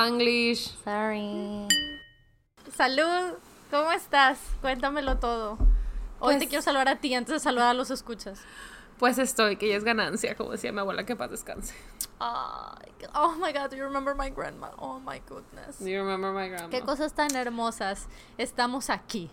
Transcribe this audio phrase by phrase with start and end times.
[0.00, 0.76] Spanglish.
[0.84, 1.66] Sorry.
[2.76, 3.32] Salud,
[3.70, 4.38] ¿cómo estás?
[4.60, 5.52] Cuéntamelo todo.
[6.20, 8.40] Hoy te Pues- quiero saludar a ti antes de saludar a los escuchas.
[8.98, 11.74] Pues estoy, que ya es ganancia, como decía mi abuela, que paz descanse.
[12.20, 14.68] Oh my god, do you remember my grandma?
[14.76, 15.78] Oh my goodness.
[15.78, 16.68] Do you remember my grandma?
[16.68, 18.06] Qué cosas tan hermosas.
[18.36, 19.30] Estamos aquí.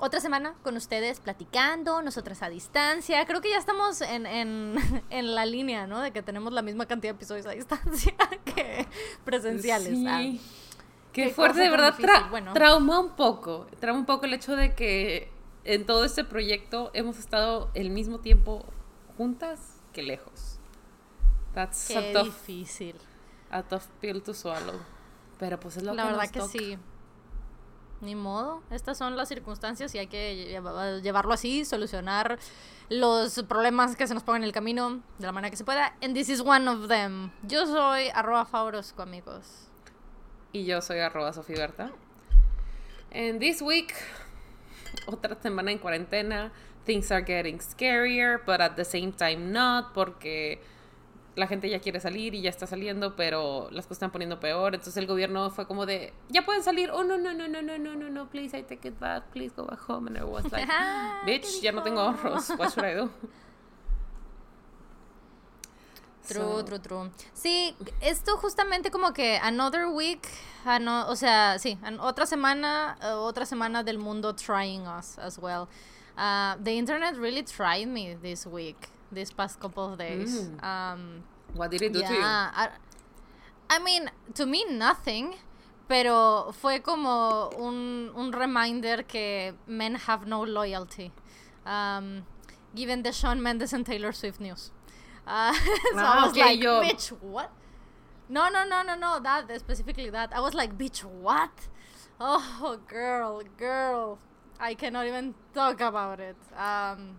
[0.00, 3.26] Otra semana con ustedes platicando, nosotras a distancia.
[3.26, 4.76] Creo que ya estamos en, en,
[5.10, 6.00] en la línea, ¿no?
[6.00, 8.14] De que tenemos la misma cantidad de episodios a distancia
[8.44, 8.86] que
[9.24, 9.88] presenciales.
[9.98, 10.06] Sí.
[10.08, 10.20] Ah,
[11.12, 11.96] Qué, qué fuerte, de verdad.
[11.96, 12.52] difícil, tra- bueno.
[12.52, 13.66] Trauma un poco.
[13.80, 15.32] Trauma un poco el hecho de que
[15.64, 18.64] en todo este proyecto hemos estado el mismo tiempo
[19.16, 20.60] juntas que lejos.
[21.54, 22.94] That's a qué tough, difícil.
[23.50, 24.78] a tough pill to swallow.
[25.40, 26.52] Pero pues es lo La que verdad nos que toca.
[26.52, 26.78] sí.
[28.00, 28.62] Ni modo.
[28.70, 32.38] Estas son las circunstancias y hay que lleva- llevarlo así, solucionar
[32.90, 35.94] los problemas que se nos pongan en el camino de la manera que se pueda.
[36.00, 37.32] And this is one of them.
[37.42, 39.68] Yo soy arroba favorosco, amigos.
[40.52, 41.90] Y yo soy arroba sofiberta.
[43.12, 43.92] And this week,
[45.06, 46.52] otra semana en cuarentena.
[46.84, 50.62] Things are getting scarier, but at the same time not, porque
[51.38, 54.74] la gente ya quiere salir y ya está saliendo, pero las cosas están poniendo peor.
[54.74, 56.90] Entonces el gobierno fue como de, ya pueden salir.
[56.90, 59.24] Oh, no, no, no, no, no, no, no, no, please, I take it back.
[59.32, 60.08] Please go back home.
[60.08, 62.50] And I was like, Ah, ¿qué bitch, ya no tengo ahorros.
[62.58, 63.10] What should I do?
[66.28, 67.10] True, true, true.
[67.32, 70.28] Sí, esto justamente como que another week,
[70.66, 75.38] ano- o sea, sí, an- otra semana, eh, otra semana del mundo trying us as
[75.38, 75.68] well.
[76.18, 80.42] Uh, the internet really tried me this week, these past couple of days.
[80.48, 80.62] Mm.
[80.64, 82.20] Um, What did it do to you?
[82.22, 82.68] I,
[83.70, 85.34] I mean, to me nothing,
[85.88, 91.10] pero fue como un, un reminder que men have no loyalty,
[91.64, 92.26] um,
[92.74, 94.70] given the Shawn Mendes and Taylor Swift news.
[95.26, 95.60] Uh, so
[95.96, 97.50] Ah, I was okay, like, yo- bitch, what?
[98.28, 100.30] No, no, no, no, no, that, specifically that.
[100.34, 101.68] I was like, bitch, what?
[102.20, 104.18] Oh, girl, girl.
[104.60, 106.36] I cannot even talk about it.
[106.56, 107.16] Um,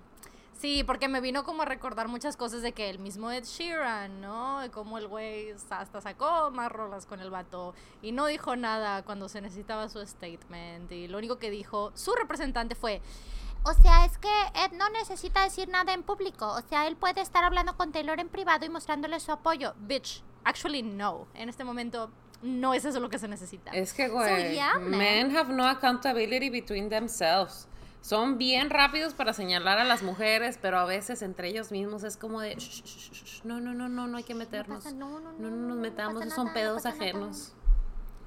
[0.60, 4.22] sí, porque me vino como a recordar muchas cosas de que el mismo Ed Sheeran,
[4.22, 4.60] ¿no?
[4.60, 9.04] De Cómo el güey hasta sacó más rolas con el vato y no dijo nada
[9.04, 10.92] cuando se necesitaba su statement.
[10.92, 13.02] Y lo único que dijo su representante fue,
[13.64, 16.48] O sea, es que Ed no necesita decir nada en público.
[16.48, 19.74] O sea, él puede estar hablando con Taylor en privado y mostrándole su apoyo.
[19.80, 21.28] bitch, actually no.
[21.34, 22.10] En este momento
[22.42, 23.72] no es eso lo que se necesita.
[23.72, 27.68] Es que, güey, yeah, men have no accountability between themselves.
[28.02, 32.16] Son bien rápidos para señalar a las mujeres, pero a veces entre ellos mismos es
[32.18, 34.84] como de, "Shh, shh, shh, shh, no, no, no, no, no hay que meternos.
[34.84, 37.04] pasa, no, no, no, no, nos no metamos, esos son nada, no pedos pasa nada".
[37.04, 37.54] ajenos.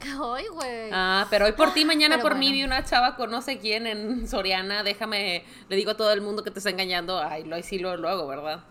[0.04, 0.90] Ay, güey.
[0.92, 2.56] Ah, pero hoy por ti, mañana Pero por mí bueno.
[2.56, 6.20] vi una chava con no sé quién en Soriana, déjame, le digo a todo el
[6.20, 8.64] mundo que te está engañando, ay, lo sí lo, lo hago, ¿verdad?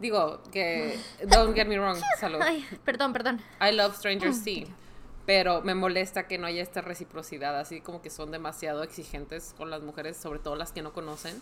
[0.00, 2.40] Digo, que, don't get me wrong, salud.
[2.42, 3.40] Ay, perdón, perdón.
[3.60, 4.66] I love strangers, sí.
[5.26, 9.70] Pero me molesta que no haya esta reciprocidad, así como que son demasiado exigentes con
[9.70, 11.40] las mujeres, sobre todo las que no conocen.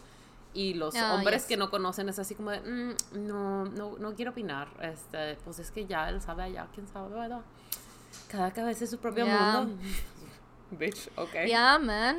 [0.52, 1.48] Y los Ah, hombres yes.
[1.48, 4.68] que no conocen es así como de, "Mm, no, no, no quiero opinar.
[4.82, 7.40] Este, pues es que ya él sabe allá, quién sabe, ¿verdad?
[8.28, 9.60] Cada cabeza es su propio Yeah.
[9.62, 9.82] mundo.
[10.72, 11.46] Bitch, ok.
[11.46, 12.16] Yeah, man.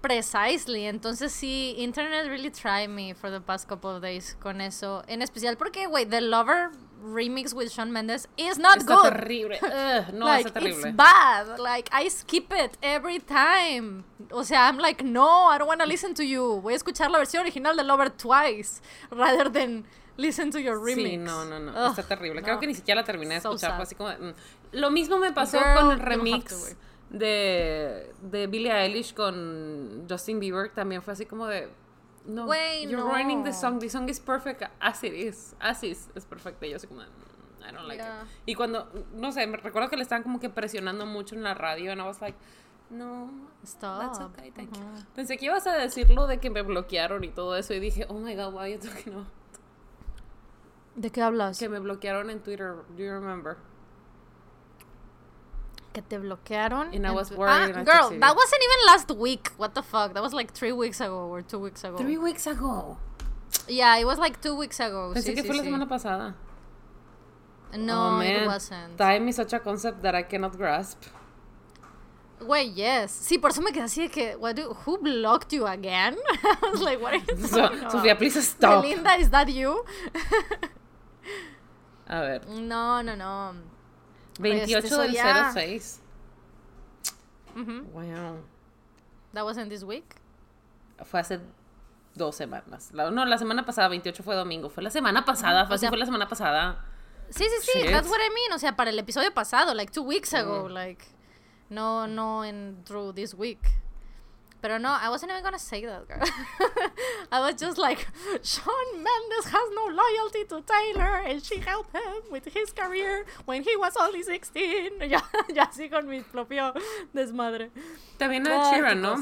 [0.00, 0.84] Precisely.
[0.86, 5.02] Entonces sí, internet really tried me for the past couple of days con eso.
[5.06, 6.70] En especial porque, wait, The Lover
[7.04, 9.12] remix with Shawn Mendes is not Está good.
[9.12, 9.56] terrible.
[9.62, 10.84] Ugh, no, like, terrible.
[10.84, 11.58] it's bad.
[11.58, 14.04] Like, I skip it every time.
[14.32, 16.60] O sea, I'm like, no, I don't want to listen to you.
[16.62, 19.84] Voy a escuchar la versión original de Lover twice rather than
[20.16, 21.10] listen to your remix.
[21.10, 22.42] Sí, no, no, no, Ugh, está terrible.
[22.42, 22.60] Creo no.
[22.60, 24.10] que ni siquiera la terminé de So escuchar, así como...
[24.10, 24.34] mm.
[24.72, 26.76] Lo mismo me pasó Girl, con el remix
[27.10, 31.68] de, de Billie Eilish con Justin Bieber, también fue así como de...
[32.26, 33.08] No, Güey, you're no.
[33.12, 36.70] ruining the song, the song is perfect as it is, as is, es perfecta, y
[36.70, 37.02] yo así como...
[37.02, 38.22] "Mm, I don't like Yeah.
[38.22, 38.28] it.
[38.46, 41.54] Y cuando, no sé, me recuerdo que le estaban como que presionando mucho en la
[41.54, 42.36] radio, and I was like,
[42.90, 43.30] no,
[43.64, 44.00] Stop.
[44.00, 44.82] That's okay, thank you.
[44.82, 45.04] Ujú.
[45.16, 48.14] Pensé que ibas a decirlo de que me bloquearon y todo eso y dije, oh
[48.20, 49.26] my god, why are you talking about
[50.96, 51.58] ¿De qué hablas?
[51.58, 52.74] que me bloquearon en Twitter.
[52.96, 53.56] Do you remember?
[55.94, 56.92] Que te bloquearon.
[56.92, 59.52] And I was worried Ah, I girl, that wasn't even last week.
[59.56, 60.12] What the fuck?
[60.12, 61.96] That was like three weeks ago or two weeks ago.
[61.96, 62.98] Three weeks ago.
[63.68, 65.12] Yeah, it was like two weeks ago.
[65.14, 65.66] Pensé sí, que sí, fue la sí.
[65.70, 66.34] semana pasada.
[67.76, 68.98] No, oh, it wasn't.
[68.98, 71.04] Time is such a concept that I cannot grasp.
[72.40, 73.12] Wait, yes.
[73.12, 76.16] Sí, por eso me quedé así de que, what do, who blocked you again?
[76.28, 78.18] I was like, what are you So- talking Sofía, about?
[78.18, 78.82] please stop.
[78.82, 79.84] Belinda, is that you?
[82.08, 82.40] A ver.
[82.48, 83.54] No, no, no.
[84.38, 86.00] 28 Este, so del ya- 06.
[87.56, 87.82] Ujú.
[87.92, 88.44] Wow.
[89.32, 90.04] That wasn't this week.
[91.04, 91.40] Fue hace
[92.14, 92.90] dos semanas.
[92.92, 94.70] La- no, la semana pasada, 28 fue domingo.
[94.70, 95.64] Fue la semana pasada.
[95.64, 96.84] O fue, sea- fue la semana pasada.
[97.30, 97.90] Sí, sí, sí, Shit.
[97.90, 98.52] that's what I mean.
[98.52, 101.04] O sea, para el episodio pasado, like two weeks ago, like,
[101.70, 103.58] no, no in through this week.
[104.64, 106.26] Pero no, I wasn't even gonna say that, girl.
[107.30, 108.08] I was just like,
[108.42, 113.62] Sean Mendes has no loyalty to Taylor, and she helped him with his career when
[113.62, 115.00] he was only 16.
[115.06, 115.20] Ya,
[115.52, 116.72] ya así con mi propio
[117.12, 117.72] desmadre.
[118.16, 119.16] También a Sheeran, ¿no?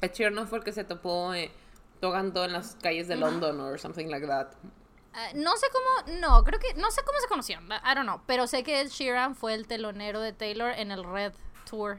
[0.00, 1.50] Ed Sheeran no fue el que se topó eh,
[2.00, 4.54] tocando en las calles de London or something like that.
[5.12, 8.22] Ah, no sé cómo, no, creo que, no sé cómo se conocieron, I don't know,
[8.26, 11.34] pero sé que Ed Sheeran fue el telonero de Taylor en el Red
[11.68, 11.98] Tour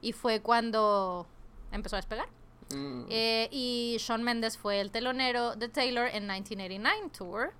[0.00, 1.26] y fue cuando
[1.72, 2.28] empezó a despegar.
[2.74, 3.04] Mm.
[3.08, 7.52] Eh, y Shawn Mendes fue el telonero de Taylor en 1989 Tour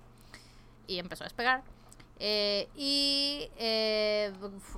[0.87, 1.63] y empezó a despegar.
[2.19, 4.31] Eh, y eh,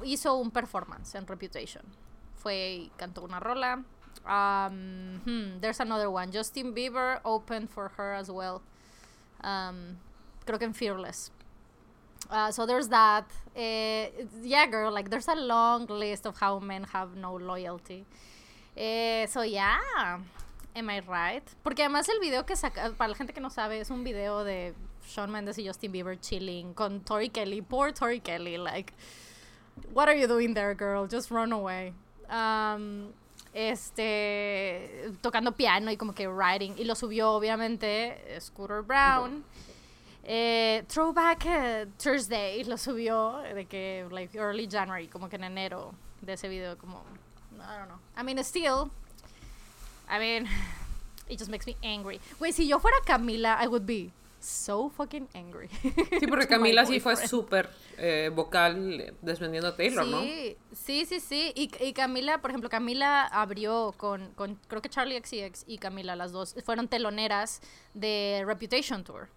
[0.05, 1.83] hizo un performance en Reputation.
[2.37, 3.83] Fue y cantó una rola.
[4.25, 6.31] Um, hmm, there's another one.
[6.31, 8.61] Justin Bieber opened for her as well.
[9.43, 9.97] Um,
[10.45, 11.31] creo que en Fearless.
[12.29, 13.25] Uh, so there's that.
[13.55, 14.09] Eh,
[14.41, 18.05] yeah, girl, like there's a long list of how men have no loyalty.
[18.75, 19.77] Eh, so yeah,
[20.75, 21.43] am I right?
[21.63, 24.43] Porque además el video que saca, para la gente que no sabe, es un video
[24.43, 24.73] de
[25.07, 27.61] Shawn Mendes y Justin Bieber chilling con Tori Kelly.
[27.61, 28.93] Poor Tori Kelly, like,
[29.93, 31.07] what are you doing there, girl?
[31.07, 31.93] Just run away.
[32.29, 33.11] Um,
[33.53, 36.75] este, tocando piano y como que writing.
[36.77, 39.43] Y lo subió, obviamente, Scooter Brown.
[40.23, 45.93] Eh, Throwback eh, Thursday lo subió de que, like, early January, como que en enero
[46.21, 47.03] de ese video, como,
[47.55, 47.99] I don't know.
[48.15, 48.91] I mean, still,
[50.09, 50.47] I mean,
[51.29, 52.19] it just makes me angry.
[52.39, 55.69] Güey, si yo fuera Camila, I would be so fucking angry.
[56.19, 60.21] Sí, porque Camila sí fue súper eh, vocal eh, defendiendo a Taylor, ¿no?
[60.21, 61.53] Sí, sí, sí, sí.
[61.55, 66.15] Y, y Camila, por ejemplo, Camila abrió con, con, creo que Charlie XCX y Camila,
[66.15, 67.61] las dos, fueron teloneras
[67.93, 69.29] de Reputation Tour.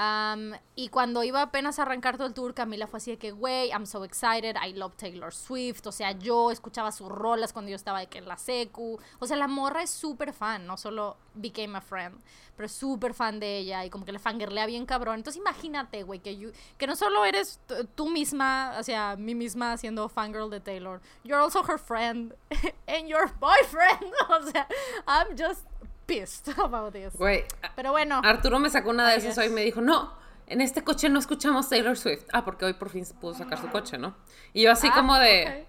[0.00, 3.32] Am, y cuando iba apenas a arrancar todo el tour, Camila fue así de que,
[3.32, 5.84] güey, I'm so excited, I love Taylor Swift.
[5.88, 9.00] O sea, yo escuchaba sus rolas cuando yo estaba de que en la secu.
[9.18, 12.16] O sea, la morra es súper fan, no solo became a friend,
[12.54, 15.16] pero es súper fan de ella y como que le fangirlea bien cabrón.
[15.16, 17.60] Entonces imagínate, güey, que, que no solo eres
[17.96, 22.36] tú misma, o sea, mí misma siendo fangirl de Taylor, you're also her friend
[22.86, 24.12] and your boyfriend.
[24.28, 24.68] o sea,
[25.08, 25.66] I'm just
[26.08, 27.14] pissed about this.
[27.14, 27.44] Güey,
[27.76, 28.20] Pero bueno.
[28.24, 30.12] Arturo me sacó una de esas hoy y me dijo, no,
[30.48, 32.24] en este coche no escuchamos Taylor Swift.
[32.32, 34.16] Ah, porque hoy por fin pudo sacar su coche, ¿no?
[34.52, 35.66] Y yo así Ah, como de,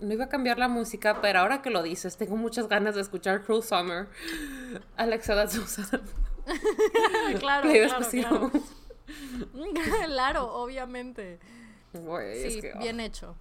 [0.00, 3.02] no iba a cambiar la música, pero ahora que lo dices, tengo muchas ganas de
[3.02, 4.08] escuchar Cruel Summer.
[4.96, 5.50] Alexa, ok.
[7.38, 8.50] claro, claro, claro.
[10.06, 11.38] claro, obviamente.
[11.92, 12.78] Güey, es Sí, que, oh.
[12.78, 13.36] bien hecho.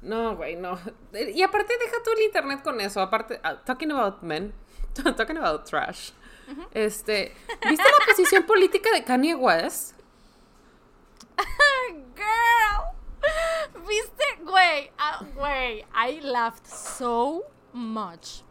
[0.00, 0.78] No, güey, no.
[1.12, 3.02] Y aparte, deja tú el internet con eso.
[3.02, 4.54] Aparte, ah, talking about men,
[5.16, 6.12] talking about trash.
[6.74, 7.32] Este,
[7.68, 9.94] ¿viste la posición política de Kanye West?
[12.16, 12.96] Girl.
[13.86, 14.44] ¿Viste?
[14.44, 18.42] Güey, ah, güey, I laughed so much.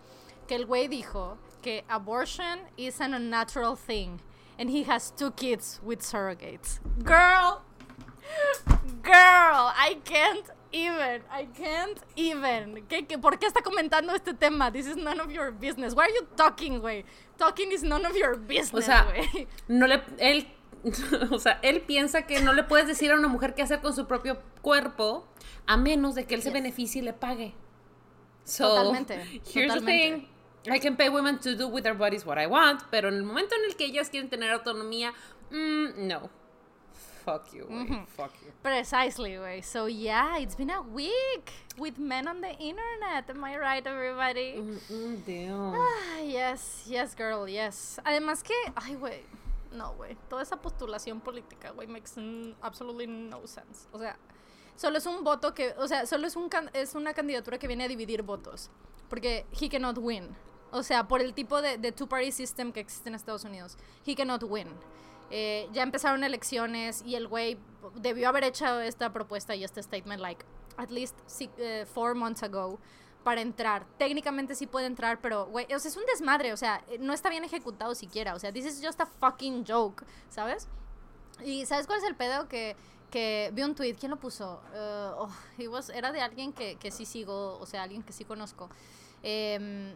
[0.48, 4.22] Que el güey dijo que abortion is an unnatural thing
[4.58, 6.80] and he has two kids with surrogates.
[7.04, 7.64] Girl.
[9.02, 11.22] Girl, I can't even.
[11.32, 12.86] I can't even.
[12.88, 14.72] ¿Qué, qué, por qué está comentando este tema?
[14.72, 15.94] This is none of your business.
[15.94, 17.06] Why are you talking, güey?
[17.38, 19.48] Talking is none of your business, O sea, güey.
[19.68, 20.48] no le, él,
[21.32, 23.94] o sea, él piensa que no le puedes decir a una mujer qué hacer con
[23.94, 25.28] su propio cuerpo
[25.66, 27.54] a menos de que él se beneficie y le pague.
[28.44, 30.28] So, Totalmente, Here's the thing.
[30.70, 33.24] I can pay women to do with their bodies what I want, pero en el
[33.24, 35.14] momento en el que ellas quieren tener autonomía,
[35.52, 36.30] mm, no.
[37.32, 38.06] Fuck you, güey.
[38.18, 38.52] Fuck you.
[38.64, 39.62] Precisely, way.
[39.62, 43.30] So yeah, it's been a week with men on the internet.
[43.30, 44.56] Am I right, everybody?
[44.58, 45.74] Mm, mm, damn.
[45.76, 48.00] Ah, yes, yes, girl, yes.
[48.06, 49.22] Además que, ay, güey,
[49.72, 50.16] no, güey.
[50.30, 53.88] Toda esa postulación política, güey, makes mm, absolutely no sense.
[53.92, 54.18] O sea,
[54.76, 57.68] solo es un voto que, o sea, solo es un can- es una candidatura que
[57.68, 58.70] viene a dividir votos,
[59.10, 60.36] porque he cannot win.
[60.72, 64.16] O sea, por el tipo de, de two-party system que existe en Estados Unidos, he
[64.16, 64.68] cannot win.
[65.32, 67.58] Eh, ya empezaron elecciones y el güey
[67.96, 70.44] debió haber hecho esta propuesta y este statement like
[70.78, 72.80] at least si- eh, four months ago
[73.24, 73.86] para entrar.
[73.98, 77.14] Técnicamente sí puede entrar, pero güey, o sea, es un desmadre, o sea, eh, no
[77.14, 80.68] está bien ejecutado siquiera, o sea, this is just a fucking joke, ¿sabes?
[81.44, 82.48] Y ¿sabes cuál es el pedo?
[82.48, 82.76] Que,
[83.12, 84.62] que vi un tweet, ¿quién lo puso?
[84.74, 85.30] Eh, oh,
[85.70, 88.70] was- era de alguien que, que sí sigo, o sea, alguien que sí conozco.
[89.22, 89.94] Eh,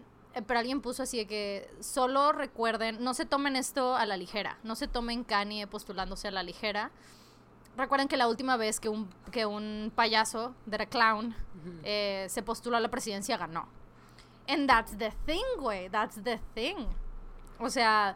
[0.48, 4.58] pero alguien puso así de que solo recuerden, no se tomen esto a la ligera,
[4.63, 6.92] no se tomen Kanye postulándose a la ligera.
[7.78, 11.36] Recuerden que la última vez que un, que un payaso, de clown,
[11.84, 13.68] eh, se postuló a la presidencia, ganó.
[14.48, 16.88] And that's the thing, güey, that's the thing.
[17.60, 18.16] O sea,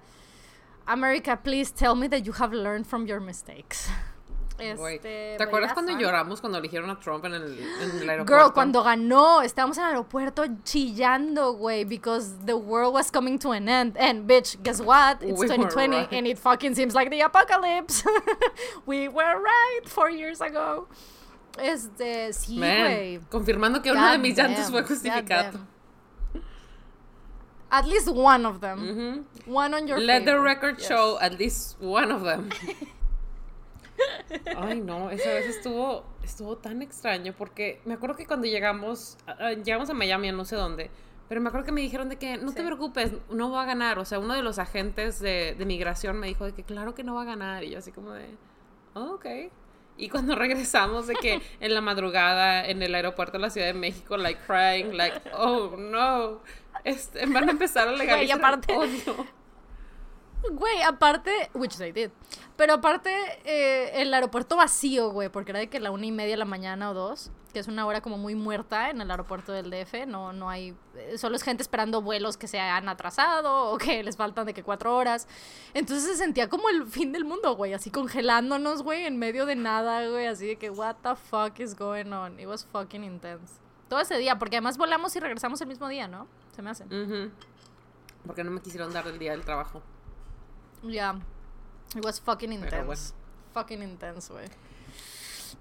[0.85, 3.89] America, please tell me that you have learned from your mistakes.
[4.59, 6.01] Este, ¿Te acuerdas cuando fun.
[6.01, 8.43] lloramos cuando eligieron a Trump en el, en el aeropuerto?
[8.45, 13.51] Girl, cuando ganó, estábamos en el aeropuerto chillando, güey, because the world was coming to
[13.51, 13.95] an end.
[13.99, 15.21] And bitch, guess what?
[15.21, 16.11] It's We were 2020 right.
[16.13, 18.03] and it fucking seems like the apocalypse.
[18.87, 20.87] we were right four years ago.
[21.59, 23.19] Este, sí, güey.
[23.29, 25.59] confirmando que uno de mis llantos fue justificado.
[27.69, 29.25] At least one of them.
[29.45, 30.87] One on your Let the record Yes.
[30.87, 32.49] show at least one of them.
[34.57, 39.35] Ay, no, esa vez estuvo, estuvo tan extraño porque me acuerdo que cuando llegamos, ah,
[39.39, 40.89] ah, llegamos a Miami, a no sé dónde,
[41.29, 42.65] pero me acuerdo que me dijeron de que no te Sí.
[42.65, 43.99] preocupes, no va a ganar.
[43.99, 47.03] O sea, uno de los agentes de, de migración me dijo de que claro que
[47.03, 47.63] no va a ganar.
[47.63, 48.25] Y yo así como de,
[48.93, 49.25] "Oh, ok.
[49.97, 53.73] Y cuando regresamos de que en la madrugada en el aeropuerto de la Ciudad de
[53.73, 56.39] México, like crying, like, oh no,
[56.83, 58.73] este, van a empezar a legalizar el aparte-.
[60.51, 62.11] Güey, aparte, which they did.
[62.57, 63.11] Pero aparte,
[63.45, 66.45] eh, el aeropuerto vacío, güey, porque era de que la una y media de la
[66.45, 70.07] mañana o dos, que es una hora como muy muerta en el aeropuerto del DF.
[70.07, 70.75] No, no hay.
[70.95, 74.55] eh, Solo es gente esperando vuelos que se han atrasado o que les faltan de
[74.55, 75.27] que cuatro horas.
[75.75, 79.55] Entonces se sentía como el fin del mundo, güey, así congelándonos, güey, en medio de
[79.55, 82.39] nada, güey, así de que, what the fuck is going on?
[82.39, 83.53] It was fucking intense.
[83.87, 86.27] Todo ese día, porque además volamos y regresamos el mismo día, ¿no?
[86.55, 86.85] Se me hace.
[86.85, 87.31] Ujú.
[88.25, 89.81] Porque no me quisieron dar el día del trabajo.
[90.81, 91.19] Yeah.
[91.95, 92.85] It was fucking intense.
[92.85, 93.01] bueno.
[93.53, 94.47] Fucking intense, güey.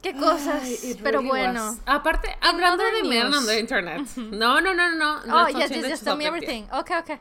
[0.03, 0.63] Qué cosas.
[0.63, 1.71] Ay, Pero really bueno.
[1.71, 1.79] was.
[1.87, 4.01] Aparte, hablando other de men on the internet.
[4.17, 5.25] No, no, no, no.
[5.25, 5.45] no.
[5.45, 6.01] Oh, yes, yes, yes.
[6.03, 6.65] Tell me everything.
[6.73, 7.21] Okay, okay.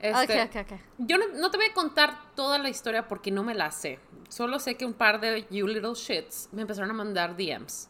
[0.00, 0.80] Este, Okay, okay, okay.
[0.98, 4.00] Yo no, no te voy a contar toda la historia porque no me la sé.
[4.28, 7.88] Solo sé que un par de you little shits me empezaron a mandar DMs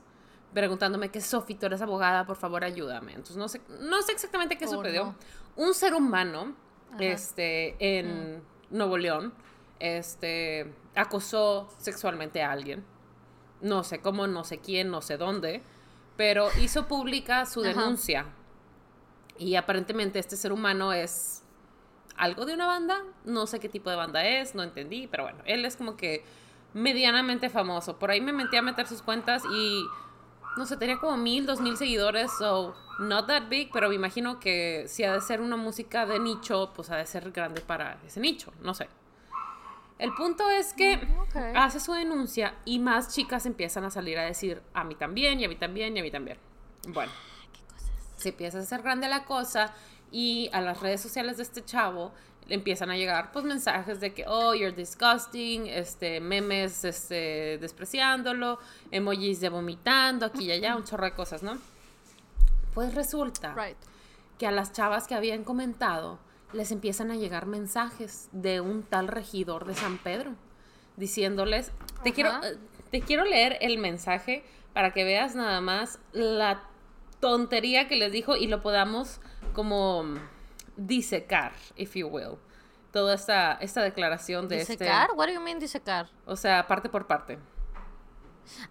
[0.52, 3.12] preguntándome que Sophie, tú eres abogada, por favor ayúdame.
[3.12, 5.04] Entonces no sé, no sé exactamente qué Oh, sucedió.
[5.04, 5.14] no.
[5.56, 6.54] Un ser humano
[6.92, 7.02] Ajá.
[7.04, 8.76] este, en Mm.
[8.76, 9.32] Nuevo León
[9.82, 12.84] este, acosó sexualmente a alguien.
[13.60, 15.62] No sé cómo, no sé quién, no sé dónde,
[16.16, 17.70] pero hizo pública su Ajá.
[17.70, 18.26] denuncia.
[19.38, 21.42] Y aparentemente este ser humano es
[22.16, 25.38] algo de una banda, no sé qué tipo de banda es, no entendí, pero bueno,
[25.46, 26.24] él es como que
[26.74, 27.98] medianamente famoso.
[27.98, 29.84] Por ahí me metí a meter sus cuentas y
[30.56, 34.38] no sé, tenía como mil, dos mil seguidores, so not that big, pero me imagino
[34.38, 37.98] que si ha de ser una música de nicho, pues ha de ser grande para
[38.06, 38.88] ese nicho, no sé.
[40.02, 41.36] El punto es que ok.
[41.56, 45.44] hace su denuncia y más chicas empiezan a salir a decir a mí también, y
[45.44, 46.38] a mí también, y a mí también.
[46.88, 47.12] Bueno,
[48.16, 49.72] se empieza a hacer grande la cosa
[50.10, 52.12] y a las redes sociales de este chavo
[52.48, 58.58] le empiezan a llegar pues mensajes de que oh you're disgusting este memes este despreciándolo
[58.90, 61.56] emojis de vomitando aquí y allá un chorro de cosas no
[62.74, 63.76] pues resulta Right.
[64.38, 66.18] que a las chavas que habían comentado
[66.52, 70.32] les empiezan a llegar mensajes de un tal regidor de San Pedro
[70.96, 72.14] diciéndoles te Ajá.
[72.14, 72.58] quiero eh,
[72.90, 74.44] te quiero leer el mensaje
[74.74, 76.62] para que veas nada más la
[77.20, 79.20] tontería que les dijo y lo podamos
[79.54, 80.04] como
[80.76, 82.36] disecar if you will
[82.92, 85.04] toda esta esta declaración de ¿Disecar?
[85.10, 86.08] este What do you mean disecar?
[86.26, 87.38] o sea parte por parte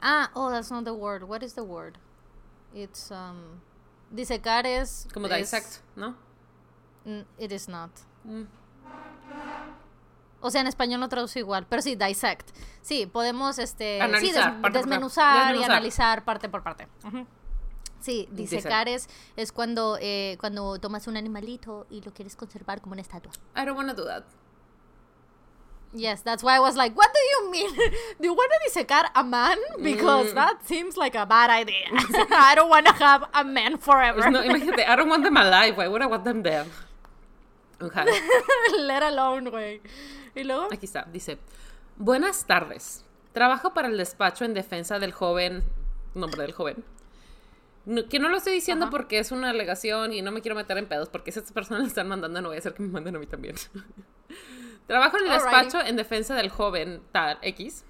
[0.01, 1.23] Ah, oh, that's not the word.
[1.23, 1.97] What is the word?
[2.73, 3.61] It's, um...
[4.11, 5.07] Disecar es...
[5.13, 6.15] como es- dissect no
[7.37, 7.91] It is not.
[8.23, 8.43] Mm.
[10.43, 12.49] O sea, en español no traduce igual, pero sí, dissect.
[12.81, 16.87] Sí, podemos este, sí, Analizar, des- desmenuzar, y analizar parte por parte.
[17.99, 22.93] Sí, disecar es, es cuando, eh, cuando tomas un animalito y lo quieres conservar como
[22.93, 23.31] una estatua.
[23.55, 24.23] I don't wanna do that
[25.93, 27.69] Yes, that's why I was like, what do you mean?
[28.19, 29.57] Do you want to disecar a man?
[29.77, 30.35] Because Mm.
[30.35, 31.85] that seems like a bad idea.
[32.31, 34.31] I don't want to have a man forever.
[34.31, 35.75] No, imagínate, I don't want them alive.
[35.77, 36.65] Why would I want them dead?
[37.81, 38.05] Okay.
[38.79, 39.81] Let alone, güey.
[40.35, 41.37] Y luego, Aquí está, dice,
[41.97, 43.03] buenas tardes.
[43.33, 45.63] Trabajo para el despacho en defensa del joven,
[46.13, 46.83] nombre del joven.
[47.85, 48.91] No- que no lo estoy diciendo Ajá.
[48.91, 51.81] porque es una alegación y no me quiero meter en pedos porque si estas personas
[51.81, 53.55] le están mandando no voy a hacer que me manden a mí también.
[54.87, 55.55] Trabajo en el Alrighty.
[55.65, 57.85] despacho en defensa del joven tal X,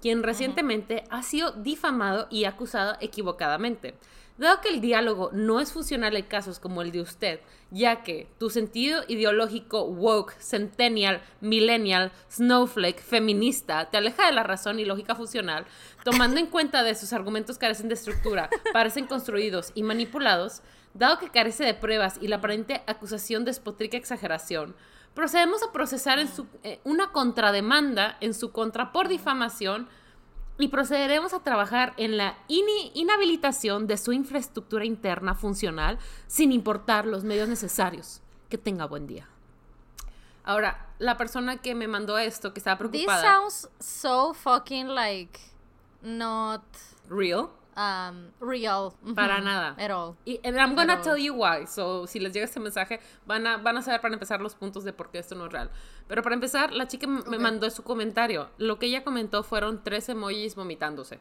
[0.00, 3.94] quien recientemente ha sido difamado y acusado equivocadamente.
[4.38, 8.28] Dado que el diálogo no es funcional en casos como el de usted, ya que
[8.38, 15.14] tu sentido ideológico woke, centennial, millennial, snowflake, feminista, te aleja de la razón y lógica
[15.14, 15.66] funcional,
[16.04, 20.62] tomando en cuenta de sus argumentos carecen de estructura, parecen construidos y manipulados,
[20.94, 24.74] dado que carece de pruebas y la aparente acusación despotrica exageración,
[25.14, 29.88] procedemos a procesar en su, eh, una contrademanda en su contra por difamación
[30.58, 37.06] y procederemos a trabajar en la ini- inhabilitación de su infraestructura interna funcional sin importar
[37.06, 38.20] los medios necesarios.
[38.48, 39.28] Que tenga buen día.
[40.44, 43.22] Ahora, la persona que me mandó esto, que estaba this preocupada.
[43.22, 45.38] sounds so fucking like
[46.02, 46.62] not
[47.08, 47.50] Real.
[47.78, 48.92] Um, real.
[49.14, 49.76] Para nada.
[49.78, 50.16] At all.
[50.26, 51.66] Y and I'm gonna tell you why.
[51.66, 54.82] So, si les llega este mensaje, van a, van a saber para empezar los puntos
[54.84, 55.70] de por qué esto no es real.
[56.08, 58.50] Pero para empezar, la chica me mandó su comentario.
[58.58, 61.20] Lo que ella comentó fueron tres emojis vomitándose.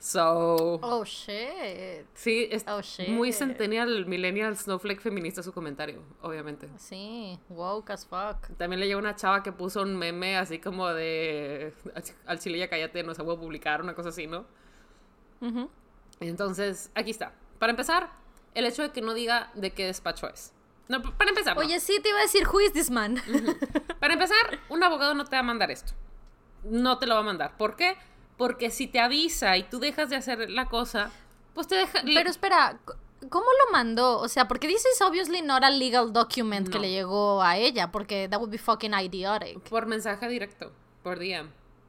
[0.00, 2.06] So, Oh shit.
[2.14, 3.08] sí, es Oh, shit.
[3.08, 6.68] muy centennial, millennial, snowflake feminista su comentario, obviamente.
[6.76, 8.46] Sí, woke as fuck.
[8.58, 11.72] También le llegó una chava que puso un meme así como de
[12.26, 14.46] al chile ya cállate, no se puede publicar, una cosa así, ¿no?
[15.40, 15.70] Ujú.
[16.20, 17.32] Entonces, aquí está.
[17.58, 18.10] Para empezar,
[18.54, 20.52] el hecho de que no diga de qué despacho es.
[20.88, 21.54] No, para empezar.
[21.54, 21.60] no.
[21.62, 23.20] Oye, sí, te iba a decir, who is this man?
[24.00, 25.92] Para empezar, un abogado no te va a mandar esto.
[26.64, 27.56] No te lo va a mandar.
[27.56, 27.96] ¿Por qué?
[28.36, 31.10] Porque si te avisa y tú dejas de hacer la cosa,
[31.54, 32.00] pues te deja.
[32.04, 32.78] Pero espera,
[33.28, 34.18] ¿cómo lo mandó?
[34.18, 36.82] O sea, porque this is obviously not a legal document que No.
[36.82, 39.60] le llegó a ella, porque that would be fucking idiotic.
[39.68, 41.48] por mensaje directo, por DM.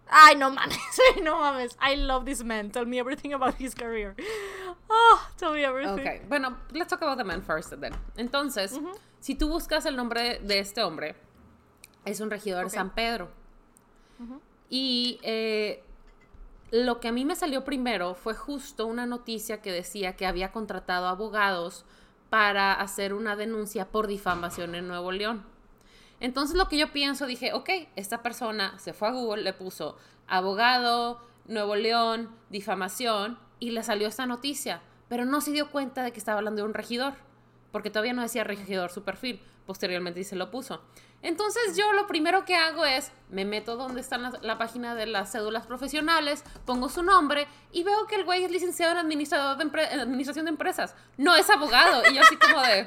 [0.09, 0.77] Ay, no mames,
[1.23, 1.77] no mames.
[1.79, 2.71] I love this man.
[2.71, 4.15] Tell me everything about his career.
[4.89, 6.07] Oh, tell me everything.
[6.07, 7.93] Ok, bueno, let's talk about the man first then.
[8.17, 8.79] Entonces,
[9.19, 11.15] si tú buscas el nombre de este hombre,
[12.05, 13.29] es un regidor de San Pedro.
[14.69, 15.83] Y eh,
[16.71, 20.51] lo que a mí me salió primero fue justo una noticia que decía que había
[20.51, 21.85] contratado abogados
[22.29, 25.43] para hacer una denuncia por difamación en Nuevo León.
[26.19, 29.97] Entonces lo que yo pienso, dije, ok, esta persona se fue a Google, le puso
[30.27, 36.11] abogado, Nuevo León, difamación, y le salió esta noticia, pero no se dio cuenta de
[36.11, 37.13] que estaba hablando de un regidor,
[37.71, 40.81] porque todavía no decía regidor su perfil, posteriormente se lo puso.
[41.21, 45.31] Entonces yo lo primero que hago es, me meto donde está la, página de las
[45.31, 50.45] cédulas profesionales, pongo su nombre y veo que el güey es licenciado en, en administración
[50.45, 52.85] de empresas, no es abogado, y yo así como de...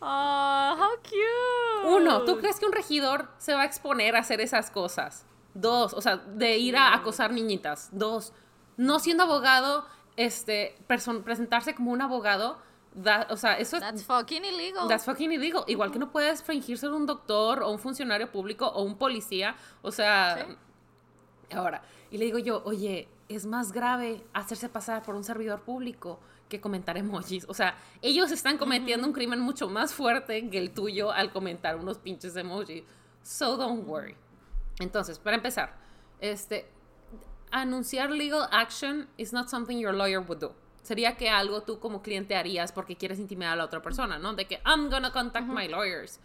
[0.00, 1.88] Oh, how cute.
[1.88, 5.24] Uno, ¿tú crees que un regidor se va a exponer a hacer esas cosas?
[5.54, 7.88] Dos, o sea, de ir a acosar niñitas.
[7.92, 8.32] Dos,
[8.76, 12.58] no siendo abogado, este, presentarse como un abogado,
[12.94, 13.82] da- o sea, eso es...
[13.82, 14.86] That's fucking illegal.
[14.88, 15.64] That's fucking illegal.
[15.66, 19.56] Igual que no puedes fingir ser un doctor o un funcionario público o un policía.
[19.82, 21.56] O sea, Sí.
[21.56, 26.20] ahora, y le digo yo, oye, es más grave hacerse pasar por un servidor público
[26.48, 27.44] que comentar emojis.
[27.48, 31.76] O sea, ellos están cometiendo un crimen mucho más fuerte que el tuyo al comentar
[31.76, 32.84] unos pinches emojis.
[33.22, 34.14] So don't worry.
[34.78, 35.74] Entonces, para empezar,
[36.20, 36.66] este,
[37.50, 40.54] anunciar legal action is not something your lawyer would do.
[40.82, 44.34] Sería que algo tú como cliente harías porque quieres intimidar a la otra persona, ¿no?
[44.34, 46.20] De que I'm gonna contact my lawyers.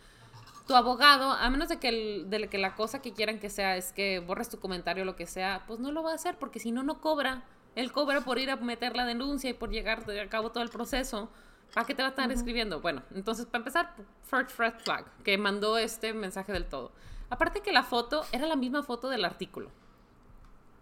[0.67, 3.75] Tu abogado, a menos de que, el- de que la cosa que quieran que sea
[3.75, 6.37] es que borres tu comentario o lo que sea, pues no lo va a hacer
[6.37, 7.43] porque si no, no cobra.
[7.75, 10.69] Él cobra por ir a meter la denuncia y por llegar a cabo todo el
[10.69, 11.29] proceso.
[11.73, 12.81] ¿Para qué te va a estar escribiendo?
[12.81, 16.91] Bueno, entonces, para empezar, first red flag, que mandó este mensaje del todo.
[17.29, 19.71] Aparte que la foto era la misma foto del artículo.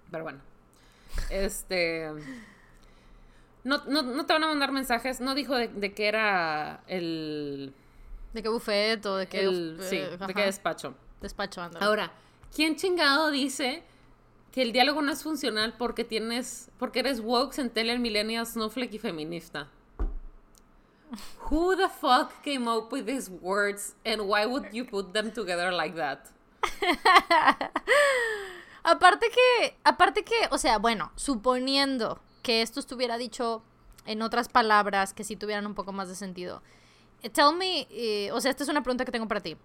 [0.10, 0.40] Pero bueno.
[1.30, 2.10] Este.
[3.64, 5.22] No, no, no te van a mandar mensajes.
[5.22, 7.74] No dijo de, de qué era el.
[8.34, 9.42] ¿De qué buffet o de qué...
[9.42, 10.96] el eh, sí, de ajá, qué despacho.
[11.22, 11.86] Despacho, ándale.
[11.86, 12.12] Ahora,
[12.56, 13.84] ¿quién chingado dice
[14.52, 16.70] que el diálogo no es funcional porque tienes.
[16.78, 19.68] porque eres woke, centennial, millennial, snowflake y feminista?
[21.50, 25.72] Who the fuck came up with these words and why would you put them together
[25.72, 26.28] like that?
[28.84, 33.62] Aparte que, aparte que, o sea, bueno, suponiendo que esto estuviera dicho
[34.06, 36.64] en otras palabras que sí tuvieran un poco más de sentido.
[37.34, 39.58] Tell me, eh, o sea, esta es una pregunta que tengo para ti.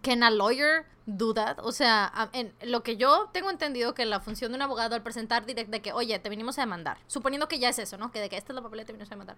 [0.00, 1.58] ¿Can a lawyer do that?
[1.58, 5.02] O sea, en lo que yo tengo entendido que la función de un abogado al
[5.02, 8.10] presentar directo de que, oye, te venimos a demandar, suponiendo que ya es eso, ¿no?
[8.10, 9.36] Que de que esta es la papeleta te venimos a demandar.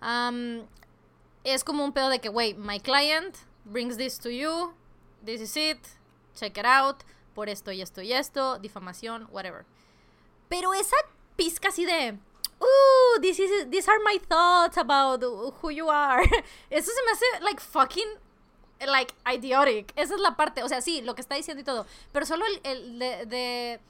[0.00, 0.66] Am,
[1.44, 4.74] es como un pedo de que, wey, my client brings this to you,
[5.24, 5.78] this is it,
[6.34, 7.02] check it out,
[7.34, 9.64] por esto y esto y esto, difamación, whatever.
[10.48, 10.96] Pero esa
[11.36, 12.18] pizca así de,
[12.60, 15.22] uh, this is, these are my thoughts about
[15.60, 16.22] who you are.
[16.70, 18.08] Eso se me hace, like, fucking,
[18.84, 19.92] like, idiotic.
[19.96, 21.86] Esa es la parte, o sea, sí, lo que está diciendo y todo.
[22.12, 23.80] Pero solo el, el de, de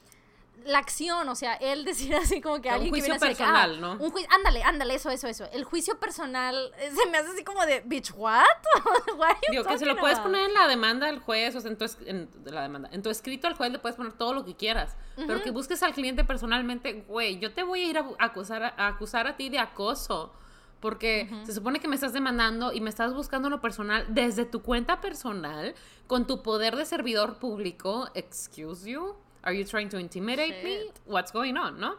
[0.64, 3.36] la acción, o sea, él decir así como que Un alguien que juicio viene que,
[3.36, 3.92] personal, ah, ¿no?
[4.04, 5.48] Un juicio, ándale, ándale, eso, eso, eso.
[5.52, 8.44] El juicio personal eh, se me hace así como de, bitch, what?
[9.16, 11.60] What are you Digo, que se lo puedes poner en la demanda al juez, o
[11.60, 12.88] sea, en tu, en la demanda.
[12.92, 14.96] En tu escrito al juez le puedes poner todo lo que quieras.
[15.16, 18.86] Pero que busques al cliente personalmente, güey, yo te voy a ir a, acusar, a
[18.86, 20.32] acusar a ti de acoso.
[20.80, 24.62] Porque se supone que me estás demandando y me estás buscando lo personal desde tu
[24.62, 25.74] cuenta personal,
[26.06, 28.08] con tu poder de servidor público.
[28.14, 29.14] Excuse you?
[29.42, 30.92] Are you trying to intimidate me?
[31.06, 31.96] What's going on, no?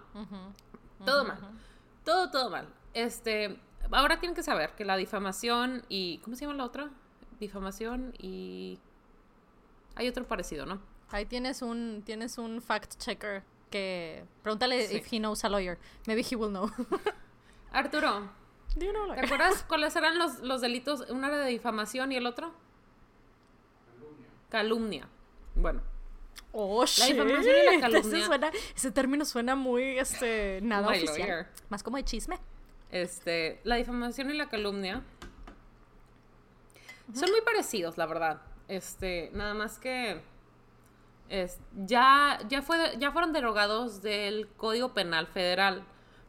[1.06, 1.38] Todo mal.
[2.04, 2.68] Todo, todo mal.
[2.94, 3.60] Este,
[3.92, 6.20] ahora tienen que saber que la difamación y.
[6.24, 6.90] ¿Cómo se llama la otra?
[7.40, 8.80] Difamación y.
[9.96, 10.80] Hay otro parecido, ¿no?
[11.10, 14.98] Ahí tienes un, tienes un fact checker que pregúntale Sí.
[14.98, 15.78] if he knows a lawyer.
[16.06, 16.70] Maybe he will know.
[17.72, 18.30] Arturo,
[18.76, 21.06] you know ¿te acuerdas cuáles eran los, los delitos?
[21.10, 22.54] Uno era de difamación y el otro?
[24.50, 25.08] Calumnia.
[25.56, 25.82] Bueno,
[26.54, 27.14] Oh, shit.
[27.16, 28.26] difamación y la calumnia.
[28.26, 31.18] suena- ese término suena muy, este, nada My oficial.
[31.20, 31.48] lawyer.
[31.70, 32.40] Más como de chisme.
[32.90, 35.04] este, la difamación y la calumnia
[37.14, 38.42] son muy parecidos, la verdad.
[38.70, 40.22] Este, nada más que
[41.30, 45.84] es, ya, ya, fue, ya fueron derogados del Código Penal Federal,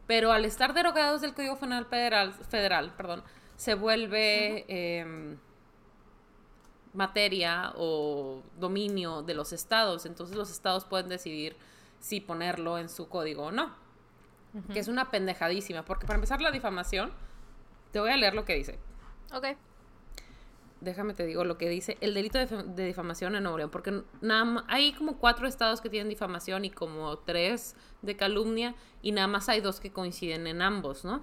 [0.09, 3.21] pero al estar derogados del Código Penal Federal, federal perdón,
[3.57, 5.37] se vuelve em,
[6.95, 10.07] materia o dominio de los estados.
[10.07, 11.55] Entonces los estados pueden decidir
[11.99, 13.71] si ponerlo en su código o no.
[14.73, 17.13] Que es una pendejadísima, porque para empezar la difamación,
[17.91, 18.79] te voy a leer lo que dice.
[19.31, 19.45] Ok.
[20.81, 23.69] Déjame te digo lo que dice el delito de, dif- de difamación en Nuevo León,
[23.69, 29.11] porque nada hay como cuatro estados que tienen difamación y como tres de calumnia, y
[29.11, 31.21] nada más hay dos que coinciden en ambos, ¿no?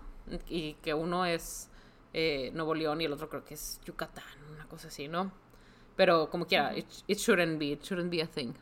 [0.49, 1.71] Y que uno es
[2.12, 5.33] eh, Nuevo León y el otro creo que es Yucatán, una cosa así, ¿no?
[5.97, 8.53] Pero como quiera, it, it shouldn't be, it shouldn't be a thing.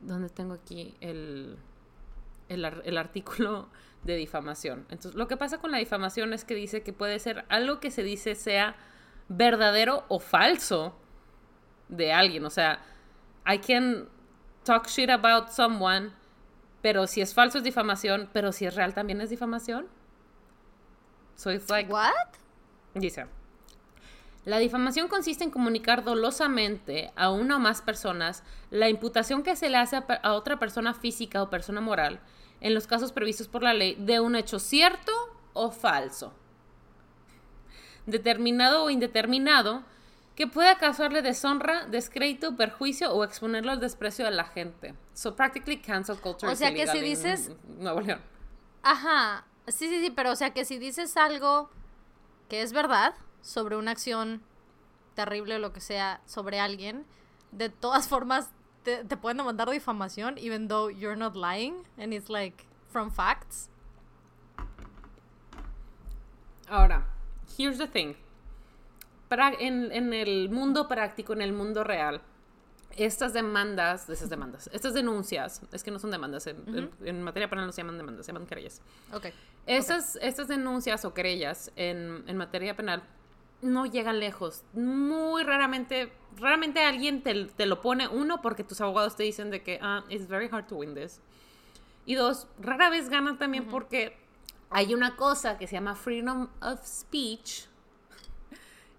[0.00, 1.56] ¿Dónde tengo aquí el,
[2.48, 3.68] el, el artículo
[4.04, 4.86] de difamación?
[4.90, 7.90] Entonces, lo que pasa con la difamación es que dice que puede ser algo que
[7.90, 8.76] se dice sea
[9.28, 10.96] verdadero o falso
[11.88, 12.44] de alguien.
[12.44, 12.80] O sea,
[13.46, 14.08] I can
[14.64, 16.12] talk shit about someone,
[16.82, 19.86] pero si es falso es difamación, pero si es real también es difamación.
[21.36, 22.12] So it's like, What?
[22.94, 23.26] Dice,
[24.44, 29.70] la difamación consiste en comunicar dolosamente a una o más personas la imputación que se
[29.70, 32.20] le hace a, otra persona física o persona moral,
[32.64, 35.12] en los casos previstos por la ley, de un hecho cierto
[35.52, 36.32] o falso,
[38.06, 39.82] determinado o indeterminado,
[40.34, 44.94] que pueda causarle deshonra, descrédito, perjuicio o exponerlo al desprecio de la gente.
[45.12, 48.22] So practically cancel culture O sea que si dices- Nuevo León.
[48.82, 49.44] Ajá.
[49.68, 51.68] Sí, sí, sí, pero o sea que si dices algo
[52.48, 54.42] que es verdad sobre una acción
[55.14, 57.04] terrible o lo que sea sobre alguien,
[57.52, 58.50] de todas formas
[58.84, 63.68] te, te pueden demandar difamación even though you're not lying and it's like from facts.
[66.68, 67.04] Ahora,
[67.58, 68.14] here's the thing.
[69.28, 72.20] Pra- en, en el mundo práctico, en el mundo real,
[72.96, 77.48] estas demandas, esas demandas, estas denuncias, es que no son demandas, en, en- en materia
[77.50, 78.80] penal no se llaman demandas, se llaman querellas.
[79.12, 79.26] Ok.
[79.66, 83.02] Estas, estas denuncias o querellas en, en materia penal
[83.64, 84.62] no llegan lejos.
[84.74, 89.62] Muy raramente, raramente alguien te, te lo pone, uno, porque tus abogados te dicen de
[89.62, 91.20] que, ah, it's very hard to win this.
[92.06, 94.16] Y dos, rara vez ganan también porque
[94.70, 97.64] hay una cosa que se llama freedom of speech,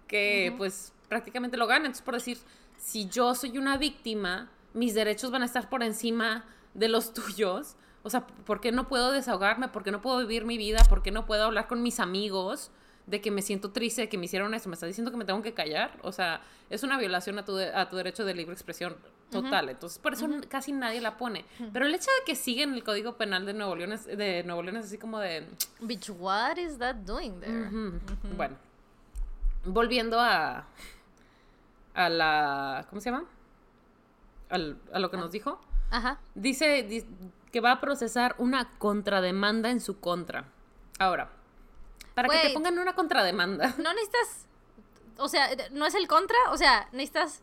[0.08, 1.86] que pues prácticamente lo gana.
[1.86, 2.38] Entonces, por decir,
[2.76, 7.76] si yo soy una víctima, mis derechos van a estar por encima de los tuyos.
[8.02, 9.68] O sea, ¿por qué no puedo desahogarme?
[9.68, 10.82] ¿Por qué no puedo vivir mi vida?
[10.88, 12.70] ¿Por qué no puedo hablar con mis amigos
[13.06, 14.68] de que me siento triste, de que me hicieron eso?
[14.68, 15.96] ¿Me estás diciendo que me tengo que callar?
[16.02, 16.40] O sea,
[16.70, 18.96] es una violación a tu, de- a tu derecho de libre expresión
[19.30, 19.68] total.
[19.68, 21.44] Entonces, por eso casi nadie la pone.
[21.72, 24.62] Pero el hecho de que siguen el Código Penal de Nuevo León es, de Nuevo
[24.62, 25.46] León es así como de...
[25.80, 27.68] Bitch, what is that doing there?
[28.36, 28.56] Bueno,
[29.64, 30.66] volviendo a,
[31.94, 32.86] a la...
[32.90, 33.24] ¿Cómo se llama?
[34.48, 35.60] Al- a lo que nos dijo.
[35.90, 36.18] Ajá.
[36.34, 37.04] Dice di-
[37.52, 40.44] que va a procesar una contrademanda en su contra.
[40.98, 41.30] Ahora,
[42.16, 43.74] para que te pongan una contrademanda.
[43.78, 44.46] No necesitas.
[45.18, 47.42] O sea, no es el contra, o sea, necesitas.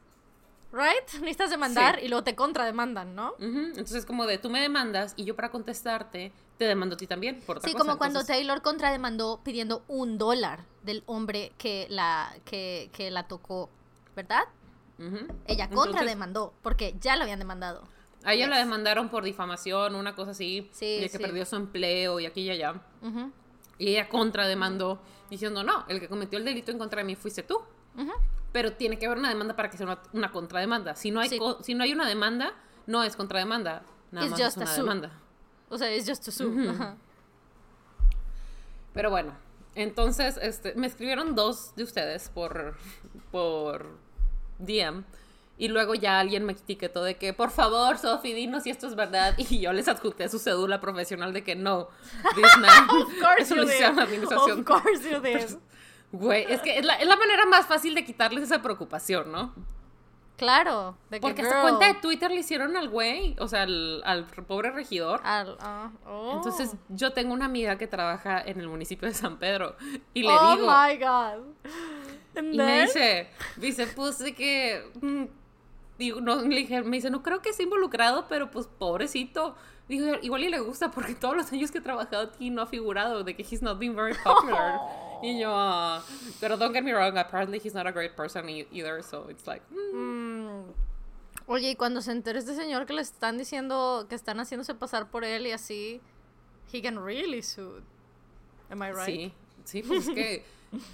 [0.72, 1.08] ¿Right?
[1.22, 2.06] Necesitas demandar Sí.
[2.06, 3.34] y luego te contrademandan, ¿no?
[3.34, 7.06] Ujú, Entonces, como de tú me demandas y yo para contestarte te demando a ti
[7.06, 7.86] también por otra Sí, cosa.
[7.86, 13.28] como cuando Entonces, Taylor contrademandó pidiendo un dólar del hombre que la, que, que la
[13.28, 13.70] tocó,
[14.16, 14.46] ¿verdad?
[14.98, 17.84] Ella Entonces, contrademandó porque ya la habían demandado.
[18.24, 21.24] A ella la demandaron por difamación, una cosa así, Sí, de que sí.
[21.24, 22.82] perdió su empleo y aquí y allá.
[23.04, 23.32] Ujú,
[23.78, 27.44] Y ella contrademandó diciendo, no, el que cometió el delito en contra de mí fuiste
[27.44, 27.60] tú.
[28.52, 30.96] Pero tiene que haber una demanda para que sea una, una contrademanda.
[30.96, 31.40] Si no, hay Sí.
[31.40, 32.54] co- si no hay una demanda,
[32.86, 33.84] no es contrademanda.
[34.12, 35.12] Nada It's más just es a una demanda.
[35.70, 36.54] O sea, es just to sue.
[38.94, 39.34] Pero bueno,
[39.76, 42.76] entonces este, me escribieron dos de ustedes por,
[43.32, 43.98] por
[44.60, 45.04] DM.
[45.64, 48.96] Y luego ya alguien me etiquetó de que, por favor, Sofi, dinos si esto es
[48.96, 49.34] verdad.
[49.50, 51.88] Y yo les adjunté su cédula profesional de que no.
[52.36, 54.00] This man Of course you una did.
[54.00, 54.60] administración.
[54.60, 55.58] Of course you did.
[56.12, 59.54] Güey, es que es la, es la manera más fácil de quitarles esa preocupación, ¿no?
[60.36, 60.98] Claro.
[61.10, 64.26] De que, Porque girl, cuenta de Twitter le hicieron al güey, o sea, al, al
[64.26, 65.22] pobre regidor.
[65.24, 66.34] al- ah, oh.
[66.36, 69.78] Entonces, yo tengo una amiga que trabaja en el municipio de San Pedro
[70.14, 71.46] y le oh digo, my god.
[72.36, 75.24] Y me dice, dice, pues de que, mm,
[76.06, 79.56] digo, no, le dije, me dice, no creo que esté involucrado, pero pues pobrecito.
[79.88, 82.68] Digo, igual y le gusta porque todos los años que he trabajado aquí no ha
[82.68, 84.80] figurado de que he's not been very popular.
[85.22, 86.04] y yo, ah,
[86.40, 89.48] pero don't get me wrong, apparently he's not a great person e- either, so it's
[89.48, 89.94] like, mm.
[89.94, 90.64] Mm.
[91.48, 95.10] Oye, y cuando se entere este señor que le están diciendo que están haciéndose pasar
[95.10, 96.02] por él y así,
[96.72, 97.82] he can really sue.
[98.70, 99.06] Am I right?
[99.06, 99.34] Sí,
[99.66, 100.46] sí, pues es que,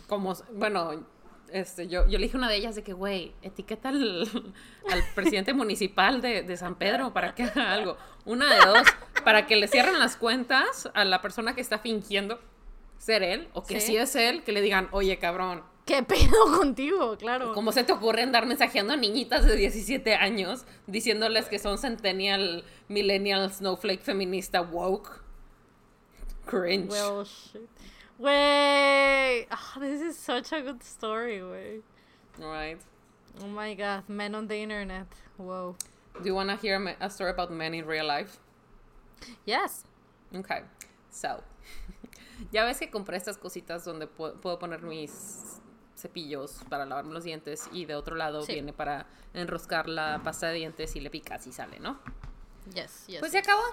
[0.07, 1.03] como, bueno,
[1.53, 4.21] este, yo, yo le dije a una de ellas de que, güey, etiqueta al,
[4.91, 7.97] al presidente municipal de, de San Pedro para que haga algo.
[8.25, 8.87] Una de dos,
[9.23, 12.39] para que le cierren las cuentas a la persona que está fingiendo
[12.97, 13.87] ser él, o que Sí.
[13.87, 17.17] sí, es él, que le digan, oye, cabrón, ¿Qué pedo contigo?
[17.17, 17.53] Claro.
[17.53, 22.63] ¿cómo se te ocurre andar mensajeando a niñitas de 17 años diciéndoles que son centennial,
[22.89, 25.23] millennial, snowflake, feminista, woke?
[26.45, 26.91] Cringe.
[26.91, 27.67] Well, shit.
[28.19, 29.47] Wey.
[29.49, 31.79] Ah, this is such a good story, wey.
[32.37, 32.77] right.
[33.41, 35.07] Oh my god, men on the internet.
[35.37, 35.75] Whoa.
[36.21, 38.37] Do you want to hear a story about men in real life?
[39.45, 39.85] Yes.
[40.35, 40.61] Okay,
[41.09, 41.41] so,
[42.51, 45.61] ya ves que compré estas cositas donde pu- puedo poner mis
[45.95, 48.53] cepillos para lavarme los dientes y de otro lado Sí.
[48.53, 51.99] viene para enroscar la pasta de dientes y le picas y sale, ¿no?
[52.73, 53.19] Yes, yes.
[53.19, 53.63] Pues se acabó.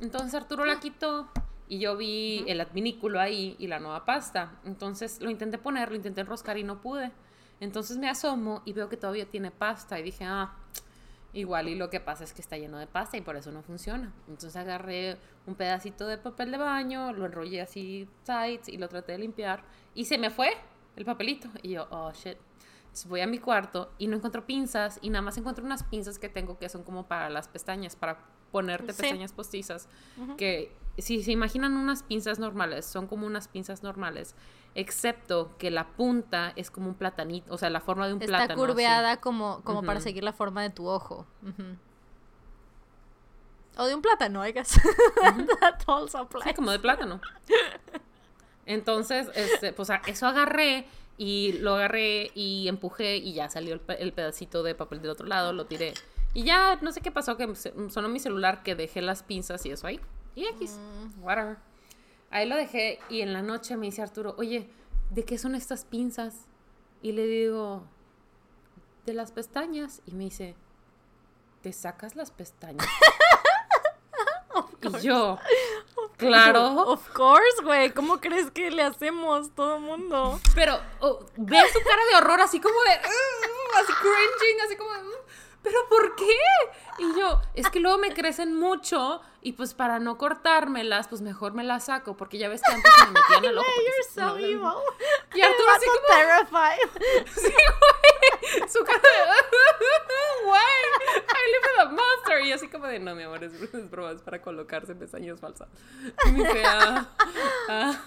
[0.00, 1.28] Entonces Arturo la quitó
[1.68, 4.60] y yo vi el adminículo ahí y la nueva pasta.
[4.64, 7.12] Entonces lo intenté poner, lo intenté enroscar y no pude.
[7.60, 10.54] Entonces me asomo y veo que todavía tiene pasta y dije, ah,
[11.32, 13.62] igual y lo que pasa es que está lleno de pasta y por eso no
[13.62, 14.12] funciona.
[14.28, 19.12] Entonces agarré un pedacito de papel de baño, lo enrollé así tight y lo traté
[19.12, 19.62] de limpiar
[19.94, 20.50] y se me fue
[20.96, 21.48] el papelito.
[21.62, 22.38] Y yo, oh, shit.
[22.84, 26.18] Entonces voy a mi cuarto y no encuentro pinzas y nada más encuentro unas pinzas
[26.18, 28.18] que tengo que son como para las pestañas, para
[28.52, 29.02] ponerte Sí.
[29.02, 29.88] pestañas postizas.
[30.36, 34.34] Que si se imaginan unas pinzas normales, son como unas pinzas normales,
[34.74, 38.38] excepto que la punta es como un platanito, o sea, la forma de un Está
[38.38, 38.62] plátano.
[38.62, 38.68] así.
[38.72, 41.26] curveada como, como para seguir la forma de tu ojo.
[43.78, 44.78] O de un plátano, I guess.
[45.60, 46.44] That also applies.
[46.44, 47.20] Sí, como de plátano.
[48.64, 50.86] Entonces, este, pues eso agarré
[51.18, 55.52] y lo agarré y empujé y ya salió el pedacito de papel del otro lado,
[55.52, 55.92] lo tiré.
[56.36, 59.70] Y ya no sé qué pasó, que sonó mi celular, que dejé las pinzas y
[59.70, 59.98] eso ahí.
[60.34, 60.78] Y X,
[61.22, 61.56] whatever.
[62.30, 64.68] Ahí lo dejé y en la noche me dice Arturo, oye,
[65.08, 66.34] ¿de qué son estas pinzas?
[67.00, 67.84] Y le digo,
[69.06, 70.02] de las pestañas.
[70.04, 70.54] Y me dice,
[71.62, 72.86] ¿te sacas las pestañas?
[74.82, 75.38] y yo,
[76.18, 76.82] claro.
[76.82, 77.92] Of course, güey.
[77.92, 80.38] ¿Cómo crees que le hacemos todo mundo?
[80.54, 82.90] Pero oh, ve su cara de horror, así como de.
[83.08, 84.90] "Ugh", así cringing, así como.
[84.92, 85.15] de, "Ugh,
[85.66, 86.38] ¿Pero por qué?
[86.98, 91.54] Y yo, es que luego me crecen mucho y pues para no cortármelas, pues mejor
[91.54, 93.66] me las saco, porque ya ves que antes me metían al ojo.
[93.66, 94.60] porque You're so no, evil.
[95.34, 96.06] Y Arturo así como.
[96.14, 97.26] terrified.
[97.34, 98.68] Sí, güey.
[98.68, 99.06] Su cara de.
[100.46, 100.60] Güey.
[101.16, 102.40] I live with a monster.
[102.44, 105.66] Y así como de, no, mi amor, es, es broma, es para colocarse pestañas falsas.
[106.26, 107.08] Y me dice, ah,
[107.68, 108.00] ah,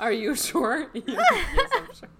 [0.00, 0.88] ¿Are you sure?
[0.92, 2.10] Y yo, yes, I'm sure.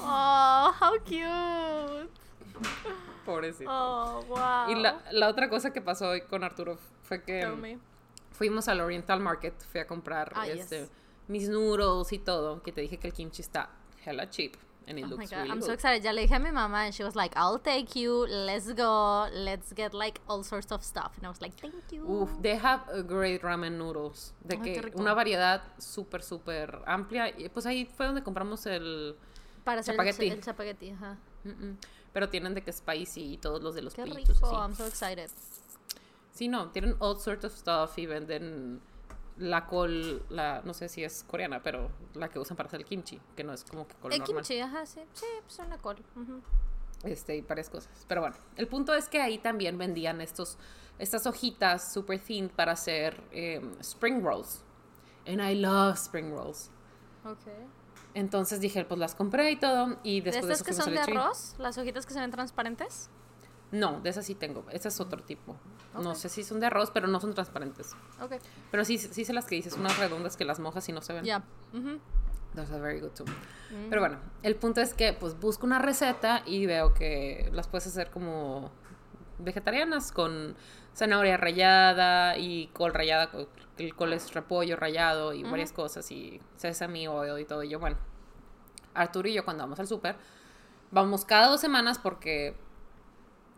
[0.00, 2.23] Oh, how cute.
[3.24, 3.70] Pobrecito.
[3.70, 4.68] Oh, wow.
[4.70, 7.78] Y la, la otra cosa que pasó hoy con Arturo fue que
[8.32, 10.90] fuimos al Oriental Market, fui a comprar Ah, este, yes.
[11.28, 13.70] mis noodles y todo, que te dije que el kimchi está
[14.04, 15.66] hella cheap and it Oh my looks god, really I'm good.
[15.66, 16.02] so excited.
[16.02, 19.26] Ya le dije a mi mamá and she was like, I'll take you, let's go,
[19.32, 21.16] let's get like all sorts of stuff.
[21.16, 22.04] And I was like, thank you.
[22.06, 24.34] Uf, they have a great ramen noodles.
[24.42, 27.30] De qué que una variedad súper, súper amplia.
[27.30, 29.16] Y pues ahí fue donde compramos el...
[29.64, 30.26] Para hacer Chapagetti.
[30.26, 31.16] el, el chapagetti, ajá.
[31.44, 31.78] mm, mm.
[32.14, 34.56] Pero tienen de que spicy y todos los de los Qué pollitos rico, así.
[34.56, 35.30] I'm so excited.
[36.32, 38.80] Sí, no, tienen all sorts of stuff y venden
[39.36, 42.86] la col, la, no sé si es coreana, pero la que usan para hacer el
[42.86, 44.44] kimchi, que no es como que col El normal.
[44.44, 45.00] kimchi, ajá, sí.
[45.12, 45.96] Sí, pues una col.
[46.16, 46.40] ujú.
[47.02, 47.90] Este, y varias cosas.
[48.08, 50.56] Pero bueno, el punto es que ahí también vendían estos,
[50.98, 54.62] estas hojitas super thin para hacer em, spring rolls.
[55.26, 56.70] And I love spring rolls.
[57.24, 57.66] Okay.
[58.14, 59.98] Entonces dije, pues las compré y todo.
[60.02, 61.56] Y ¿De después de, estas que son de arroz?
[61.58, 63.10] ¿Las hojitas que se ven transparentes?
[63.72, 64.64] No, de esas sí tengo.
[64.70, 65.56] Ese es otro tipo.
[65.94, 66.16] No Ok.
[66.16, 67.92] sé si son de arroz, pero no son transparentes.
[68.20, 68.34] Ok.
[68.70, 71.12] Pero sí, sí sé las que dices, unas redondas que las mojas y no se
[71.12, 71.24] ven.
[71.24, 71.42] Ya.
[71.72, 71.98] ujú.
[72.54, 73.24] Those are very good too.
[73.24, 73.88] Mm.
[73.90, 77.88] Pero bueno, el punto es que pues busco una receta y veo que las puedes
[77.88, 78.70] hacer como
[79.38, 80.54] vegetarianas con
[80.94, 83.32] zanahoria rallada y col rallada,
[83.78, 87.62] el col es repollo rallado y varias cosas y sesame oil y todo.
[87.62, 87.96] Y yo, bueno,
[88.94, 90.16] Arturo y yo cuando vamos al súper,
[90.90, 92.56] vamos cada dos semanas porque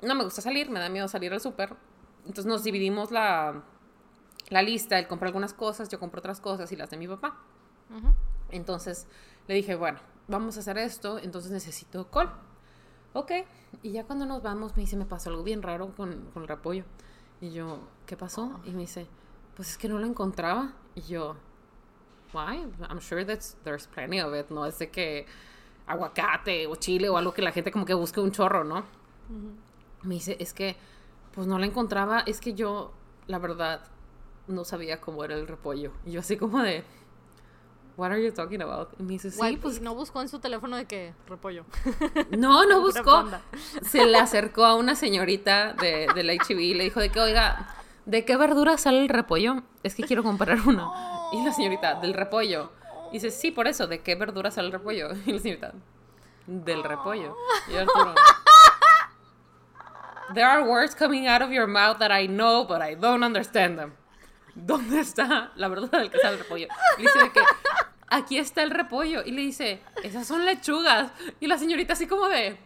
[0.03, 1.75] no me gusta salir, me da miedo salir al súper.
[2.21, 3.63] Entonces nos dividimos la,
[4.49, 7.39] la lista, él compra algunas cosas, yo compro otras cosas y las de mi papá.
[8.51, 9.07] Entonces
[9.49, 9.99] le dije, bueno,
[10.29, 12.31] vamos a hacer esto, entonces necesito col.
[13.13, 13.33] ok.
[13.83, 16.49] Y ya cuando nos vamos, me dice, me pasó algo bien raro con, con el
[16.49, 16.85] repollo.
[17.41, 18.61] Y yo, ¿qué pasó?
[18.65, 19.07] Y me dice,
[19.57, 20.73] pues es que no lo encontraba.
[20.95, 21.37] Y yo,
[22.33, 22.65] why?
[22.89, 24.51] I'm sure that's, there's plenty of it.
[24.51, 25.27] No es de que
[25.87, 28.85] aguacate o chile o algo que la gente como que busque un chorro, ¿no?
[30.03, 30.77] Me dice, es que,
[31.33, 32.21] pues no la encontraba.
[32.21, 32.93] Es que yo,
[33.27, 33.83] la verdad,
[34.47, 35.93] no sabía cómo era el repollo.
[36.05, 36.85] Y yo así como de,
[37.97, 38.89] what are you talking about?
[38.99, 41.65] Y me dice, sí, Guay, pues no buscó en su teléfono de que repollo.
[42.37, 43.25] No, no buscó.
[43.83, 47.75] Se le acercó a una señorita de, del HB y le dijo de que, oiga,
[48.07, 49.63] ¿de qué verdura sale el repollo?
[49.83, 50.95] Es que quiero comprar uno.
[51.33, 52.71] Y la señorita, del repollo.
[53.11, 55.09] Y dice, sí, por eso, ¿de qué verdura sale el repollo?
[55.27, 55.73] Y la señorita,
[56.47, 57.37] del repollo.
[57.69, 58.15] Y Arturo,
[60.35, 63.79] There are words coming out of your mouth that I know, but I don't understand
[63.79, 63.93] them.
[64.55, 66.69] ¿Dónde está la verdura del que sale el repollo?
[66.99, 67.41] Y dice de que
[68.09, 69.23] aquí está el repollo.
[69.25, 71.13] Y le dice, esas son lechugas.
[71.39, 72.59] Y la señorita así como de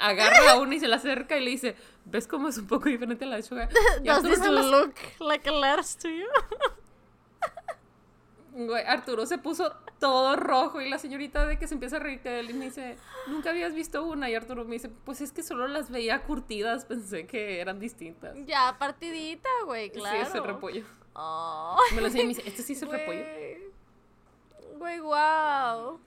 [0.00, 2.88] agarra a una y se la acerca y le dice, ¿ves cómo es un poco
[2.88, 3.68] diferente a la lechuga?
[4.02, 6.26] Y Does Arturo, this nada más- look like a lettuce to you?
[8.52, 12.22] güey, Arturo se puso todo rojo y la señorita de que se empieza a reír
[12.22, 14.30] de él y me dice, nunca habías visto una.
[14.30, 18.34] Y Arturo me dice, pues es que solo las veía curtidas, pensé que eran distintas.
[18.46, 20.16] ya, partidita, güey, claro.
[20.16, 20.84] Sí, es el repollo.
[21.14, 21.76] Oh.
[21.94, 23.24] Me lo enseña y me dice, ¿este sí es el repollo?
[24.78, 25.98] Güey, wow.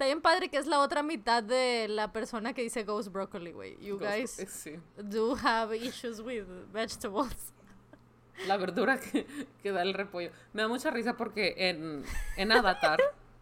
[0.00, 3.52] Está bien padre que es la otra mitad de la persona que dice ghost broccoli,
[3.52, 3.76] güey.
[3.84, 4.78] You guys Sí.
[4.96, 7.52] do have issues with vegetables.
[8.46, 9.26] La verdura que,
[9.62, 10.30] que da el repollo.
[10.54, 12.02] Me da mucha risa porque en,
[12.38, 12.98] en Avatar,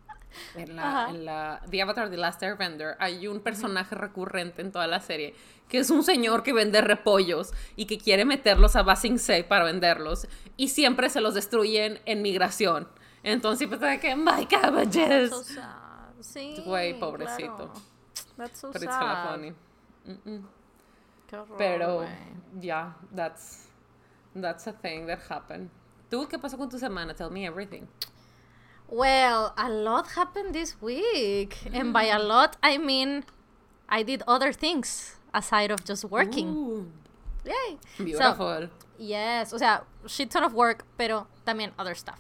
[0.57, 1.11] en la, Ajá.
[1.11, 5.37] en la The Avatar The Last Airbender, hay un personaje recurrente en toda la serie
[5.69, 9.45] que es un señor que vende repollos y que quiere meterlos a Ba Sing Se
[9.45, 12.89] para venderlos y siempre se los destruyen en migración.
[13.23, 15.57] Entonces está de que my cabbages.
[16.21, 16.39] So.
[16.39, 16.63] Sí.
[16.65, 17.57] Güey, pobrecito.
[17.57, 17.73] claro.
[18.37, 19.29] That's so But sad.
[19.29, 19.53] funny.
[20.07, 20.43] Mm-mm.
[21.29, 22.09] Qué horror, Pero, güey.
[22.61, 23.67] yeah, that's,
[24.35, 25.71] that's a thing that happened.
[26.11, 27.15] ¿Tú qué pasó con tu semana?
[27.15, 27.87] Tell me everything.
[28.89, 31.59] Well, a lot happened this week.
[31.75, 33.25] And by a lot, I mean
[33.89, 36.49] I did other things aside of just working.
[36.49, 36.91] Ooh,
[37.45, 37.79] Yay.
[37.99, 38.69] So, beautiful.
[38.99, 42.19] Yes, o sea, shit ton of work, pero también other stuff.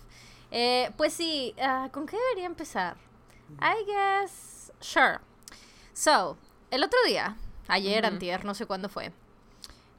[0.53, 2.97] Eh, pues sí, ah, ¿con qué debería empezar?
[3.61, 5.21] I guess, sure.
[5.93, 6.37] So,
[6.71, 9.13] el otro día, ayer, antier, no sé cuándo fue,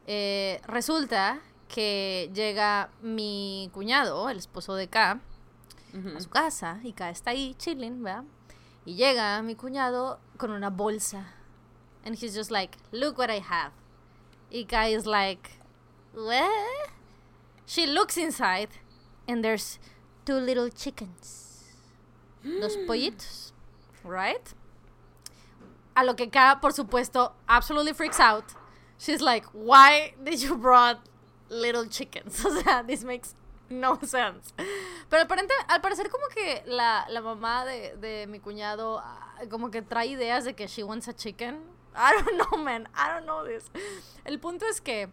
[0.07, 5.19] eh, resulta que llega mi cuñado, el esposo de K,
[6.15, 8.23] a su casa y K está ahí chilling, ¿verdad?
[8.85, 11.33] Y llega mi cuñado con una bolsa.
[12.05, 13.71] And he's just like, look what I have.
[14.51, 15.49] Y K is like,
[16.13, 16.91] what?
[17.65, 18.69] She looks inside
[19.27, 19.79] and there's
[20.25, 21.48] two little chickens.
[22.43, 23.53] Dos pollitos.
[24.03, 24.53] Right?
[25.95, 28.45] A lo que K, por supuesto, absolutely freaks out.
[28.97, 30.99] She's like, why did you brought
[31.49, 32.43] little chickens?
[32.45, 33.35] O sea, this makes
[33.69, 34.53] no sense.
[35.09, 39.69] Pero aparente, al parecer como que la, la mamá de, de mi cuñado ah, como
[39.69, 41.59] que trae ideas de que she wants a chicken.
[41.95, 42.87] I don't know, man.
[42.95, 43.69] I don't know this.
[44.25, 45.09] El punto es que...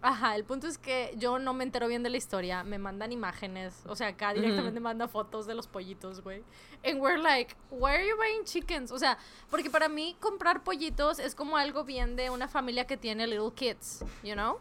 [0.00, 2.62] Ajá, el punto es que yo no me entero bien de la historia.
[2.62, 3.82] Me mandan imágenes.
[3.86, 6.44] O sea, acá directamente manda fotos de los pollitos, güey.
[6.84, 8.92] And we're like, why are you buying chickens?
[8.92, 9.18] O sea,
[9.50, 13.52] porque para mí comprar pollitos es como algo bien de una familia que tiene little
[13.52, 14.58] kids, you know?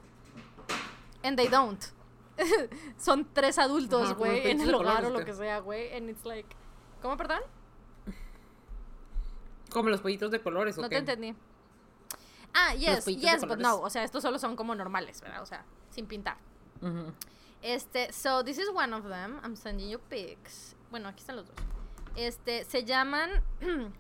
[1.24, 1.84] And they don't.
[2.98, 5.94] Son tres adultos, güey, en el hogar o lo que sea, güey.
[5.96, 6.50] And it's like,
[7.02, 7.42] ¿cómo, perdón?
[9.72, 10.96] Como los pollitos de colores, ¿o No qué?
[10.96, 11.36] te entendí.
[12.60, 13.82] Ah, yes, yes, but no.
[13.82, 15.44] O sea, estos solo son como normales, ¿verdad?
[15.44, 16.38] O sea, sin pintar.
[17.62, 19.40] Este, so this is one of them.
[19.44, 20.76] I'm sending you pics.
[20.90, 21.56] Bueno, aquí están los dos.
[22.16, 23.44] Este, se llaman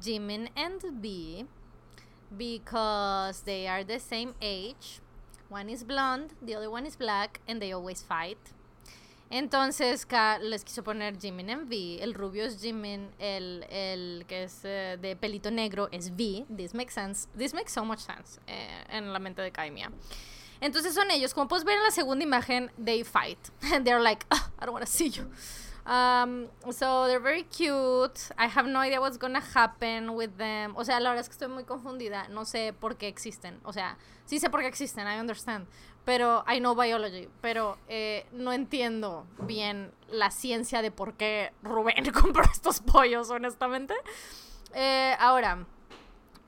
[0.00, 1.46] Jimin and B
[2.36, 5.00] because they are the same age.
[5.48, 8.38] One is blonde, the other one is black, and they always fight.
[9.34, 12.02] Entonces, Ka les quiso poner Jimin and V.
[12.02, 16.44] El rubio es Jimin, el, el que es eh, de pelito negro es V.
[16.54, 17.26] This makes sense.
[17.38, 19.90] This makes so much sense eh, en la mente de Kaimia.
[20.60, 21.32] Entonces son ellos.
[21.32, 23.38] Como puedes ver en la segunda imagen, they fight.
[23.72, 25.24] And they're like, "Ugh, I don't want to see you.
[25.86, 28.30] Um, so they're very cute.
[28.38, 30.76] I have no idea what's gonna happen with them.
[30.76, 32.28] O sea, la verdad es que estoy muy confundida.
[32.28, 33.58] No sé por qué existen.
[33.64, 35.66] O sea, sí sé por qué existen, I understand.
[36.04, 37.28] Pero I know biology.
[37.40, 43.94] Pero eh, no entiendo bien la ciencia de por qué Rubén compró estos pollos, honestamente.
[44.74, 45.66] Eh, ahora,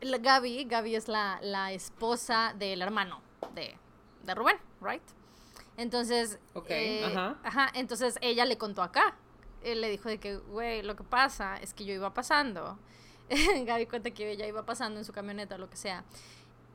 [0.01, 3.21] Gaby, Gaby es la, la esposa del hermano
[3.55, 3.77] de,
[4.25, 5.03] de Rubén, right?
[5.77, 7.05] Entonces, Ok, eh,
[7.43, 7.71] ajá.
[7.75, 9.17] entonces ella le contó acá.
[9.63, 12.79] Él le dijo de que, güey, lo que pasa es que yo iba pasando
[13.65, 16.05] Gaby cuenta que ella iba pasando en su camioneta o lo que sea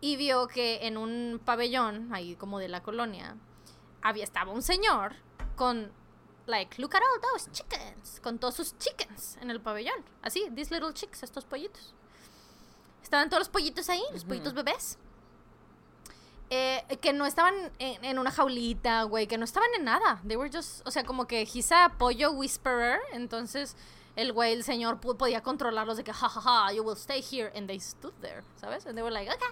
[0.02, 3.36] y vio que en un pabellón ahí como de la colonia
[4.02, 5.16] había estaba un señor
[5.56, 5.91] con
[6.45, 10.04] like look at all those chickens con todos sus chickens en el pabellón.
[10.22, 11.93] Así these little chicks estos pollitos.
[13.04, 14.97] Estaban todos los pollitos ahí los pollitos bebés.
[16.52, 20.20] Eh, que no estaban en, en una jaulita, güey, que no estaban en nada.
[20.28, 23.76] They were just, o sea, como que he's a pollo whisperer, entonces
[24.16, 27.51] el güey, el señor podía controlarlos de que, ja, ja, ja, you will stay here,
[27.55, 28.86] and they stood there, ¿sabes?
[28.86, 29.49] And they were like, okay.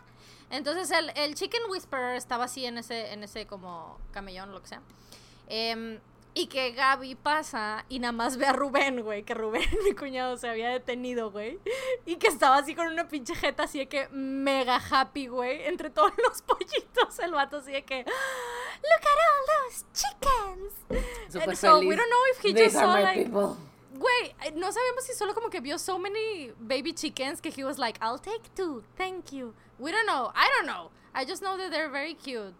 [0.49, 4.68] Entonces el, el chicken whisperer estaba así en ese, en ese como camellón, lo que
[4.68, 4.82] sea.
[5.47, 5.99] Em,
[6.34, 10.38] y que Gaby pasa y nada más ve a Rubén, güey, que Rubén, mi cuñado,
[10.38, 11.60] se había detenido, güey.
[12.05, 15.89] Y que estaba así con una pinche jeta así de que mega happy, güey, entre
[15.89, 17.18] todos los pollitos.
[17.20, 21.34] El vato así de que, look at all those chickens.
[21.34, 21.97] Súper And so we feliz.
[21.97, 23.58] don't know if he These just saw like, people.
[23.98, 27.64] Güey, eh, no sabemos si solo como que vio so many baby chickens que he
[27.64, 29.54] was like, I'll take two, thank you.
[29.80, 30.91] We don't know, I don't know.
[31.14, 32.54] I just know that they're very cute.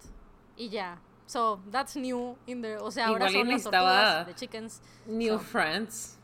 [0.58, 0.96] Y ya.
[1.28, 2.80] So, that's new in there.
[2.82, 4.82] O sea, ahora Igual son las tortugas de chickens.
[5.06, 6.18] New So, friends.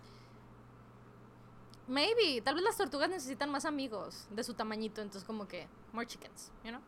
[1.88, 6.06] maybe, tal vez las tortugas necesitan más amigos de su tamañito, entonces como que more
[6.08, 6.80] chickens, you know?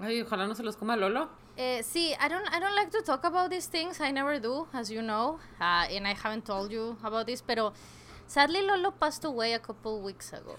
[0.00, 1.28] Ay, ojalá no se los coma Lolo.
[1.56, 4.00] Eh, sí, I don't, I don't like to talk about these things.
[4.00, 7.42] I never do, as you know, uh, and I haven't told you about this.
[7.42, 7.72] Pero
[8.28, 10.54] sadly, Lolo passed away a couple weeks ago.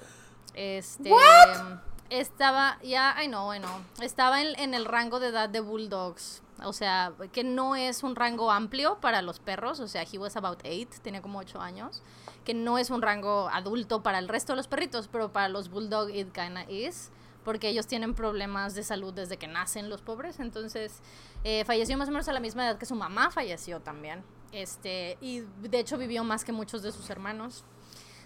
[0.53, 1.79] Este, What?
[2.09, 3.81] Estaba, ya, I know, I know.
[4.01, 6.41] Estaba en, en el rango de edad de bulldogs.
[6.65, 9.79] O sea, que no es un rango amplio para los perros.
[9.79, 12.01] O sea, he was about eight, tenía como ocho años.
[12.43, 15.69] Que no es un rango adulto para el resto de los perritos, pero para los
[15.69, 17.09] bulldog it kinda is
[17.49, 20.39] porque ellos tienen problemas de salud desde que nacen los pobres.
[20.39, 21.01] Entonces,
[21.43, 24.23] eh, falleció más o menos a la misma edad que su mamá falleció también.
[24.51, 27.63] Este, y de hecho vivió más que muchos de sus hermanos.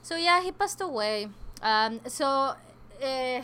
[0.01, 1.31] So, yeah, he passed away.
[1.61, 2.57] Um, so,
[2.99, 3.41] eh,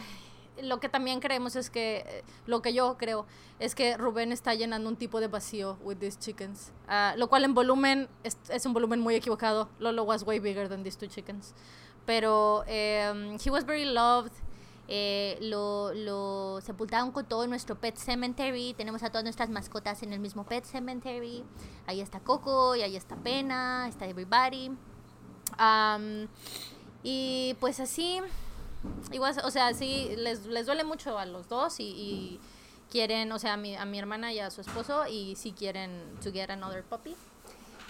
[0.62, 3.26] lo que también creemos es que, lo que yo creo,
[3.60, 6.74] es que Rubén está llenando un tipo de vacío with these chickens.
[6.90, 9.70] Ah, lo cual en volumen es, un volumen muy equivocado.
[9.80, 11.54] Lolo was way bigger than these two chickens.
[12.06, 14.34] Pero eh, he was very loved.
[14.92, 18.74] Eh, lo, lo sepultaron con todo nuestro pet cemetery.
[18.74, 21.44] Tenemos a todas nuestras mascotas en el mismo pet cemetery.
[21.86, 24.72] Ahí está Coco, y ahí está Pena, está Everybody.
[25.58, 26.28] Am,
[27.04, 28.20] y pues así,
[29.12, 32.40] igual, o sea, sí, les, les duele mucho a los dos y, y
[32.90, 36.16] quieren, o sea, a mi, a mi hermana y a su esposo, y sí quieren
[36.24, 37.16] to get another puppy.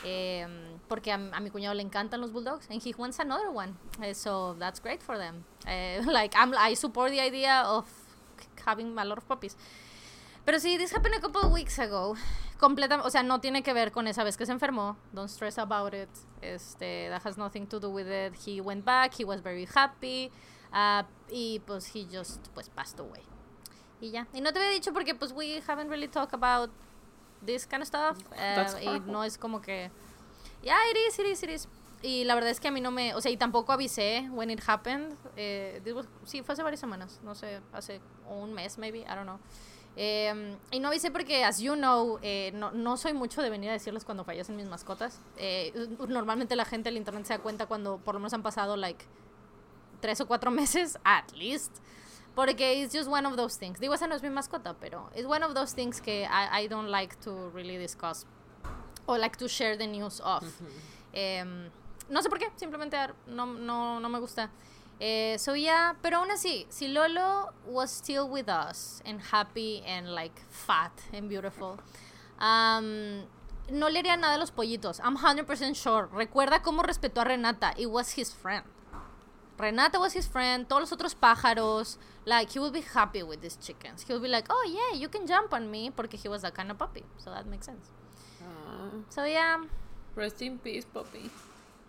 [0.03, 3.77] Em, porque a, a mi cuñado le encantan los bulldogs and he wants another one
[4.01, 5.45] Eh, so that's great for them.
[5.65, 7.85] Eh, like I'm, I support the idea of
[8.65, 9.55] having a lot of puppies.
[10.45, 12.15] Pero sí this happened a couple of weeks ago.
[12.57, 14.97] Completa o sea no tiene que ver con esa vez que se enfermó.
[15.13, 16.09] Don't stress about it.
[16.41, 18.33] Este that has nothing to do with it.
[18.45, 19.13] He went back.
[19.13, 20.31] He was very happy.
[20.71, 23.23] Uh, y pues he just pues passed away.
[24.01, 24.27] Y ya.
[24.33, 26.69] Y no te había dicho porque pues we haven't really talked about
[27.45, 28.17] this kind of stuff.
[28.31, 29.91] That's y no es como que
[30.63, 31.67] yeah it is it is it is
[32.01, 34.49] y la verdad es que a mí no me o sea y tampoco avisé when
[34.49, 37.99] it happened eh, was- sí fue hace varias semanas no sé hace
[38.29, 39.39] un mes maybe I don't know
[40.01, 43.69] Eh, y no avisé porque, as you know, eh, no, no soy mucho de venir
[43.71, 45.19] a decirles cuando fallecen mis mascotas.
[45.35, 45.73] Eh,
[46.07, 49.03] normalmente la gente del internet se da cuenta cuando por lo menos han pasado, like,
[49.99, 51.79] tres o cuatro meses, at least.
[52.33, 53.79] Porque it's just one of those things.
[53.79, 56.67] Digo, esa no es mi mascota, pero it's one of those things que I, I
[56.69, 58.25] don't like to really discuss.
[59.09, 60.43] O like to share the news of.
[61.13, 61.71] Em,
[62.09, 62.95] no sé por qué, simplemente
[63.25, 64.51] no, no, no me gusta.
[64.99, 70.13] Eh, so yeah, pero aún así, si Lolo was still with us and happy and
[70.13, 71.79] like fat and beautiful,
[72.39, 73.25] um,
[73.71, 74.99] no le haría nada a los pollitos.
[74.99, 76.07] I'm 100% sure.
[76.13, 77.73] Recuerda cómo respetó a Renata.
[77.77, 78.63] It was his friend.
[79.57, 80.67] Renata was his friend.
[80.67, 81.97] Todos los otros pájaros.
[82.25, 84.03] Like, he would be happy with these chickens.
[84.03, 85.89] He would be like, oh yeah, you can jump on me.
[85.89, 87.03] Porque he was that kind of puppy.
[87.17, 87.91] So that makes sense.
[89.09, 89.57] So yeah,
[90.15, 91.29] rest in peace, puppy.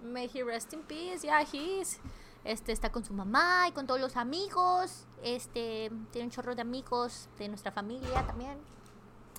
[0.03, 1.25] may he rest in peace.
[1.25, 1.99] Yeah, he is.
[2.45, 5.05] Este está con su mamá y con todos los amigos.
[5.23, 8.57] Este tiene un chorro de amigos de nuestra familia también.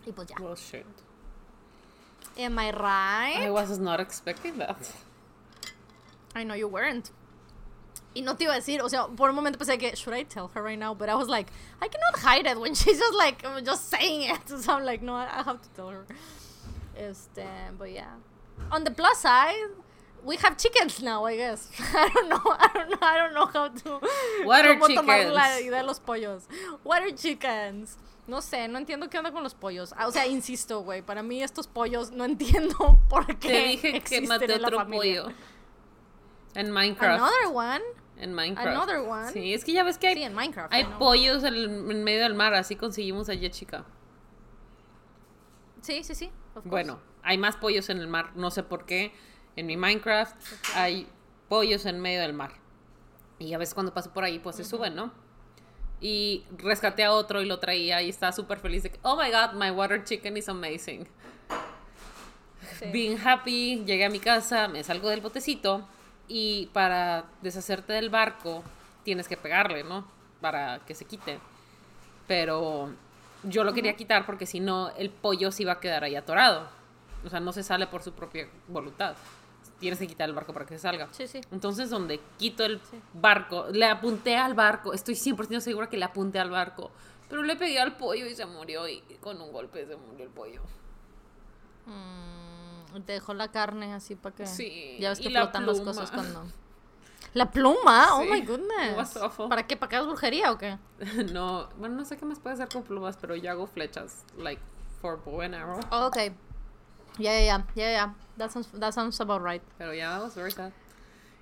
[0.06, 0.36] Y pues ya.
[0.40, 0.86] Well, shit.
[2.38, 3.42] Am I right?
[3.44, 4.78] I was not expecting that.
[6.36, 7.12] I know you weren't.
[8.14, 10.24] Y no te iba a decir, o sea, por un momento pensé que, should I
[10.24, 10.94] tell her right now?
[10.94, 11.50] But I was like,
[11.82, 14.50] I cannot hide it when she's just like, just saying it.
[14.62, 16.06] So I'm like, no, I have to tell her.
[17.10, 17.46] Este,
[17.78, 18.16] but yeah.
[18.72, 19.70] On the plus side,
[20.24, 21.70] we have chickens now, I guess.
[21.96, 24.00] I don't know, I don't know, I don't know how to.
[24.46, 25.62] What are cómo tomar la chickens?
[25.62, 26.48] idea de los pollos.
[26.84, 27.98] What are chickens?
[28.28, 29.94] No sé, no entiendo qué onda con los pollos.
[29.98, 34.02] Ah, O sea, insisto, güey, para mí estos pollos no entiendo por qué Te dije
[34.02, 35.24] que maté en la otro familia.
[35.24, 35.36] pollo.
[36.54, 37.20] En Minecraft.
[37.22, 37.82] Another one.
[38.18, 38.68] En Minecraft.
[38.68, 39.32] Another one.
[39.32, 40.72] Sí, es que ya ves que hay, Sí, en Minecraft.
[40.72, 43.86] hay pollos en, en medio del mar, así conseguimos a Jessica.
[45.82, 46.32] Sí, sí, sí.
[46.64, 49.14] Bueno, hay más pollos en el mar, no sé por qué.
[49.56, 50.36] En mi Minecraft
[50.76, 51.08] hay
[51.50, 52.52] pollos en medio del mar.
[53.40, 55.12] Y a veces cuando paso por ahí, pues se suben, ¿no?
[56.00, 59.30] Y rescaté a otro y lo traía y estaba súper feliz de que, oh my
[59.32, 61.08] god, my water chicken is amazing.
[62.80, 62.86] Sí.
[62.92, 65.88] Being happy, llegué a mi casa, me salgo del botecito
[66.28, 68.64] y para deshacerte del barco
[69.04, 70.08] tienes que pegarle, ¿no?
[70.40, 71.40] Para que se quite.
[72.28, 72.94] Pero
[73.44, 76.68] yo lo quería quitar porque si no el pollo se iba a quedar ahí atorado.
[77.26, 79.16] O sea, no se sale por su propia voluntad.
[79.80, 81.08] Tienes que quitar el barco para que se salga.
[81.12, 81.42] Sí, sí.
[81.52, 83.00] Entonces, donde quito el Sí.
[83.14, 86.92] barco, le apunté al barco, estoy 100% segura que le apunté al barco,
[87.30, 90.32] pero le pegué al pollo y se murió y con un golpe se murió el
[90.32, 90.62] pollo.
[91.86, 94.46] Mm, te dejó la carne así para que.
[94.48, 96.44] Sí, Ya ves que la flotan las cosas cuando.
[97.34, 99.18] La pluma, oh my goodness.
[99.50, 99.78] ¿Para qué?
[99.78, 100.78] ¿Para que hagas brujería o qué?
[101.32, 104.62] no, bueno, no sé qué más puede hacer con plumas, pero yo hago flechas, like,
[105.02, 105.80] for bow and arrow.
[105.92, 106.18] Oh, ok.
[107.18, 108.16] Ya, ya, ya, ya, ya.
[108.38, 109.62] That sounds, that sounds about right.
[109.78, 110.72] Pero ya, that was very sad.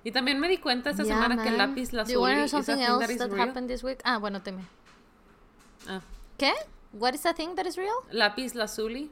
[0.04, 2.48] Y también me di cuenta esta Yeah, semana que el lápiz Do you lazuli want
[2.50, 3.46] something thing else that is that real.
[3.46, 4.00] happened this week?
[4.04, 4.64] Ah, bueno, teme.
[5.88, 6.00] Ah,
[6.38, 6.52] ¿Qué?
[6.92, 8.02] What is the thing that is real?
[8.12, 9.10] lápiz lazuli.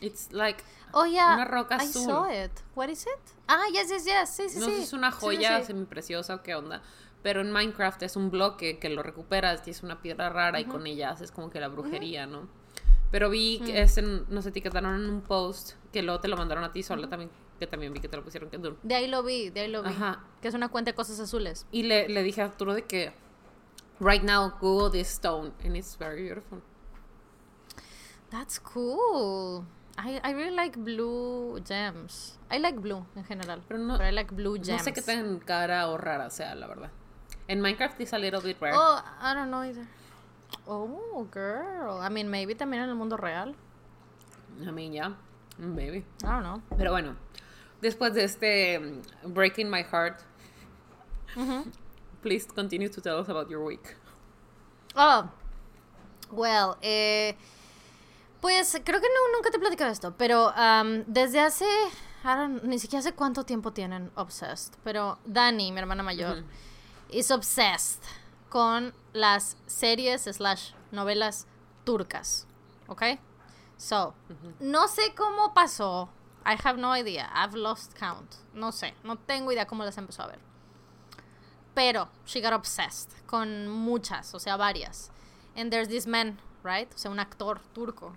[0.00, 0.62] It's like
[0.98, 1.34] Oh, yeah.
[1.34, 2.04] Una roca I azul.
[2.06, 2.50] saw it.
[2.74, 3.20] What is it?
[3.48, 4.30] Ah, yes, yes, yes.
[4.34, 4.72] Sí, sí, no sí.
[4.82, 5.66] es una Sí, sí, joya sí.
[5.66, 6.80] semipreciosa o qué onda.
[7.22, 10.64] Pero en Minecraft es un bloque que lo recuperas y es una piedra rara y
[10.64, 12.48] con ella haces como que la brujería, ¿no?
[13.10, 16.72] Pero vi que ese, nos etiquetaron en un post que luego te lo mandaron a
[16.72, 18.58] ti sola también, que también vi que te lo pusieron que.
[18.82, 19.90] De ahí lo vi, de ahí lo vi.
[19.90, 20.24] Ajá.
[20.40, 21.66] Que es una cuenta de cosas azules.
[21.72, 23.12] Y le, le dije a Arturo de que
[24.00, 26.62] right now Google this stone and it's very beautiful.
[28.30, 29.64] That's cool.
[29.98, 32.38] I, I really like blue gems.
[32.50, 33.60] I like blue en general.
[33.66, 34.84] Pero no- I like blue gems.
[34.84, 36.90] No sé qué tan cara o rara sea, la verdad.
[37.48, 38.74] En Minecraft it's a little bit rare.
[38.76, 39.86] Oh, I don't know either.
[40.66, 41.98] Oh, girl.
[42.00, 43.54] I mean, maybe también en el mundo real.
[44.66, 45.12] I mean, yeah,
[45.58, 46.04] maybe.
[46.24, 46.62] I don't know.
[46.76, 47.16] Pero bueno,
[47.80, 50.20] después de este mm, Breaking My Heart,
[52.22, 53.96] please continue to tell us about your week.
[54.94, 55.28] Oh,
[56.32, 57.34] well, eh,
[58.46, 61.64] pues creo que no, nunca te he platicado esto, pero um, desde hace,
[62.22, 66.44] I don't- ni siquiera sé cuánto tiempo tienen Obsessed, pero Dani, mi hermana mayor,
[67.10, 68.04] is obsessed
[68.48, 71.48] con las series slash novelas
[71.84, 72.46] turcas,
[72.86, 73.02] ¿ok?
[73.78, 74.14] So,
[74.60, 76.08] no sé cómo pasó,
[76.44, 80.22] I have no idea, I've lost count, no sé, no tengo idea cómo las empezó
[80.22, 80.38] a ver.
[81.74, 85.10] Pero she got obsessed con muchas, o sea, varias.
[85.56, 86.88] And there's this man, right?
[86.94, 88.12] O sea, un actor turco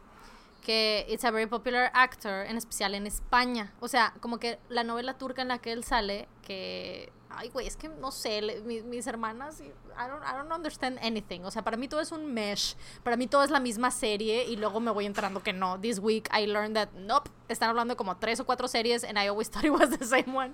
[0.69, 3.73] que it's a very popular actor, en especial en España.
[3.79, 7.65] O sea, como que la novela turca en la que él sale, que ay, güey,
[7.65, 11.41] es que no sé, le- mi- mis hermanas, I don't, I don't understand anything.
[11.43, 12.75] O sea, para mí todo es un mesh.
[13.03, 15.79] Para mí todo es la misma serie y luego me voy enterando que no.
[15.79, 19.27] This week I learned that, nope, están hablando como tres o cuatro series and I
[19.27, 20.53] always thought it was the same one.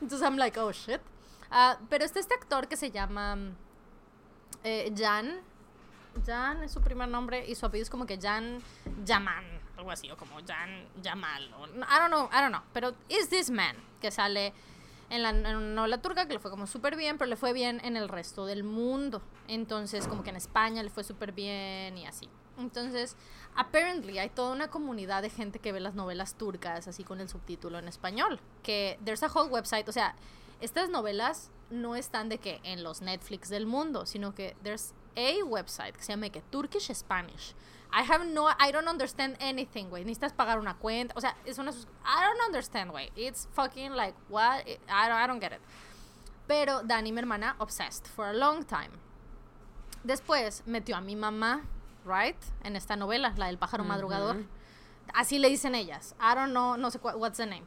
[0.00, 1.02] Entonces I'm like, oh shit.
[1.50, 3.36] Ah, pero está este actor que se llama
[4.64, 5.42] eh, Jan.
[6.24, 8.62] Jan es su primer nombre y su apellido es como que Jan
[9.04, 9.44] Yaman,
[9.76, 11.52] algo así, o como Jan Yamal.
[11.54, 12.62] O, I don't know, I don't know.
[12.72, 14.52] Pero is this man que sale
[15.10, 17.80] en la una novela turca que le fue como súper bien, pero le fue bien
[17.84, 19.22] en el resto del mundo.
[19.48, 22.28] Entonces, como que en España le fue súper bien y así.
[22.58, 23.16] Entonces,
[23.56, 27.28] apparently hay toda una comunidad de gente que ve las novelas turcas así con el
[27.28, 28.38] subtítulo en español.
[28.62, 30.14] Que there's a whole website, o sea,
[30.60, 35.44] estas novelas no están de que en los Netflix del mundo, sino que there's a
[35.44, 37.54] website que se llama que Turkish Spanish.
[37.92, 40.04] I have no, I don't understand anything, güey.
[40.04, 41.72] Necesitas pagar una cuenta, o sea, es una,
[42.04, 43.10] I don't understand, güey.
[43.16, 45.60] It's fucking like what, I don't, I don't get it.
[46.46, 48.90] Pero Dani, mi hermana, obsessed for a long time.
[50.04, 51.62] Después metió a mi mamá,
[52.04, 54.44] right, en esta novela, la del pájaro madrugador.
[55.12, 56.14] Así le dicen ellas.
[56.20, 57.66] I don't know, no sé what's the name.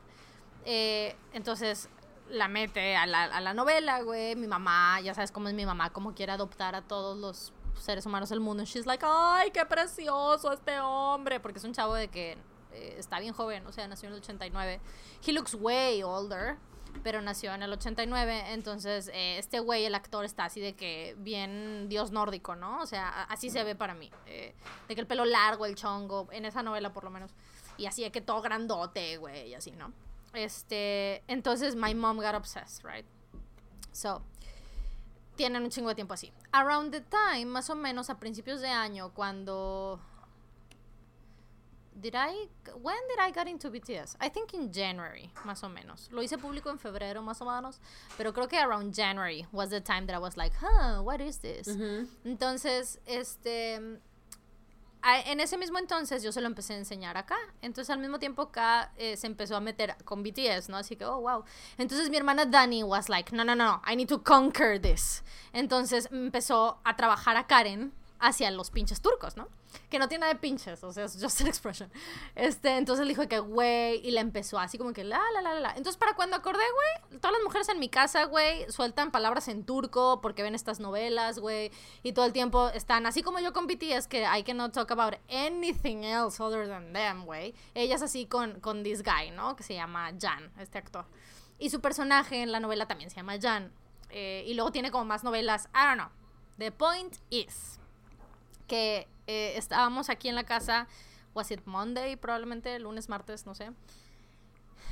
[0.65, 1.89] Eh, entonces
[2.29, 4.35] la mete a la, a la novela, güey.
[4.35, 8.05] Mi mamá, ya sabes cómo es mi mamá, como quiere adoptar a todos los seres
[8.05, 8.63] humanos del mundo.
[8.65, 11.39] She's like, ay, qué precioso este hombre.
[11.39, 12.37] Porque es un chavo de que
[12.71, 14.79] eh, está bien joven, o sea, nació en el 89.
[15.25, 16.57] He looks way older,
[17.03, 18.53] pero nació en el 89.
[18.53, 22.81] Entonces, eh, este güey, el actor, está así de que bien dios nórdico, ¿no?
[22.81, 24.11] O sea, así se ve para mí.
[24.25, 24.55] eh,
[24.87, 27.31] de que el pelo largo, el chongo, en esa novela por lo menos.
[27.77, 29.91] Y así de que todo grandote, güey, y así, ¿no?
[30.33, 33.05] Este, entonces my mom got obsessed, right?
[33.91, 34.21] So,
[35.35, 36.31] tienen un chingo de tiempo así.
[36.51, 39.99] Around the time, más o menos a principios de año, cuando
[42.01, 42.49] did I
[42.81, 44.15] when did I get into BTS?
[44.19, 46.09] I think in January, más o menos.
[46.11, 47.79] Lo hice público en febrero, más o menos,
[48.17, 51.39] pero creo que around January was the time that I was like, "Huh, what is
[51.39, 51.67] this?"
[52.25, 53.99] Entonces, este
[55.25, 57.37] en ese mismo entonces yo se lo empecé a enseñar acá.
[57.61, 60.77] Entonces al mismo tiempo acá eh, se empezó a meter con BTS, ¿no?
[60.77, 61.43] Así que, oh, wow.
[61.77, 65.23] Entonces mi hermana Dani was like, no, no, no, I need to conquer this.
[65.51, 67.93] Entonces empezó a trabajar a Karen
[68.23, 69.49] hacia los pinches turcos, ¿no?
[69.89, 71.91] Que no tiene nada de pinches, o sea, es just an expression.
[72.35, 75.53] Este, entonces le dijo que, güey, y le empezó así como que, la, la, la,
[75.55, 75.69] la, la.
[75.71, 79.65] Entonces para cuando acordé, güey, todas las mujeres en mi casa, güey, sueltan palabras en
[79.65, 81.71] turco porque ven estas novelas, güey,
[82.01, 85.15] y todo el tiempo están, así como yo con BTS, que I cannot talk about
[85.29, 87.53] anything else other than them, güey.
[87.75, 89.57] Ellas así con, con this guy, ¿no?
[89.57, 91.05] Que se llama Jan, este actor.
[91.59, 93.73] Y su personaje en la novela también se llama Jan.
[94.11, 96.09] Eh, y luego tiene como más novelas, I don't know.
[96.57, 97.79] The point is
[98.73, 100.87] que eh, estábamos aquí en la casa,
[101.35, 103.69] was it Monday, probablemente, lunes, martes, no sé.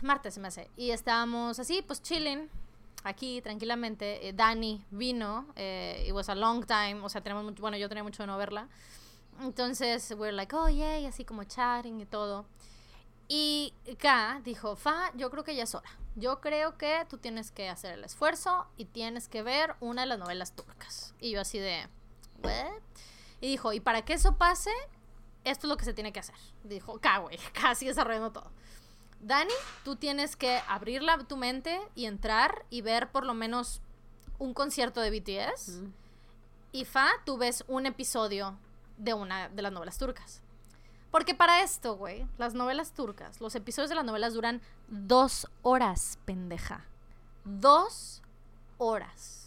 [0.04, 0.70] Martes se me hace.
[0.78, 2.48] Y estábamos así, pues chilling,
[3.04, 4.28] aquí tranquilamente.
[4.28, 7.90] Eh, Dani vino, eh, it was a long time, o sea, tenemos mucho, bueno, yo
[7.90, 8.68] tenía mucho de no verla.
[9.40, 12.46] Entonces, we're like, oh, yay, así como chatting y todo.
[13.28, 15.90] Y K dijo, Fa, yo creo que ya es hora.
[16.16, 20.08] Yo creo que tú tienes que hacer el esfuerzo y tienes que ver una de
[20.08, 21.16] las novelas turcas.
[21.20, 21.88] Y yo así de,
[22.44, 22.82] ¿what?
[23.42, 24.72] Y dijo, y para que eso pase,
[25.44, 26.36] esto es lo que se tiene que hacer.
[26.64, 28.52] Dijo, güey, casi desarrollando todo.
[29.20, 33.82] Dani, tú tienes que abrir la- tu mente y entrar y ver por lo menos
[34.40, 35.82] un concierto de BTS.
[36.72, 38.58] Y Fa, tú ves un episodio
[38.98, 40.42] de una de las novelas turcas.
[41.12, 46.18] Porque para esto, güey, las novelas turcas, los episodios de las novelas duran dos horas,
[46.26, 46.86] pendeja.
[47.44, 48.22] Dos
[48.78, 49.41] horas.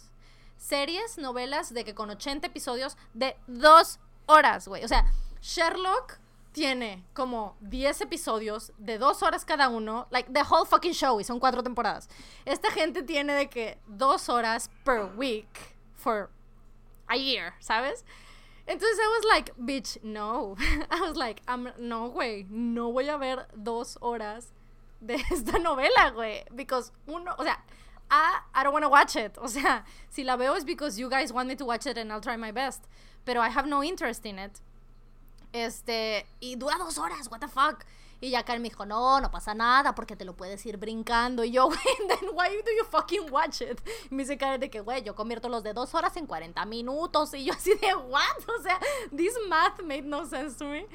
[0.65, 4.83] Series, novelas de que con 80 episodios de dos horas, güey.
[4.83, 5.05] O sea,
[5.39, 6.17] Sherlock
[6.53, 10.07] tiene como 10 episodios de dos horas cada uno.
[10.09, 11.19] Like, the whole fucking show.
[11.19, 12.09] Y son cuatro temporadas.
[12.45, 16.31] Esta gente tiene de que dos horas per week for
[17.05, 18.03] a year, ¿sabes?
[18.65, 20.55] Entonces I was like, bitch, no.
[20.89, 24.51] I was like, I'm, no, güey, no voy a ver dos horas
[24.99, 26.43] de esta novela, güey.
[26.55, 27.63] Because uno, o sea,
[28.09, 29.37] I, I don't want to watch it.
[29.41, 32.11] O sea, si la veo es because you guys want me to watch it and
[32.11, 32.81] I'll try my best.
[33.25, 34.61] Pero I have no interest in it.
[35.53, 37.85] Este, y dura dos horas, what the fuck.
[38.21, 41.43] Y ya Karen me dijo, no, no pasa nada porque te lo puedes ir brincando.
[41.43, 43.79] Y yo, güey, then why do you fucking watch it?
[44.09, 46.65] Y me dice Karen de que, güey, yo convierto los de dos horas en 40
[46.65, 47.33] minutos.
[47.33, 48.21] Y yo así de, what?
[48.59, 48.79] O sea,
[49.15, 50.87] this math made no sense to me.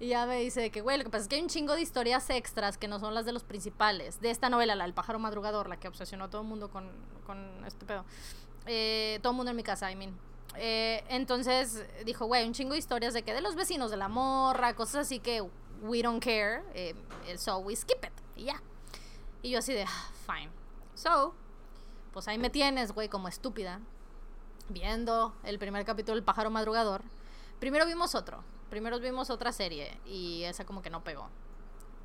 [0.00, 1.80] Y ya me dice que, güey, lo que pasa es que hay un chingo de
[1.80, 4.20] historias extras que no son las de los principales.
[4.20, 6.90] De esta novela, la del pájaro madrugador, la que obsesionó a todo el mundo con,
[7.24, 8.04] con este pedo.
[8.66, 10.18] Eh, todo el mundo en mi casa, I mean.
[10.56, 14.08] Eh, entonces dijo, güey, un chingo de historias de que de los vecinos de la
[14.08, 15.42] morra, cosas así que
[15.82, 16.94] we don't care, eh,
[17.36, 18.62] so we skip it, y ya.
[19.42, 20.50] Y yo así de, "Ah, fine.
[20.94, 21.34] So,
[22.12, 23.80] pues ahí me tienes, güey, como estúpida,
[24.68, 27.02] viendo el primer capítulo del pájaro madrugador.
[27.60, 31.28] Primero vimos otro, primero vimos otra serie, y esa como que no pegó.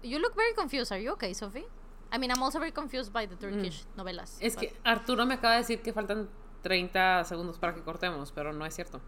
[0.03, 1.67] You look very confused, are you okay, Sophie?
[2.11, 4.37] I mean, I'm also very confused by the Turkish novelas.
[4.41, 6.27] Es but- que Arturo me acaba de decir que faltan
[6.63, 8.99] 30 segundos para que cortemos, pero no es cierto.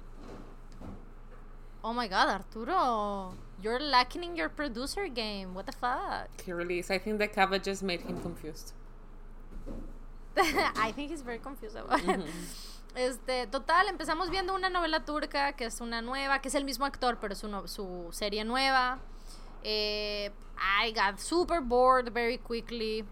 [1.82, 3.34] Oh my god, Arturo.
[3.62, 5.53] You're lacking in your producer game.
[5.53, 6.30] What the fuck?
[6.45, 6.89] He released.
[6.91, 8.74] I think the cabbages made him confused.
[10.38, 12.22] I think he's very confused about it.
[12.95, 16.86] Este, total, empezamos viendo una novela turca que es una nueva, que es el mismo
[16.86, 18.99] actor, pero es una- su serie nueva.
[19.64, 23.05] Eh, I got super bored very quickly.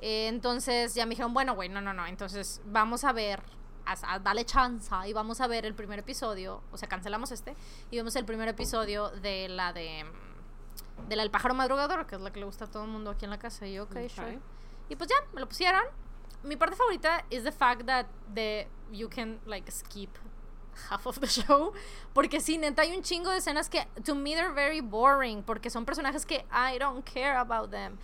[0.00, 2.06] Eh, entonces ya me dijeron, bueno, güey, no, no, no.
[2.06, 3.42] Entonces vamos a ver,
[3.86, 6.62] a, a- dale chance y vamos a ver el primer episodio.
[6.72, 7.54] O sea, cancelamos este
[7.90, 10.04] y vemos el primer episodio de la de.
[11.08, 13.10] De la del pájaro madrugador, que es la que le gusta a todo el mundo
[13.10, 13.66] aquí en la casa.
[13.66, 14.10] Y yo, ok, Ok.
[14.10, 14.38] sure.
[14.88, 15.82] Y pues ya, me lo pusieron.
[16.44, 20.10] Mi parte favorita is the fact that the, you can like skip
[20.90, 21.72] half of the show.
[22.12, 25.42] Porque sí, neta, hay un chingo de escenas que to me they're very boring.
[25.42, 27.98] Porque son personajes que I don't care about them.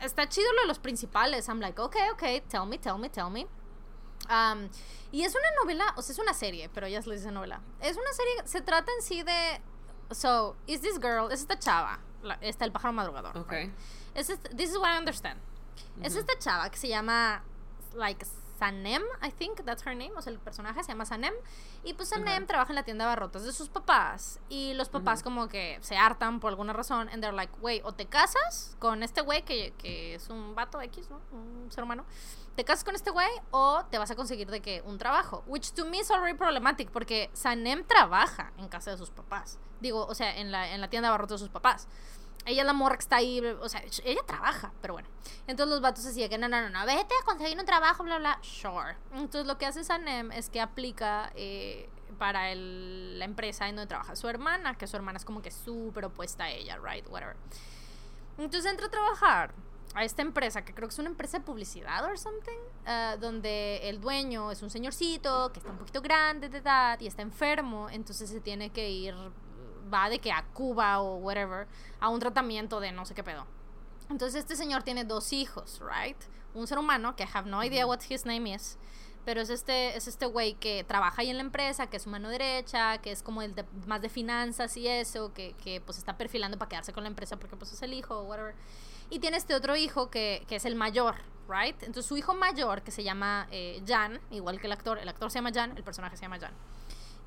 [0.00, 1.48] Está chido lo de los principales.
[1.48, 3.46] I'm like, ok, ok, tell me, tell me, tell me.
[4.30, 4.68] Um,
[5.10, 7.60] y es una novela, o sea, es una serie, pero ya se le dice novela.
[7.80, 9.60] Es una serie, se trata en sí de.
[10.12, 13.36] So, is this girl, es esta chava, la, está el pájaro madrugador.
[13.36, 13.50] Ok.
[13.50, 13.72] right?
[14.14, 15.40] Es este- this is what I understand.
[16.02, 17.42] Es esta chava que se llama,
[17.94, 18.24] like,
[18.58, 21.34] Sanem, I think that's her name, o sea, el personaje se llama Sanem.
[21.82, 22.46] Y pues Sanem Ajá.
[22.46, 24.38] trabaja en la tienda de abarrotes de sus papás.
[24.48, 25.24] Y los papás, Ujú.
[25.30, 27.08] como que se hartan por alguna razón.
[27.08, 30.80] And they're like, güey, o te casas con este güey que, que es un vato
[30.80, 31.20] X, ¿no?
[31.32, 32.04] Un ser humano.
[32.56, 35.42] Te casas con este güey o te vas a conseguir de que un trabajo.
[35.46, 39.58] Which to me is already problematic porque Sanem trabaja en casa de sus papás.
[39.80, 41.88] Digo, o sea, en la, en la tienda de abarrotes de sus papás.
[42.44, 45.08] ella es la morra que está ahí, o sea, ella trabaja, pero bueno.
[45.46, 48.18] Entonces los vatos decían que no, no, no, no, vete a conseguir un trabajo, bla,
[48.18, 48.96] bla, sure.
[49.12, 51.88] Entonces lo que hace Sanem es que aplica eh,
[52.18, 55.50] para el- la empresa en donde trabaja su hermana, que su hermana es como que
[55.50, 57.36] súper opuesta a ella, right, whatever.
[58.38, 59.54] Entonces entra a trabajar
[59.94, 63.88] a esta empresa, que creo que es una empresa de publicidad or something, ah, donde
[63.88, 67.88] el dueño es un señorcito que está un poquito grande de edad y está enfermo,
[67.90, 69.14] entonces se tiene que ir,
[69.92, 71.66] va de que a Cuba o whatever,
[72.00, 73.46] a un tratamiento de no sé qué pedo.
[74.10, 76.16] Entonces este señor tiene dos hijos, right?
[76.54, 78.78] Un ser humano que I have no idea what his name is,
[79.24, 82.10] pero es este es este güey que trabaja ahí en la empresa, que es su
[82.10, 85.98] mano derecha, que es como el de, más de finanzas y eso, que, que pues
[85.98, 88.54] está perfilando para quedarse con la empresa porque pues es el hijo o whatever.
[89.12, 91.76] Y tiene este otro hijo que, que es el mayor, right?
[91.82, 95.30] Entonces su hijo mayor, que se llama eh, Jan, igual que el actor, el actor
[95.30, 96.54] se llama Jan, el personaje se llama Jan.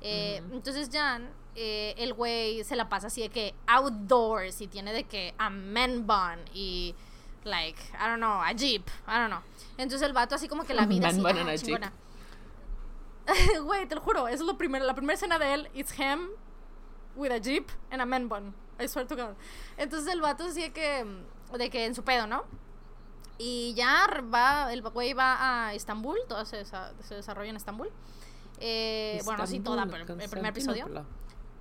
[0.00, 4.92] Eh, Entonces Jan, eh, el güey se la pasa así de que outdoors y tiene
[4.92, 6.96] de que a men bun y
[7.44, 9.42] like, I don't know, a jeep, I don't know.
[9.78, 11.92] Entonces el vato así como que la vida Man así, ah, a jeep.
[13.62, 16.30] Güey, te lo juro, eso es lo primero, la primera escena de él, it's him
[17.14, 18.52] with a jeep and a man bun.
[18.80, 19.36] I swear to God.
[19.76, 22.44] Entonces el vato decía que, mm, de que en su pedo, ¿no?
[23.38, 27.90] Y ya va, el güey va a Estambul, todo se, desa- se desarrolla en Estambul.
[28.60, 30.84] Eh, bueno, así toda, pero el, primer episodio.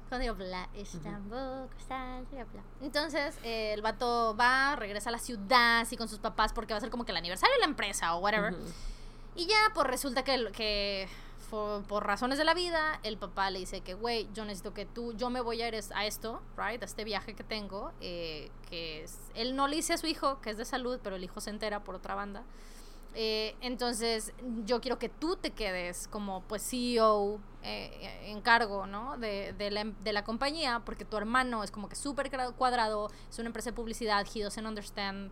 [0.09, 0.69] Constantinopla.
[0.75, 2.61] Estambul, Constantinopla.
[2.81, 6.77] Entonces, eh, el vato va, regresa a la ciudad, así con sus papás, porque va
[6.77, 8.55] a ser como que el aniversario de la empresa o whatever.
[9.35, 11.09] Y ya, pues resulta que, que
[11.55, 14.85] for- por razones de la vida, el papá le dice que, güey, yo necesito que
[14.85, 18.51] tú, yo me voy a ir a esto, right, a este viaje que tengo, eh,
[18.69, 21.23] que es, él no le dice a su hijo, que es de salud, pero el
[21.23, 22.43] hijo se entera por otra banda.
[23.17, 24.33] Eh, entonces,
[24.65, 29.17] yo quiero que tú te quedes como, pues, CEO eh, en cargo, ¿no?
[29.17, 33.39] De, de, la, de la compañía, porque tu hermano es como que súper cuadrado, es
[33.39, 35.31] una empresa de publicidad, he doesn't understand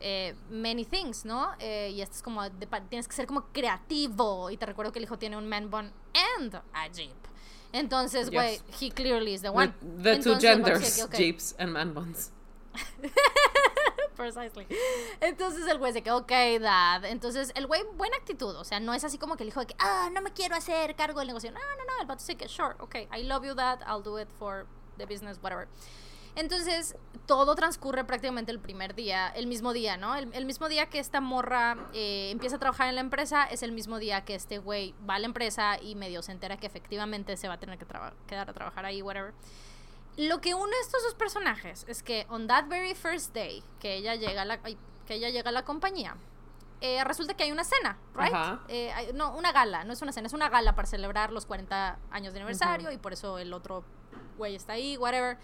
[0.00, 1.50] eh, many things, ¿no?
[1.58, 4.50] Eh, y esto es como, de tienes que ser como creativo.
[4.50, 5.92] Y te recuerdo que el hijo tiene un man bun
[6.36, 7.14] and a jeep.
[7.72, 8.82] Entonces, güey, Yes.
[8.82, 9.74] he clearly is the one.
[9.80, 12.32] The, the two Entonces, genders, jeeps and man buns.
[14.16, 14.66] Precisely.
[15.20, 17.04] Entonces el güey se quedó, ok, dad.
[17.04, 18.56] Entonces el güey, buena actitud.
[18.56, 20.56] O sea, no es así como que el hijo de que, ah, no me quiero
[20.56, 21.52] hacer cargo del negocio.
[21.52, 22.00] No, no, no.
[22.00, 23.80] El vato dice que, sure, ok, I love you, dad.
[23.86, 25.68] I'll do it for the business, whatever.
[26.38, 30.14] Entonces, todo transcurre prácticamente el primer día, el mismo día, ¿no?
[30.14, 33.62] El, el mismo día que esta morra eh, empieza a trabajar en la empresa, es
[33.62, 36.66] el mismo día que este güey va a la empresa y medio se entera que
[36.66, 37.86] efectivamente se va a tener que
[38.28, 39.34] quedar a trabajar ahí, whatever.
[40.16, 43.96] Lo que une a estos dos personajes es que on that very first day que
[43.96, 46.16] ella llega a la, que ella llega a la compañía,
[46.80, 48.32] eh, resulta que hay una cena, right?
[48.68, 51.46] Eh, hay- no, una gala, no es una cena, es una gala para celebrar los
[51.46, 53.82] 40 años de aniversario y por eso el otro
[54.36, 55.36] güey está ahí, whatever.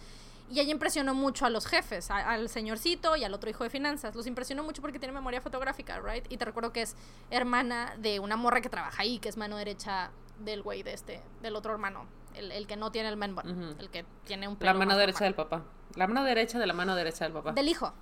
[0.51, 3.71] Y ella impresionó mucho a los jefes, a- al señorcito y al otro hijo de
[3.71, 4.15] finanzas.
[4.15, 6.31] Los impresionó mucho porque tiene memoria fotográfica, right?
[6.31, 6.97] Y te recuerdo que es
[7.31, 11.23] hermana de una morra que trabaja ahí, que es mano derecha del güey de este,
[11.43, 12.07] del otro hermano.
[12.35, 15.21] El, el que no tiene el man bun, el que tiene un La mano derecha
[15.21, 15.29] normal.
[15.29, 15.65] del papá.
[15.95, 17.53] La mano derecha de la mano derecha del papá.
[17.53, 17.93] Del hijo.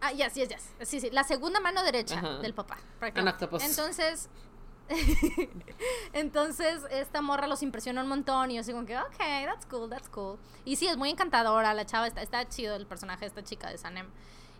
[0.00, 0.72] Ah, yes, yes, yes.
[0.82, 1.10] Sí, sí.
[1.10, 2.74] La segunda mano derecha del papá.
[2.74, 3.44] An prácticamente.
[3.44, 3.62] octopus.
[3.62, 4.28] Entonces.
[6.12, 8.50] Entonces, esta morra los impresiona un montón.
[8.50, 10.38] Y yo como que, ok, that's cool, that's cool.
[10.64, 11.74] Y sí, es muy encantadora.
[11.74, 14.06] La chava está, está chido el personaje de esta chica de Sanem.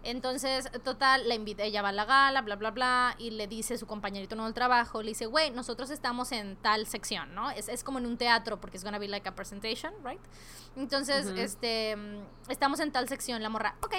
[0.03, 3.77] Entonces, total, la invita, ella va a la gala, bla, bla, bla, y le dice
[3.77, 7.51] su compañerito nuevo del trabajo, le dice, güey, nosotros estamos en tal sección, ¿no?
[7.51, 10.21] Es, es como en un teatro, porque es gonna be like a presentation, right?
[10.77, 11.39] Entonces, Ujú.
[11.39, 13.97] este, mm, estamos en tal sección, la morra, ok.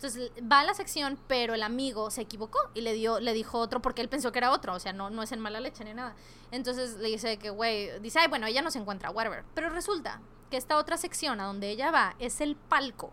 [0.00, 3.58] Entonces va a la sección, pero el amigo se equivocó y le dio, le dijo
[3.58, 5.84] otro porque él pensó que era otro, o sea, no, no es en mala leche
[5.84, 6.16] ni nada.
[6.50, 9.44] Entonces le dice que, güey, dice, ay, bueno, ella no se encuentra, whatever.
[9.52, 13.12] Pero resulta que esta otra sección a donde ella va es el palco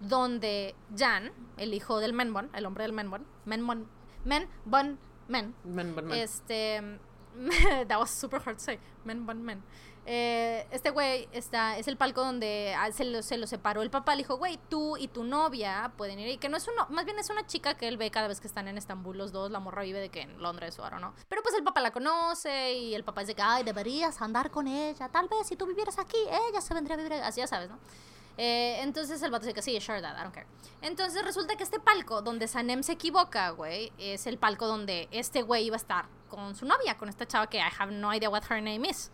[0.00, 3.88] donde Jan, el hijo del Menbon, el hombre del Menbon, Menbon,
[4.26, 6.18] Men, Bon, Men, Man, man, man.
[6.18, 6.98] este.
[7.88, 8.78] that was super hard to say.
[9.06, 9.62] Men, bon, men.
[10.06, 13.90] Eh, este güey está, es el palco donde ah, se lo, se lo separó el
[13.90, 14.14] papá.
[14.14, 16.28] Le dijo, güey, tú y tu novia pueden ir.
[16.28, 18.40] Y que no es uno, más bien es una chica que él ve cada vez
[18.40, 19.50] que están en Estambul los dos.
[19.50, 21.14] La morra vive de que en Londres o ahora no.
[21.28, 24.66] Pero pues el papá la conoce y el papá dice que, ay, deberías andar con
[24.66, 25.08] ella.
[25.08, 27.12] Tal vez si tú vivieras aquí, ella se vendría a vivir.
[27.14, 27.78] Así ya sabes, ¿no?
[28.42, 30.46] Eh, entonces el vato dice que sí, sure that, I don't care.
[30.80, 35.42] Entonces resulta que este palco donde Sanem se equivoca, güey, es el palco donde este
[35.42, 38.30] güey iba a estar con su novia, con esta chava que I have no idea
[38.30, 39.10] what her name is.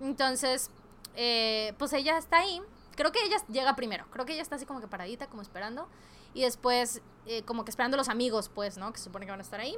[0.00, 0.70] Entonces,
[1.16, 2.60] eh, pues ella está ahí.
[2.96, 4.06] Creo que ella llega primero.
[4.10, 5.88] Creo que ella está así como que paradita, como esperando.
[6.32, 8.92] Y después, eh, como que esperando los amigos, pues, ¿no?
[8.92, 9.76] Que se supone que van a estar ahí.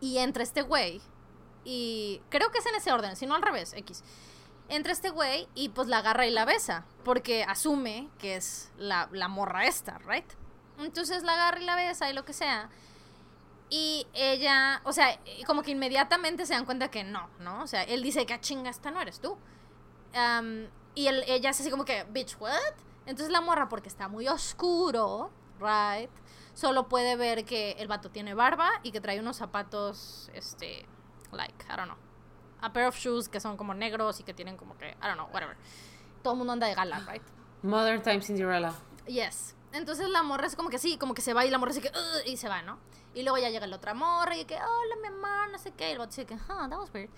[0.00, 1.00] Y entra este güey.
[1.64, 4.02] Y creo que es en ese orden, si no al revés, X.
[4.68, 9.08] entra este güey y pues la agarra y la besa, porque asume que es la,
[9.12, 10.24] la morra esta, ¿right?
[10.78, 12.68] Entonces la agarra y la besa y lo que sea.
[13.74, 17.62] Y ella, o sea, como que inmediatamente se dan cuenta que no, ¿no?
[17.62, 19.38] O sea, él dice que "Ah, chinga, esta no eres tú.
[20.14, 22.52] Am, y él, ella es así como que, bitch, what?
[23.06, 26.10] Entonces la morra, porque está muy oscuro, right?
[26.52, 30.84] Solo puede ver que el vato tiene barba y que trae unos zapatos, este,
[31.32, 31.96] like, I don't know.
[32.60, 35.14] A pair of shoes que son como negros y que tienen como que, I don't
[35.14, 35.56] know, whatever.
[36.22, 37.22] Todo el mundo anda de gala, right?
[37.62, 38.74] Modern Time Cinderella.
[39.06, 39.56] Yes.
[39.72, 41.90] Entonces la morra es como que sí, como que se va y la morra dice
[41.90, 42.78] que "Ugh", y se va, ¿no?
[43.14, 45.90] Y luego ya llega la otra morra y que, hola, mi amor, no sé qué.
[45.90, 47.10] Y el dice que, huh, that was weird.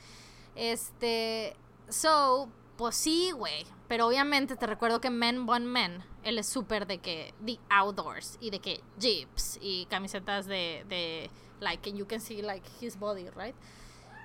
[0.54, 1.56] Este,
[1.88, 3.66] so, pues sí, güey.
[3.88, 8.38] Pero obviamente te recuerdo que Men One Men, él es súper de que, the outdoors
[8.40, 11.30] y de que jeeps y camisetas de, de,
[11.60, 13.54] like, and you can see, like, his body, right?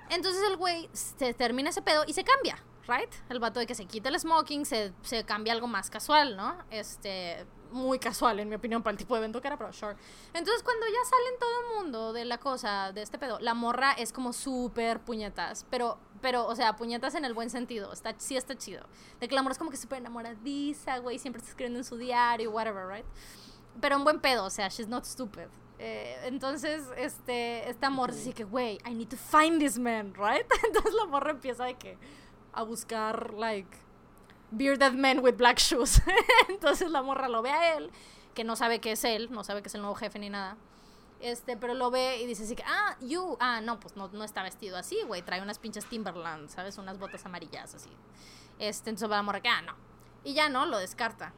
[0.08, 2.56] Entonces el güey se termina ese pedo y se cambia,
[2.88, 3.12] right?
[3.28, 6.58] El vato de que se quita el smoking, se, se cambia algo más casual, ¿no?
[6.70, 9.96] Este, muy casual en mi opinión para el tipo de evento que era, pero sure.
[10.34, 13.92] Entonces cuando ya salen todo el mundo de la cosa, de este pedo, la morra
[13.92, 18.36] es como súper puñetas, pero, pero, o sea, puñetas en el buen sentido, está, sí
[18.36, 18.84] está chido.
[19.20, 21.96] De que la morra es como que súper enamoradiza, güey, siempre está escribiendo en su
[21.96, 23.06] diario, whatever, right?
[23.80, 25.48] Pero en buen pedo, o sea, she's not stupid.
[25.78, 30.46] Eh, entonces, este, esta morra dice que, güey, I need to find this man, right?
[30.66, 31.96] Entonces la morra empieza de que
[32.52, 33.78] a buscar, like,
[34.50, 36.00] bearded men with black shoes.
[36.48, 37.90] entonces la morra lo ve a él,
[38.34, 40.56] que no sabe que es él, no sabe que es el nuevo jefe ni nada.
[41.20, 44.24] Este, pero lo ve y dice así que, ah, you, ah, no, pues no, no
[44.24, 46.78] está vestido así, güey, trae unas pinches Timberland, ¿sabes?
[46.78, 47.90] Unas botas amarillas así.
[48.58, 49.74] Este, entonces va la morra que, ah, no.
[50.24, 51.34] Y ya no, lo descarta.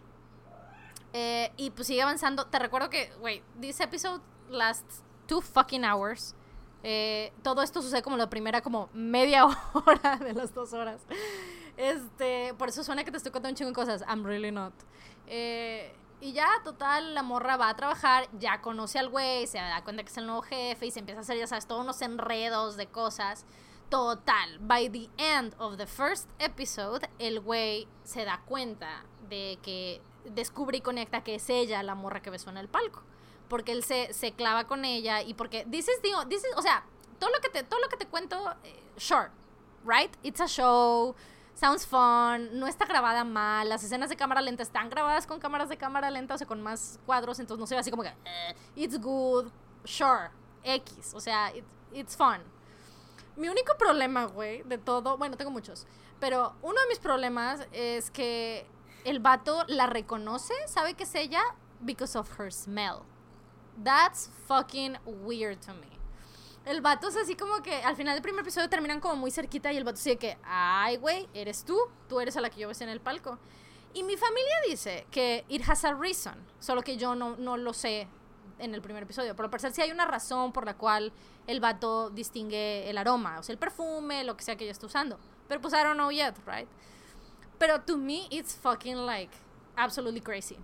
[1.12, 2.46] Eh, y pues sigue avanzando.
[2.46, 6.34] Te recuerdo que, güey, this episode lasts two fucking hours.
[6.84, 11.02] Eh, todo esto sucede como la primera como media hora de las dos horas.
[11.76, 14.02] Este, por eso suena que te estoy contando un chingo de cosas.
[14.08, 14.74] I'm really not.
[15.26, 19.82] Eh, y ya, total, la morra va a trabajar, ya conoce al güey, se da
[19.82, 22.00] cuenta que es el nuevo jefe y se empieza a hacer, ya sabes, todos unos
[22.00, 23.44] enredos de cosas.
[23.88, 30.00] Total, by the end of the first episode, el güey se da cuenta de que
[30.24, 33.02] descubre y conecta que es ella la morra que besó en el palco.
[33.48, 36.84] Porque él se, se clava con ella y porque dices, digo, dices, o sea,
[37.18, 39.30] todo lo que te, todo lo que te cuento, eh, sure,
[39.84, 40.14] right?
[40.22, 41.14] It's a show,
[41.54, 45.68] sounds fun, no está grabada mal, las escenas de cámara lenta están grabadas con cámaras
[45.68, 48.08] de cámara lenta, o sea, con más cuadros, entonces no se ve así como que,
[48.24, 49.50] eh, it's good,
[49.84, 50.30] sure,
[50.64, 52.38] X, o sea, it- it's fun.
[53.36, 55.86] Mi único problema, güey, de todo, bueno, tengo muchos,
[56.20, 58.66] pero uno de mis problemas es que
[59.04, 61.42] el vato la reconoce, sabe que es ella,
[61.80, 63.02] because of her smell.
[63.82, 65.88] That's fucking weird to me.
[66.64, 69.72] El vato es así como que al final del primer episodio terminan como muy cerquita
[69.72, 71.76] y el vato dice que, ay, güey, eres tú,
[72.08, 73.38] tú eres a la que yo besé en el palco.
[73.94, 77.72] Y mi familia dice que it has a reason, solo que yo no, no lo
[77.72, 78.08] sé
[78.58, 79.34] en el primer episodio.
[79.34, 81.12] Pero al parecer sí hay una razón por la cual
[81.48, 84.86] el vato distingue el aroma, o sea, el perfume, lo que sea que ella esté
[84.86, 85.18] usando.
[85.48, 86.68] Pero pues I don't know yet, right?
[87.58, 89.32] Pero to me it's fucking like
[89.76, 90.58] absolutely crazy.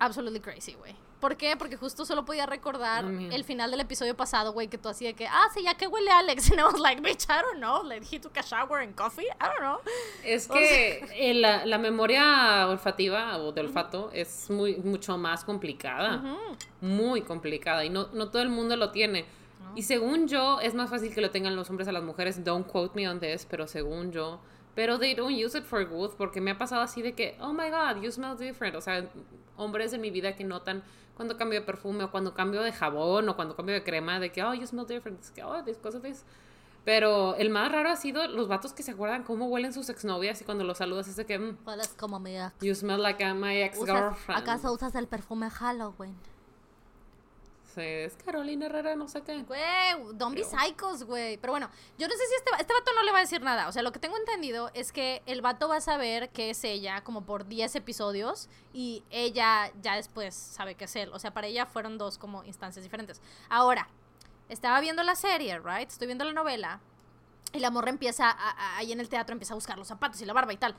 [0.00, 0.96] Absolutely crazy, güey.
[1.20, 1.56] ¿Por qué?
[1.56, 5.14] Porque justo solo podía recordar el final del episodio pasado, güey, que tú así de
[5.14, 6.50] que, ah, sí, ya que huele Alex.
[6.52, 7.82] And I was like, bitch, I don't know.
[7.82, 9.26] Like, he took a shower and coffee.
[9.40, 9.78] I don't know.
[10.24, 15.44] Es O que eh, la, la memoria olfativa o de olfato es muy mucho más
[15.44, 16.22] complicada.
[16.80, 17.84] Muy complicada.
[17.84, 19.26] Y no, no todo el mundo lo tiene.
[19.74, 22.44] Y según yo, es más fácil que lo tengan los hombres a las mujeres.
[22.44, 24.40] Don't quote me on this, pero según yo.
[24.74, 27.52] Pero they don't use it for good porque me ha pasado así de que, oh
[27.52, 28.76] my god, you smell different.
[28.76, 29.04] O sea,
[29.56, 30.82] hombres en mi vida que notan
[31.18, 34.32] cuando cambio de perfume o cuando cambio de jabón o cuando cambio de crema de
[34.32, 35.20] que, oh, you smell different.
[35.20, 36.24] Es que, oh, this, cosa this.
[36.84, 40.40] Pero el más raro ha sido los vatos que se acuerdan cómo huelen sus exnovias
[40.40, 42.54] y cuando los saludas es de que, mm, Hueles como mi ex.
[42.62, 44.40] you smell like a- my ex Usas- girlfriend.
[44.40, 46.14] ¿Acaso usas el perfume Halloween?
[47.78, 49.42] Es Carolina Herrera, no sé qué.
[49.42, 49.60] Güey,
[50.14, 51.36] don't be psychos, güey.
[51.38, 53.68] Pero bueno, yo no sé si este, este vato no le va a decir nada.
[53.68, 56.64] O sea, lo que tengo entendido es que el vato va a saber que es
[56.64, 61.10] ella como por 10 episodios y ella ya después sabe que es él.
[61.12, 63.20] O sea, para ella fueron dos como instancias diferentes.
[63.48, 63.88] Ahora,
[64.48, 65.88] estaba viendo la serie, right?
[65.88, 66.80] Estoy viendo la novela
[67.52, 70.20] y la morra empieza, a- a- ahí en el teatro empieza a buscar los zapatos
[70.20, 70.74] y la barba y tal.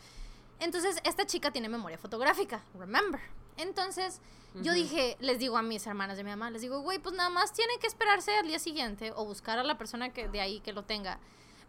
[0.60, 3.22] Entonces, esta chica tiene memoria fotográfica, remember.
[3.60, 4.20] Entonces,
[4.56, 7.30] yo dije, les digo a mis hermanas de mi mamá, les digo, güey, pues nada
[7.30, 10.60] más tiene que esperarse al día siguiente o buscar a la persona que de ahí
[10.62, 11.20] que lo tenga.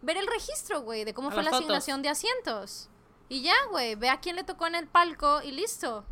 [0.01, 1.65] Ver el registro, güey, de cómo A fue la fotos.
[1.65, 2.89] asignación de asientos.
[3.29, 6.03] Y ya, güey, ve a quién le tocó en el palco y listo.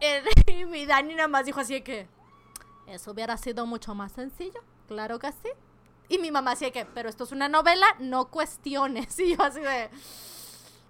[0.00, 2.08] El- y mi Dani nada más dijo así de que,
[2.86, 4.60] eso hubiera sido mucho más sencillo.
[4.88, 5.48] Claro que sí.
[6.08, 9.18] Y mi mamá así de que, pero esto es una novela, no cuestiones.
[9.18, 9.90] Y yo así de,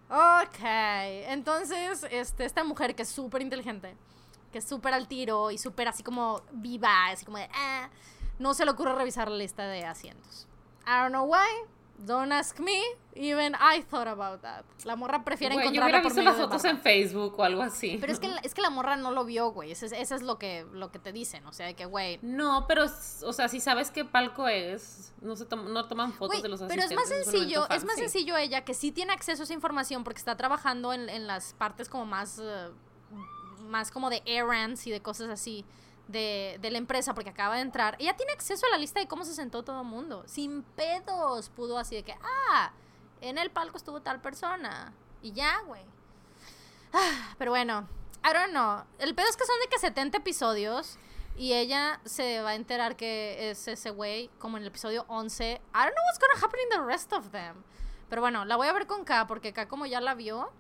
[0.08, 3.96] Ok, entonces, este, esta mujer que es súper inteligente,
[4.52, 7.88] que es súper al tiro y súper así como viva, así como de, ah,
[8.38, 10.46] no se le ocurre revisar la lista de asientos.
[10.86, 11.68] I don't know why,
[11.98, 12.80] don't ask me,
[13.14, 14.64] even I thought about that.
[14.84, 17.96] La morra prefiere Güey, yo encontrarla hubiera visto las fotos en Facebook o algo así.
[18.00, 20.22] Pero es que, es que la morra no lo vio, güey, eso es, eso es
[20.22, 23.48] lo, que, lo que te dicen, o sea, de que, güey, No, pero, o sea,
[23.48, 26.92] si sabes qué palco es, no se tom- no toman fotos de los pero es
[26.94, 30.18] más asistentes, sencillo, es más sencillo ella que sí tiene acceso a esa información porque
[30.18, 32.68] está trabajando en, en las partes como más, eh,
[33.68, 35.64] más como de errands y de cosas así
[36.08, 37.96] de, de la empresa porque acaba de entrar.
[37.98, 40.24] Ella tiene acceso a la lista de cómo se sentó todo el mundo.
[40.26, 42.16] Sin pedos pudo así de que,
[42.50, 42.72] ah,
[43.20, 44.92] en el palco estuvo tal persona.
[45.22, 45.82] Y ya, güey.
[46.92, 47.88] Ah, pero bueno,
[48.24, 48.84] I don't know.
[48.98, 50.98] El pedo es que son de que 70 episodios
[51.36, 55.44] y ella se va a enterar que es ese güey como en el episodio 11.
[55.44, 57.62] I don't know what's gonna happen in the rest of them.
[58.08, 60.50] Pero bueno, la voy a ver con K porque K como ya la vio,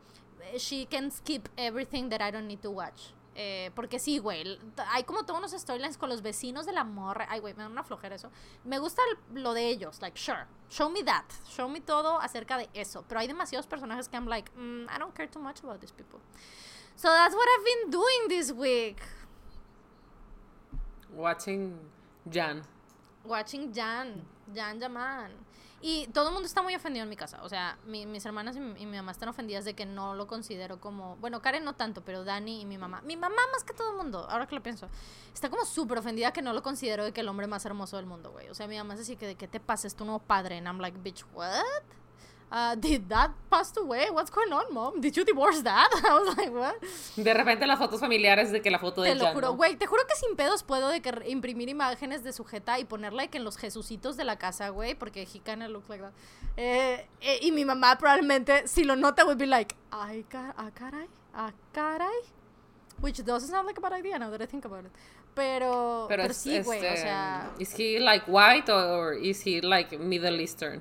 [0.42, 3.12] eh, she can skip everything that I don't need to watch.
[3.38, 4.58] Eh, porque sí, güey,
[4.88, 7.26] hay como todos unos storylines con los vecinos de la morra.
[7.28, 8.30] Ay, güey, me da una flojera eso.
[8.64, 9.02] Me gusta
[9.34, 11.24] el- lo de ellos, like, sure, show me that.
[11.46, 13.04] Show me todo acerca de eso.
[13.06, 15.92] Pero hay demasiados personajes que I'm like, mm, I don't care too much about these
[15.92, 16.18] people.
[16.94, 19.02] So that's what I've been doing this week.
[21.10, 21.78] Watching
[22.30, 22.62] Jan.
[23.24, 24.24] Watching Jan,
[24.54, 25.32] Jan Yaman.
[25.82, 27.38] Y todo el mundo está muy ofendido en mi casa.
[27.42, 30.80] O sea, mi- mis hermanas y mi, mamá están ofendidas de que no lo considero
[30.80, 31.16] como.
[31.16, 33.02] Bueno, Karen no tanto, pero Dani y mi mamá.
[33.02, 34.88] Mi mamá más que todo el mundo, ahora que lo pienso.
[35.34, 38.06] Está como súper ofendida que no lo considero de que el hombre más hermoso del
[38.06, 38.48] mundo, güey.
[38.48, 40.56] O sea, mi mamá es así que de qué te pasa, es tu nuevo padre.
[40.56, 41.62] And I'm like, bitch, what?
[42.48, 44.06] Uh, did that pass away?
[44.10, 45.00] What's going on, mom?
[45.00, 45.88] Did you divorce that?
[46.04, 46.76] I was like, what?
[47.16, 49.56] De repente las fotos familiares de que la foto de Te lo Jan, juro, ¿no?
[49.56, 53.26] güey, te juro que sin pedos puedo de que imprimir imágenes de sujeta y ponerla
[53.26, 56.12] que en los jesucitos de la casa, güey, porque he kinda look like that.
[56.56, 60.70] Eh, eh, y mi mamá probablemente, si lo nota, would be like, ay, ca- ah,
[60.72, 62.08] caray, ah, caray.
[63.02, 64.92] Which doesn't sound like a bad idea now that I think about it.
[65.34, 67.50] Pero, pero, Pero, es, sí, güey, o este, sea...
[67.58, 70.80] ¿Is he like white or is he like Middle Eastern?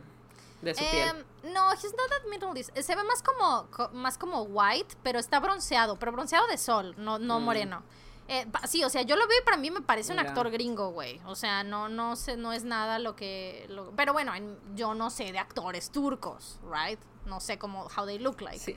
[0.62, 1.26] De su piel.
[1.54, 2.76] No, he's not that Middle East.
[2.78, 6.96] Se ve más como, co- más como white, pero está bronceado, pero bronceado de sol,
[6.98, 7.44] no, no Mm.
[7.44, 7.84] moreno.
[8.28, 10.30] Eh, sí, o sea, yo lo veo y para mí me parece un Mira.
[10.30, 11.22] actor gringo, güey.
[11.28, 13.66] O sea, no, no sé, no es nada lo que...
[13.70, 17.00] lo- pero bueno, en- yo no sé de actores turcos, right?
[17.28, 18.58] No sé cómo, how they look like.
[18.58, 18.76] Sí.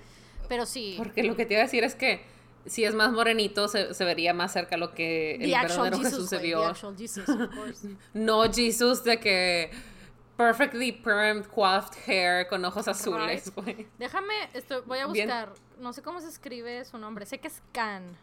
[0.48, 2.26] Pero sí, Porque lo que te iba a decir es que
[2.66, 6.36] si es más morenito, se, se vería más cerca lo que el verdadero Jesús se
[6.38, 6.60] vio.
[8.12, 9.70] No Jesus de que
[10.38, 13.86] perfectly permed, coiffed hair con ojos azules, güey.
[13.98, 15.26] Déjame, esto, voy a Bien.
[15.28, 18.16] buscar, no sé cómo se escribe su nombre, sé que es Can.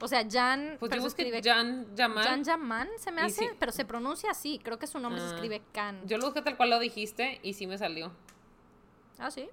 [0.00, 2.24] O sea, Jan, Pues pero yo se busqué escribe Jan Yaman.
[2.24, 3.50] Jan Yaman se me hace, sí.
[3.58, 4.60] pero se pronuncia así.
[4.62, 5.34] Creo que su nombre se Ah.
[5.34, 6.06] escribe Can.
[6.06, 8.12] Yo lo busqué tal cual lo dijiste y sí me salió.
[9.18, 9.48] Ah, sí.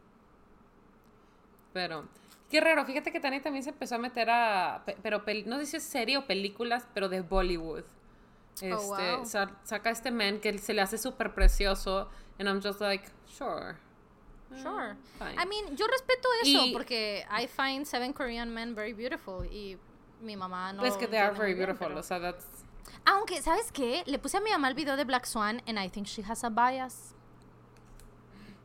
[1.73, 2.05] Pero,
[2.51, 5.65] qué raro, fíjate que Tania también se empezó a meter a, pe- pero no sé
[5.65, 7.84] si es serie o películas, pero de Bollywood.
[8.56, 9.26] Este, Oh, wow.
[9.26, 13.76] sa- saca este man que se le hace súper precioso, and I'm just like, sure.
[14.62, 14.91] Sure.
[14.91, 15.36] Eh, fine.
[15.41, 19.78] I mean, yo respeto eso Y- porque I find seven Korean men very beautiful y
[20.22, 20.80] mi mamá no.
[20.82, 22.45] Pues que they are very bien, beautiful, pero- o sea, that's...
[23.06, 24.03] Aunque, ¿sabes qué?
[24.06, 26.43] Le puse a mi mamá el video de Black Swan and I think she has
[26.45, 27.14] a bias.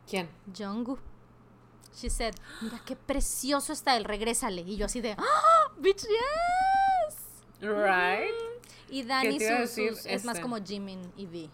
[0.08, 0.28] ¿Quién?
[0.56, 1.00] Jungkook.
[1.94, 4.62] She said, mira qué precioso está él, regrésale.
[4.62, 5.72] Y yo así de, ¡Ah!
[5.78, 7.16] bitch, yes.
[7.60, 8.32] Right?
[8.90, 10.42] Y Dani sus- es más Este.
[10.42, 11.50] como Jimin y V.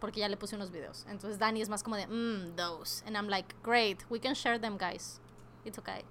[0.00, 1.04] Porque ya le puse unos videos.
[1.08, 3.04] Entonces Dani es más como de, mmm, those.
[3.06, 5.20] And I'm like, great, we can share them, guys.
[5.64, 6.02] It's okay.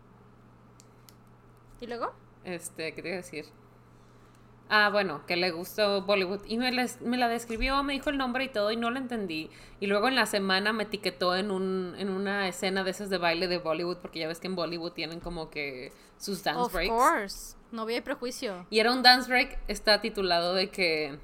[1.82, 2.14] ¿Y luego?
[2.44, 3.46] Este, ¿qué te iba a decir?
[4.72, 6.42] Ah, bueno, que le gustó Bollywood.
[6.46, 9.00] Y me, les- me la describió, me dijo el nombre y todo, y no lo
[9.00, 9.50] entendí.
[9.80, 13.18] Y luego en la semana me etiquetó en, un, en una escena de esas de
[13.18, 16.72] baile de Bollywood, porque ya ves que en Bollywood tienen como que sus dance of
[16.74, 16.94] breaks.
[16.94, 17.56] course.
[17.72, 18.68] No había prejuicio.
[18.70, 21.18] Y era un dance break, está titulado de que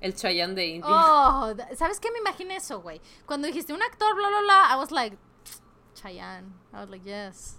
[0.00, 0.88] el Chayanne de India.
[0.88, 2.10] Oh, ¿sabes qué?
[2.12, 3.00] Me imaginé eso, güey.
[3.26, 5.16] Cuando dijiste un actor, bla, bla, bla, I was like,
[5.94, 6.46] Chayanne.
[6.72, 7.58] I was like, yes.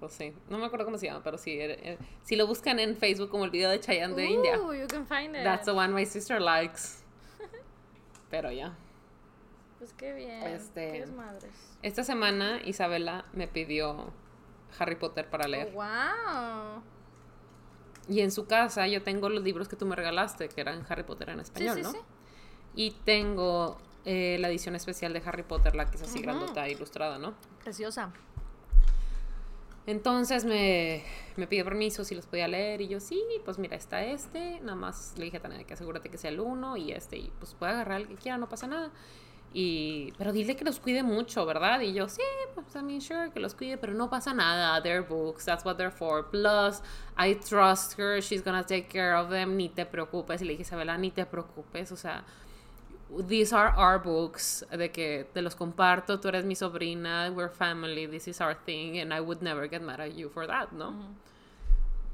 [0.00, 1.58] Pues sí, no me acuerdo cómo se llama, pero sí.
[1.58, 4.74] era- era- si lo buscan en Facebook como el video de Chayanne de India, Ooh,
[4.74, 5.42] you can find it.
[5.42, 7.02] that's the one my sister likes.
[8.30, 8.76] Pero ya.
[9.78, 10.42] Pues qué bien.
[10.42, 11.52] Este- Qué desmadres.
[11.82, 14.12] Esta semana Isabela me pidió
[14.78, 15.72] Harry Potter para Oh, leer.
[15.72, 16.82] wow.
[18.08, 21.02] Y en su casa yo tengo los libros que tú me regalaste, que eran Harry
[21.04, 21.92] Potter en Sí, español, sí, ¿no?
[21.92, 21.98] sí.
[22.74, 26.22] Y tengo eh, la edición especial de Harry Potter, la que es así Ujú.
[26.22, 27.34] grandota, ilustrada, ¿no?
[27.64, 28.12] Preciosa.
[29.86, 31.04] Entonces me,
[31.36, 34.74] me pidió permiso si los podía leer y yo, sí, pues mira, está este, nada
[34.74, 37.72] más le dije a que asegúrate que sea el uno y este, y pues puede
[37.72, 38.90] agarrar el que quiera, no pasa nada.
[39.58, 41.80] Y, pero dile que los cuide mucho, ¿verdad?
[41.80, 42.20] Y yo, sí,
[42.54, 44.82] pues, I mean, sure, que los cuide, pero no pasa nada.
[44.82, 46.28] They're books, that's what they're for.
[46.28, 46.82] Plus,
[47.16, 50.42] I trust her, she's gonna take care of them, ni te preocupes.
[50.42, 52.24] Y le dije, Isabela, ni te preocupes, o sea,
[53.10, 58.06] these are our books, de que te los comparto, tú eres mi sobrina, we're family,
[58.06, 60.94] this is our thing, and I would never get mad at you for that, ¿no?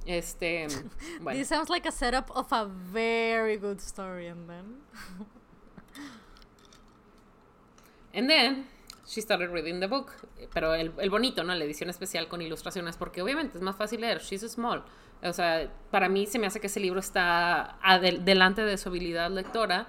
[0.06, 0.66] Este,
[1.20, 1.38] bueno.
[1.38, 4.76] This sounds like a setup of a very good story, and then.
[8.14, 8.66] And then
[9.06, 10.12] she started reading the book.
[10.52, 11.54] Pero el, el, bonito, ¿no?
[11.54, 14.20] La edición especial con ilustraciones, porque obviamente es más fácil leer.
[14.20, 14.84] She's small.
[15.22, 17.78] O sea, para mí se me hace que ese libro está
[18.24, 19.86] delante de su habilidad lectora.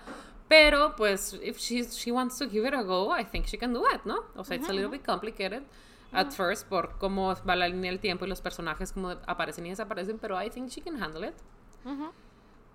[0.48, 3.74] Pero, pues, if she, she wants to give it a go, I think she can
[3.74, 4.26] do it, ¿no?
[4.36, 5.64] O sea, it's a little bit complicated
[6.12, 9.70] at first por cómo va la línea del tiempo y los personajes cómo aparecen y
[9.70, 11.34] desaparecen, pero I think she can handle it.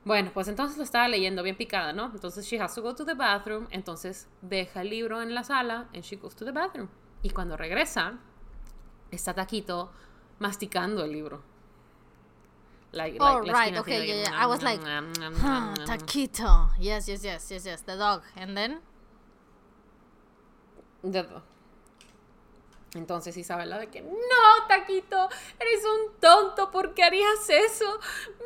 [0.05, 2.07] Bueno, pues entonces lo estaba leyendo bien picada, ¿no?
[2.07, 5.89] Entonces she has to go to the bathroom, entonces deja el libro en la sala
[5.95, 6.89] and she goes to the bathroom.
[7.23, 8.19] Y cuando regresa,
[9.11, 9.93] está Taquito
[10.39, 11.43] masticando el libro.
[12.91, 14.45] Like, oh, like, right, okay, yeah, yeah.
[14.45, 16.71] I was like, huh, Taquito.
[16.81, 18.23] Yes, yes, yes, yes, yes, the dog.
[18.37, 18.79] And then?
[21.03, 21.43] The dog.
[22.95, 25.29] Entonces Isabela de que, no, Taquito,
[25.61, 27.85] eres un tonto, ¿por qué harías eso?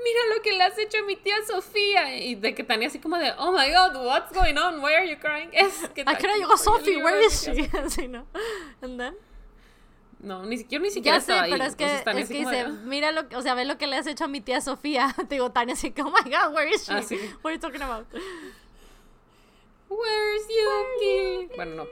[0.02, 2.16] Mira lo que le has hecho a mi tía Sofía.
[2.16, 4.82] Y de que Tania así como de, oh my god, what's going on?
[4.82, 5.50] Why are you crying?
[5.52, 6.96] Es que ¿A qué hora llegó Sophie?
[7.00, 7.70] Where is she?
[7.78, 8.26] así, ¿no?
[8.82, 9.14] And then?
[10.22, 13.28] No, ni siquiera, ni siquiera ya sé, pero es que, es que dice, mira lo
[13.28, 15.12] que, o sea, ve lo que le has hecho a mi tía Sofía.
[15.28, 16.92] Te digo, Tania así que, oh my god, where is she?
[16.92, 17.16] Ah, sí.
[17.42, 18.06] What are you talking about?
[19.88, 21.56] Where's Yuki?
[21.56, 21.86] Bueno, no.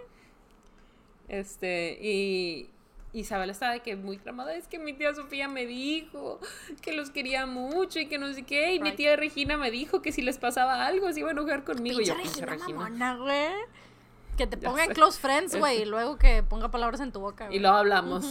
[1.28, 2.70] Este, y
[3.12, 6.38] Isabel estaba de que muy tramada, es que mi tía Sofía me dijo
[6.82, 10.02] que los quería mucho y que no sé qué, y mi tía Regina me dijo
[10.02, 12.00] que si les pasaba algo se iba a enojar conmigo.
[12.00, 13.16] y yo, Regina, Regina.
[13.16, 13.50] güey.
[14.40, 17.48] Que te ponga en close friends, güey, y luego que ponga palabras en tu boca.
[17.52, 18.24] Y luego hablamos.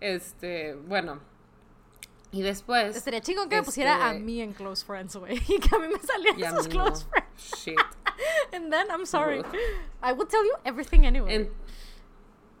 [0.00, 1.18] Este, bueno.
[2.30, 2.94] Y después.
[2.94, 5.40] Estaría chico que me pusiera a este mí en close friends, güey.
[5.48, 7.64] Y que a mí me salieran sus close friends.
[7.64, 7.78] Shit.
[8.52, 9.42] And then, I'm sorry.
[10.02, 11.48] I would tell you everything anyway.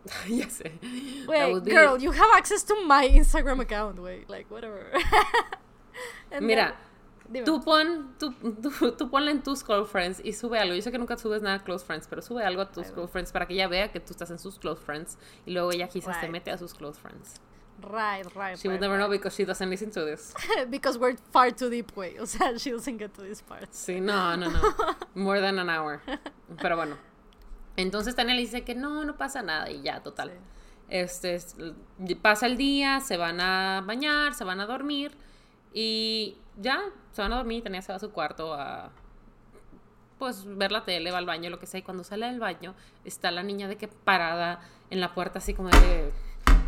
[0.26, 0.72] ya sé.
[1.28, 4.90] Wait, girl, you have access to my Instagram account, wait, like, whatever.
[6.40, 6.76] Mira,
[7.44, 10.74] tú, pon, tú, tú, tú, ponle en tus close friends y sube algo.
[10.74, 13.10] Yo sé que nunca subes nada a close friends, pero sube algo a tus close
[13.10, 15.88] friends para que ella vea que tú estás en sus close friends y luego ella
[15.88, 17.40] quizás te mete a sus close friends.
[17.80, 18.56] Right, right.
[18.56, 20.34] She right, will never know because she doesn't listen to this.
[20.70, 22.16] because we're far too deep way.
[22.20, 23.72] O sea, she doesn't get to this part.
[23.72, 24.60] Sí, no, no, no.
[25.14, 26.00] More than an hour.
[26.60, 26.96] Pero bueno.
[27.76, 30.32] Entonces Tania le dice que no, no pasa nada y ya, total.
[30.88, 31.40] Este,
[32.20, 35.12] pasa el día, se van a bañar, se van a dormir
[35.72, 36.80] y ya,
[37.12, 38.90] se van a dormir Tania se va a su cuarto a
[40.18, 42.74] pues ver la tele, va al baño, lo que sea, y cuando sale del baño
[43.04, 46.12] está la niña de que parada en la puerta así como de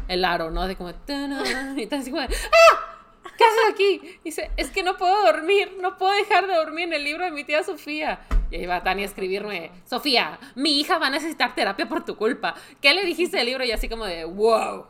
[0.09, 0.67] el aro, ¿no?
[0.67, 2.95] De como y está así ¡Ah!
[3.39, 4.19] ¿Qué haces aquí?
[4.25, 7.31] dice, es que no puedo dormir, no puedo dejar de dormir en el libro de
[7.31, 8.27] mi tía Sofía.
[8.51, 12.17] Y ahí va Tania a escribirme, Sofía, mi hija va a necesitar terapia por tu
[12.17, 12.55] culpa.
[12.81, 13.65] ¿Qué le dijiste del libro?
[13.65, 14.87] Y así como de, wow,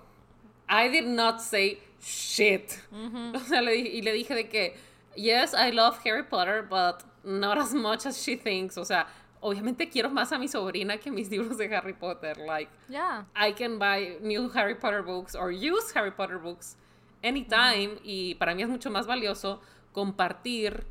[0.68, 2.72] I did not say shit.
[3.34, 4.76] O sea, le, y le dije de que,
[5.16, 8.76] yes, I love Harry Potter, but not as much as she thinks.
[8.76, 9.06] O sea,
[9.40, 12.36] obviamente quiero más a mi sobrina que mis libros de Harry Potter.
[12.38, 13.24] Like, yeah.
[13.34, 16.76] I can buy new Harry Potter books or use Harry Potter books
[17.22, 17.98] anytime.
[18.02, 19.60] Y para mí es mucho más valioso
[19.92, 20.86] compartir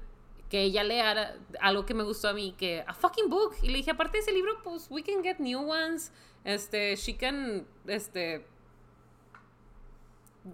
[0.50, 3.56] que ella lea algo que me gustó a mí, que a fucking book.
[3.64, 6.12] Y le dije, aparte de ese libro, pues we can get new ones.
[6.44, 8.46] Este, she can, este,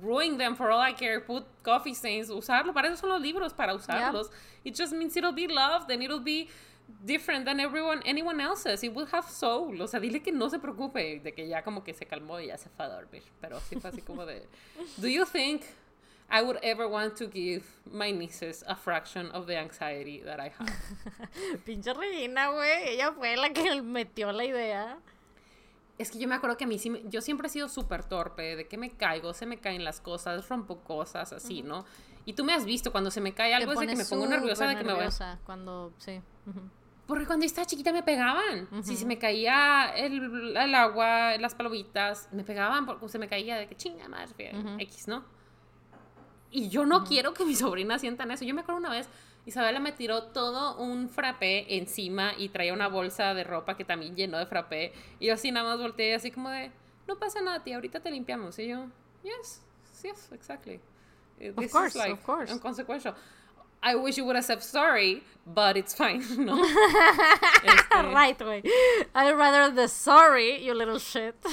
[0.01, 2.73] ruin them for all I care, put coffee stains, usarlo.
[2.73, 4.29] Para eso son los libros, para usarlos.
[4.63, 6.49] It just means it'll be loved and it'll be
[7.05, 8.83] different than everyone, anyone else's.
[8.83, 9.81] It will have soul.
[9.81, 12.47] O sea, dile que no se preocupe, de que ya como que se calmó y
[12.47, 13.23] ya se fue a dormir.
[13.41, 14.47] Pero sí fue así como de,
[14.97, 15.63] do you think
[16.31, 20.49] I would ever want to give my nieces a fraction of the anxiety that I
[20.49, 20.69] have.
[21.65, 22.89] Pinche Regina, güey.
[22.89, 24.97] Ella fue la que metió la idea.
[25.99, 28.55] Es que yo me acuerdo que a mí sí, yo siempre he sido súper torpe,
[28.55, 31.85] de que me caigo, se me caen las cosas, rompo cosas, así, ¿no?
[32.25, 34.25] Y tú me has visto cuando se me cae algo, es de que me pongo
[34.25, 35.05] nerviosa de que me voy.
[35.45, 36.21] cuando, sí.
[37.05, 38.67] Porque cuando estaba chiquita me pegaban.
[38.83, 43.57] Si se me caía el, el, agua, las palomitas, me pegaban porque se me caía
[43.57, 45.23] de que chinga más, X, ¿no?
[46.51, 48.45] Y yo no quiero que mi sobrina sientan eso.
[48.45, 49.09] Yo me acuerdo una vez,
[49.49, 54.15] Isabela me tiró todo un frappé encima y traía una bolsa de ropa que también
[54.15, 54.93] llenó de frappé.
[55.19, 56.71] Y yo así nada más volteé, así como de,
[57.07, 58.57] no pasa nada, tía, ahorita te limpiamos.
[58.59, 58.85] Y yo,
[59.23, 59.61] yes,
[60.03, 60.79] yes, exactly.
[61.39, 62.51] This of course, is like of course.
[62.59, 63.15] Consecuencial.
[63.81, 66.53] I wish you would have said sorry, but it's fine, ¿no?
[67.63, 68.61] Este, right, güey.
[69.15, 71.35] I'd rather the sorry, you little shit.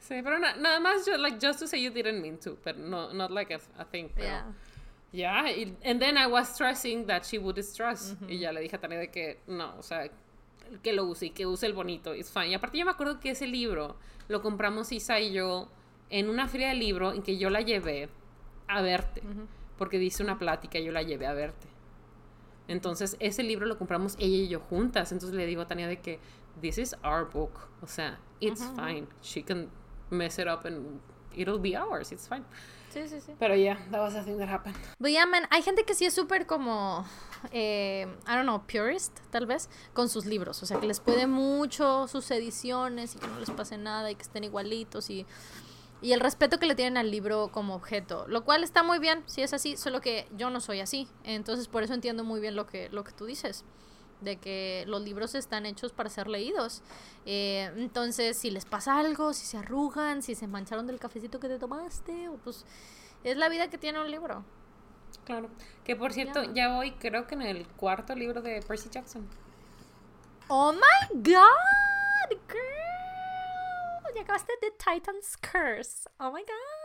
[0.00, 2.78] Sí, pero na- nada más, ju- like, just to say you didn't mean to, but
[2.78, 4.08] no, not like a, a thing.
[4.14, 4.42] Pero, yeah.
[5.12, 8.14] Yeah, y- and then I was stressing that she would stress.
[8.28, 10.10] Y ya le dije a Tania de que no, o sea,
[10.82, 12.48] que lo use y que use el bonito, it's fine.
[12.48, 13.96] Y aparte yo me acuerdo que ese libro
[14.28, 15.68] lo compramos Isa y yo
[16.10, 18.08] en una feria de libro en que yo la llevé
[18.66, 19.22] a verte,
[19.78, 21.66] porque dice una plática y yo la llevé a verte.
[22.68, 25.10] Entonces ese libro lo compramos ella y yo juntas.
[25.12, 26.18] Entonces le digo a Tania de que
[26.60, 29.06] this is our book, o sea, it's fine.
[29.22, 29.70] She can
[30.10, 31.00] mess it up and
[31.34, 32.44] it'll be ours, it's fine.
[32.98, 33.32] Sí, sí, sí.
[33.38, 34.76] Pero yeah, that was a thing that happened.
[34.98, 37.04] But yeah, man, hay gente que sí es súper como,
[37.52, 40.62] eh, I don't know, purist, tal vez, con sus libros.
[40.62, 44.16] O sea, que les puede mucho sus ediciones y que no les pase nada y
[44.16, 45.26] que estén igualitos y,
[46.02, 48.26] y el respeto que le tienen al libro como objeto.
[48.26, 51.08] Lo cual está muy bien, si es así, solo que yo no soy así.
[51.22, 53.64] Entonces, por eso entiendo muy bien lo que, lo que tú dices.
[54.20, 56.82] De que los libros están hechos para ser leídos.
[57.24, 61.48] Eh, entonces, si les pasa algo, si se arrugan, si se mancharon del cafecito que
[61.48, 62.64] te tomaste, o pues
[63.24, 64.44] es la vida que tiene un libro.
[65.24, 65.48] Claro.
[65.84, 66.52] Que por cierto, Ya.
[66.52, 69.28] ya voy, creo que en el cuarto libro de Percy Jackson.
[70.48, 74.14] Oh my god, girl.
[74.14, 76.08] Ya acabaste de Titan's Curse.
[76.18, 76.77] Oh my god.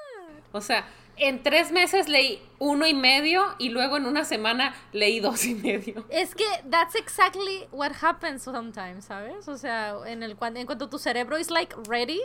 [0.51, 0.85] O sea,
[1.17, 5.55] en tres meses leí uno y medio y luego en una semana leí dos y
[5.55, 6.05] medio.
[6.09, 9.47] Es que that's exactly what happens sometimes, ¿sabes?
[9.47, 12.21] O sea, en el en cuanto tu cerebro is like ready,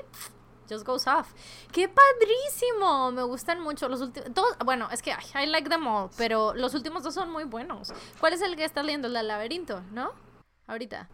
[0.68, 1.32] just goes off.
[1.72, 3.10] ¡Qué padrísimo!
[3.12, 4.30] Me gustan mucho los últimos.
[4.64, 7.92] Bueno, es que ay, I like them all, pero los últimos dos son muy buenos.
[8.20, 9.08] ¿Cuál es el que estás leyendo?
[9.08, 10.12] El del laberinto, ¿no?
[10.66, 11.08] Ahorita.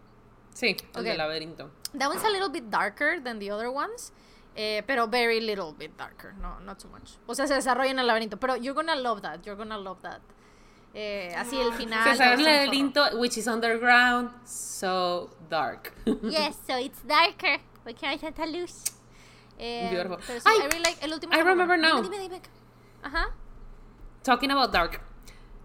[0.52, 1.04] Sí, el Ok.
[1.04, 1.70] del laberinto.
[1.98, 4.12] That one's a little bit darker than the other ones.
[4.56, 7.18] Eh, pero very little bit darker, no, not too much.
[7.26, 8.38] O sea, se desarrolla en el laberinto.
[8.38, 10.20] Pero you're gonna love that, you're gonna love that.
[10.94, 12.04] Eh, así el final.
[12.04, 15.92] Se sabe el te va a gustar un laberinto, which is underground, so dark.
[16.22, 17.60] Yes, so it's darker.
[17.82, 18.84] Porque hay tanta luz.
[19.58, 20.18] Eh, Beautiful.
[20.26, 21.32] pero sí, Ay, I really like el último.
[21.34, 22.00] I remember now.
[22.00, 22.42] Dime, dime, dime.
[23.02, 23.32] Ajá.
[24.22, 25.00] Talking about dark.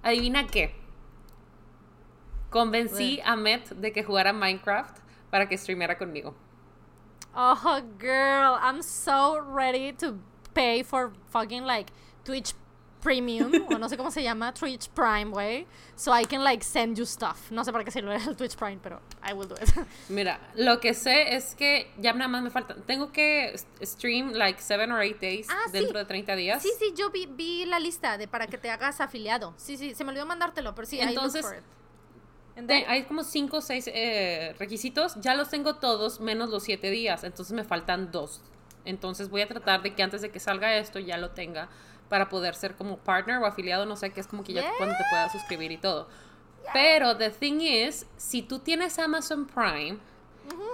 [0.04, 0.76] Adivina qué.
[2.50, 4.98] Convencí a Met de que jugara Minecraft
[5.30, 6.36] para que streameara conmigo.
[7.36, 10.20] Oh, girl, I'm so ready to
[10.54, 11.92] pay for fucking like
[12.26, 12.54] Twitch
[13.02, 15.66] Premium, o no sé cómo se llama, Twitch Prime, way,
[15.96, 17.50] so I can like send you stuff.
[17.50, 19.70] No sé para qué sirve el Twitch Prime, pero I will do it.
[20.10, 22.76] Mira, lo que sé es que ya nada más me falta.
[22.86, 25.72] Tengo que stream like 7 or 8 days Ah, sí.
[25.80, 26.62] dentro de 30 días.
[26.62, 29.54] sí, sí, yo vi, vi la lista de para que te hagas afiliado.
[29.56, 31.64] Sí, sí, se me olvidó mandártelo, pero sí, Entonces, I look for it.
[32.68, 33.90] Then- hay como 5 o 6
[34.58, 35.16] requisitos.
[35.22, 37.24] Ya los tengo todos, menos los 7 días.
[37.24, 38.42] Entonces me faltan dos.
[38.86, 41.70] Entonces voy a tratar de que antes de que salga esto ya lo tenga
[42.08, 43.86] para poder ser como partner o afiliado.
[43.86, 46.08] No sé qué es como que ya cuando te puedas suscribir y todo.
[46.74, 49.98] Pero the thing is, si tú tienes Amazon Prime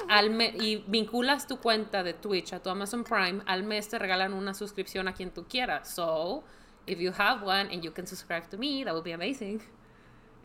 [0.08, 4.00] al me- y vinculas tu cuenta de Twitch a tu Amazon Prime, al mes te
[4.00, 5.90] regalan una suscripción a quien tú quieras.
[5.94, 6.44] So,
[6.86, 9.62] if you have one and you can subscribe to me, that would be amazing.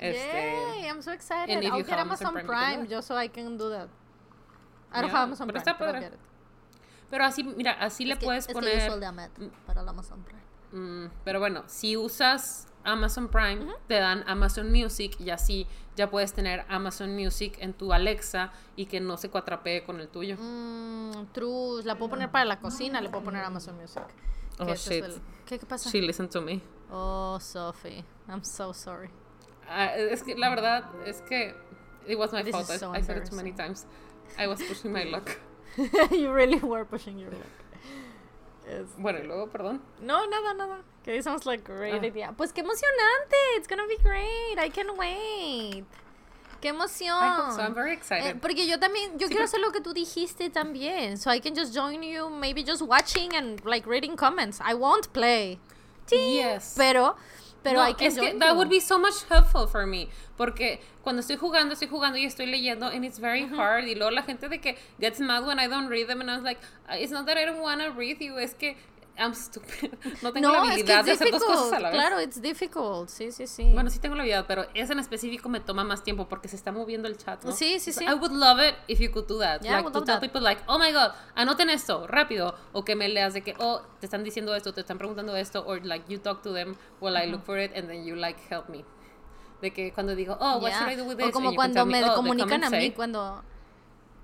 [0.00, 1.54] Este, Yay, I'm so excited.
[1.54, 3.68] and if I'll you get have Amazon Amazon Prime, Prime, just so I can do
[3.70, 3.88] that.
[4.92, 6.00] I don't Yeah, have Amazon pero Prime, está padre.
[6.00, 6.20] get it.
[7.10, 8.78] Pero así, mira, así le Es que- puedes es que poner.
[8.78, 9.30] yo uso el de Amet
[9.66, 10.40] para el Amazon Prime.
[10.72, 15.66] Mm, pero bueno, si usas Amazon Prime, te dan Amazon Music y así
[15.96, 20.08] ya puedes tener Amazon Music en tu Alexa y que no se cuatrapee con el
[20.08, 20.36] tuyo.
[20.38, 24.02] Mm, true, la puedo poner para la cocina, le puedo poner Amazon Music.
[24.60, 25.04] Oh, Que shit.
[25.04, 25.90] el- ¿Qué, ¿Qué pasa?
[25.90, 26.62] She listen to me.
[26.92, 29.10] Oh, Sophie, I'm so sorry.
[29.72, 31.54] Ah, es que la verdad es que
[32.06, 32.66] it was my This fault.
[32.66, 33.86] so I said it too many times.
[34.36, 35.30] I was pushing my luck.
[36.10, 37.46] you really were pushing your luck.
[38.68, 38.88] Yes.
[38.98, 39.80] Bueno, y luego, perdón.
[40.00, 40.82] No, nada, nada.
[41.04, 42.06] Que it sounds like great Ah.
[42.06, 42.32] idea.
[42.36, 43.36] Pues qué emocionante.
[43.56, 44.58] It's gonna be great.
[44.58, 45.84] I can't wait.
[46.60, 47.16] Qué emoción.
[47.16, 47.62] I hope so.
[47.62, 48.26] I'm very excited.
[48.26, 51.16] Eh, porque yo también, yo Sí, quiero pero- hacer lo que tú dijiste también.
[51.16, 54.60] So I can just join you, maybe just watching and like reading comments.
[54.60, 55.58] I won't play.
[56.10, 56.74] yes.
[56.76, 57.16] Pero,
[57.62, 60.80] pero No, I can es que that would be so much helpful for me porque
[61.02, 64.22] cuando estoy jugando estoy jugando y estoy leyendo and it's very hard y luego la
[64.22, 66.58] gente de que gets mad when I don't read them and I was like
[66.88, 68.76] "Uh, it's not that I don't want to read you es que
[69.20, 69.92] I'm stupid
[70.22, 71.98] no tengo la no, es que habilidad it's de hacer dos cosas a la vez
[71.98, 73.08] Claro, it's difficult.
[73.10, 73.70] Sí, sí, sí.
[73.74, 76.56] bueno sí tengo la habilidad pero ese en específico me toma más tiempo porque se
[76.56, 77.52] está moviendo el chat ¿no?
[77.52, 78.06] Sí, sí, So sí.
[78.06, 80.06] I would love it if you could do that Yeah, I like would to love
[80.06, 80.20] tell that.
[80.22, 83.82] people like oh my god anoten esto rápido o que me leas de que oh
[84.00, 87.16] te están diciendo esto te están preguntando esto or like you talk to them while
[87.16, 88.84] I look for it and then you like help me
[89.60, 90.78] de que cuando digo oh what Yeah.
[90.78, 92.70] should I do with O this como you can cuando me, me "Oh, comunican a
[92.70, 92.92] mí say".
[92.92, 93.44] cuando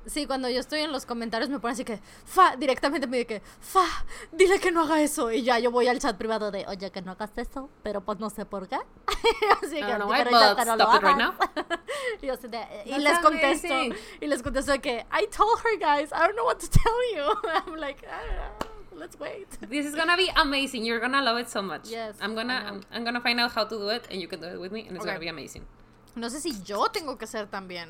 [0.07, 3.27] Sí, cuando yo estoy en los comentarios me ponen así que, fa, directamente me dice
[3.27, 3.85] que, fa,
[4.33, 5.33] dile que no haga eso.
[5.33, 8.19] Y ya yo voy al chat privado de, oye, que no hagas eso, pero pues
[8.21, 8.77] no sé por qué.
[9.63, 11.35] así I que, why, "Pero ya no lo hagas".
[12.23, 13.95] y, así de- y That's les contesto, amazing.
[14.21, 16.95] y les contesto de que, I told her guys, I don't know what to tell
[17.15, 17.25] you.
[17.67, 19.49] I'm like, I don't know, let's wait.
[19.69, 20.85] This is gonna be amazing.
[20.85, 21.89] You're gonna love it so much.
[21.91, 22.55] Yes, I'm gonna.
[22.67, 24.71] I'm, I'm gonna find out how to do it and you can do it with
[24.73, 25.15] me and it's Okay.
[25.15, 25.67] gonna be amazing.
[26.15, 27.89] No sé si yo tengo que ser también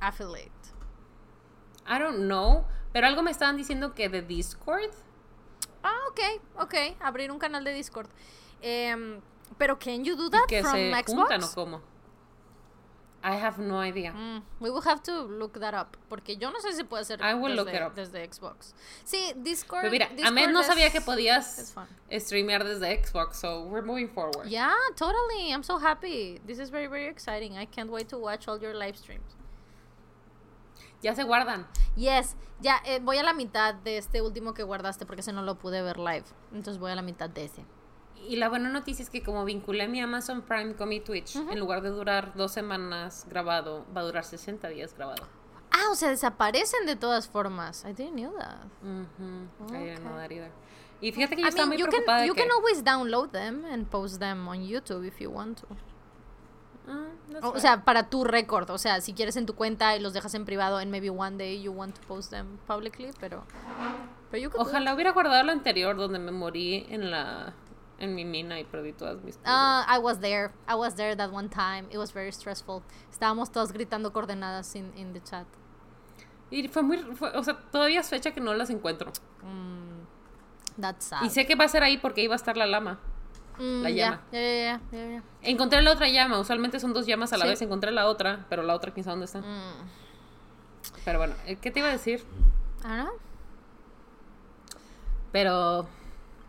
[0.00, 0.50] affiliate.
[1.86, 4.90] I don't know, pero algo me estaban diciendo que de Discord.
[5.82, 6.20] Ah, ok,
[6.62, 6.74] ok.
[7.00, 8.08] Abrir un canal de Discord.
[8.62, 9.20] Em,
[9.58, 11.12] pero can you do that que from se Xbox?
[11.12, 11.80] juntan o cómo.
[13.26, 14.12] I have no idea.
[14.12, 17.20] Mm, we will have to look that up porque yo no sé si puede hacer
[17.22, 17.94] I will desde, look it up.
[17.94, 18.74] desde Xbox.
[19.04, 19.80] Sí, Discord.
[19.80, 21.74] Pero mira, a Discord mí no es- sabía que podías
[22.12, 24.46] streamear desde Xbox, so we're moving forward.
[24.48, 25.50] Yeah, totally.
[25.52, 26.38] I'm so happy.
[26.46, 27.56] This is very very exciting.
[27.56, 29.36] I can't wait to watch all your live streams.
[31.04, 31.66] Ya se guardan.
[31.96, 35.42] Yes, ya eh, voy a la mitad de este último que guardaste porque ese no
[35.42, 36.24] lo pude ver live.
[36.50, 37.64] Entonces voy a la mitad de ese.
[38.26, 41.60] Y la buena noticia es que como vinculé mi Amazon Prime con mi Twitch, en
[41.60, 45.26] lugar de durar dos semanas grabado, va a durar 60 días grabado.
[45.70, 47.84] Ah, o sea, desaparecen de todas formas.
[47.84, 48.64] I didn't know that.
[48.82, 50.22] Ujú, I didn't know Okay.
[50.22, 50.50] that either.
[51.02, 52.40] Y fíjate que yo I estaba mean, muy you preocupada can de you que...
[52.40, 55.66] can always download them and post them on YouTube if you want to.
[56.86, 57.60] Ah, that's O, right.
[57.62, 60.44] sea, para tu récord, o sea, si quieres en tu cuenta y los dejas en
[60.44, 63.44] privado, and maybe one day you want to post them publicly, pero.
[64.56, 67.54] Ojalá hubiera guardado lo anterior donde me morí en la
[68.00, 69.52] en mi mina y perdí todas mis cosas.
[69.54, 70.50] Ah, I was there.
[70.68, 71.86] I was there that one time.
[71.90, 72.82] It was very stressful.
[73.12, 75.46] Estábamos todos gritando coordenadas in, in the chat.
[76.50, 79.12] Y fue muy fue- o sea, todavía es fecha que no las encuentro.
[79.42, 81.22] Mm, that's sad.
[81.22, 82.98] Y sé que va a ser ahí porque iba a estar la lama.
[83.58, 84.22] Mm, la llama.
[84.32, 87.50] ya, ya, ya, Encontré la otra llama, usualmente son dos llamas a la Sí.
[87.50, 89.40] vez, encontré la otra, pero la otra quién sabe dónde está.
[89.40, 89.88] Mm,
[91.04, 92.24] Pero bueno, eh, ¿qué te iba a decir?
[92.82, 93.08] Know.
[95.32, 95.86] Pero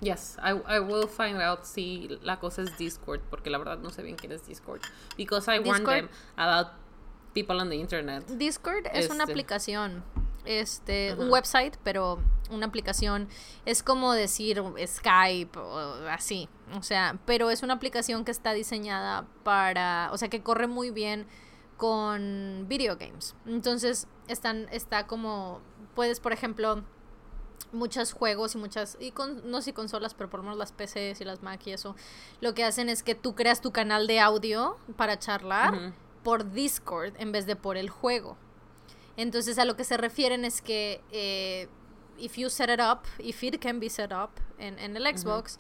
[0.02, 3.90] yes, I, I will find out si la cosa es Discord, porque la verdad no
[3.90, 4.82] sé bien quién es Discord.
[5.18, 5.96] Because I warned Discord.
[5.96, 6.68] them about
[7.34, 8.26] people on the internet.
[8.28, 9.32] Discord es una Este.
[9.34, 10.04] aplicación,
[10.46, 12.20] este, un website, pero
[12.50, 13.28] una aplicación
[13.66, 19.28] es como decir Skype o así, o sea, pero es una aplicación que está diseñada
[19.44, 21.28] para, o sea, que corre muy bien
[21.78, 23.36] con video games.
[23.46, 25.62] Entonces, están está como
[25.94, 26.84] puedes, por ejemplo,
[27.72, 30.72] muchos juegos y muchas y con, no sé si consolas, pero por lo menos las
[30.72, 31.96] PCs y las Mac y eso,
[32.42, 35.94] lo que hacen es que tú creas tu canal de audio para charlar
[36.24, 38.38] por Discord en vez de por el juego.
[39.18, 41.68] Entonces a lo que se refieren es que eh,
[42.18, 45.58] if you set it up, if it can be set up en, en el Xbox,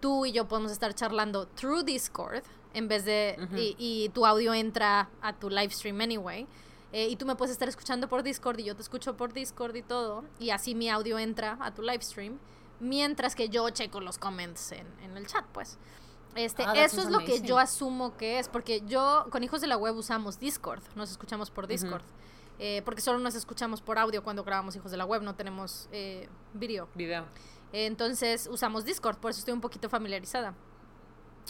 [0.00, 2.42] tú y yo podemos estar charlando through Discord
[2.74, 3.56] en vez de Ujú.
[3.56, 6.46] y, y tu audio entra a tu live stream anyway.
[6.92, 9.74] eh, y tú me puedes estar escuchando por Discord y yo te escucho por Discord
[9.76, 10.24] y todo.
[10.38, 12.38] Y así mi audio entra a tu live stream.
[12.80, 15.78] Mientras que yo checo los comments en, en el chat, pues.
[16.34, 17.46] Este, that eso es lo que amazing.
[17.46, 21.50] yo asumo que es, porque yo con Hijos de la Web usamos Discord, nos escuchamos
[21.50, 22.02] por Discord,
[22.58, 25.88] eh, porque solo nos escuchamos por audio cuando grabamos Hijos de la Web, no tenemos
[25.92, 26.88] eh, video.
[26.94, 27.24] Video.
[27.72, 30.54] Eh, entonces usamos Discord, por eso estoy un poquito familiarizada.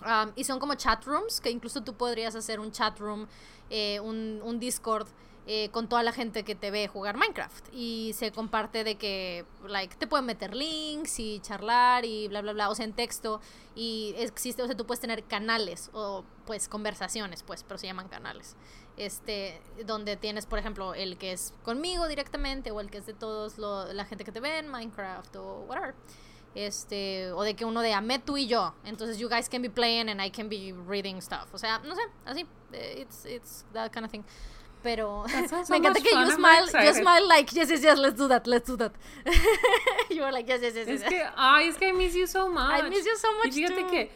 [0.04, 3.26] Um, y son como chat rooms, que incluso tú podrías hacer un chat room,
[3.68, 5.08] eh, un, un Discord
[5.50, 7.68] eh, con toda la gente que te ve jugar Minecraft.
[7.72, 12.52] Y se comparte de que, like, te pueden meter links y charlar y bla, bla,
[12.52, 13.40] bla, o sea, en texto.
[13.74, 18.08] Y existe, o sea, tú puedes tener canales o, pues, conversaciones, pues, pero se llaman
[18.08, 18.56] canales.
[18.98, 23.14] Este, donde tienes, por ejemplo, el que es conmigo directamente o el que es de
[23.14, 25.94] todos lo- la gente que te ve en Minecraft o whatever.
[26.54, 28.74] Este, o de que uno de Ahmed, tú y yo.
[28.84, 31.52] Entonces, you guys can be playing and I can be reading stuff.
[31.54, 32.46] O sea, no sé, así.
[32.72, 34.24] eh, It's, it's that kind of thing.
[34.82, 38.26] Pero so me encanta que you smile, you smile like, yes, yes, yes, let's do
[38.28, 38.92] that, let's do that.
[40.10, 41.02] you were like, yes, yes, yes, yes.
[41.02, 42.80] Es que, ay, es que I miss you so much.
[42.84, 43.90] I miss you so Y much fíjate too.
[43.90, 44.10] que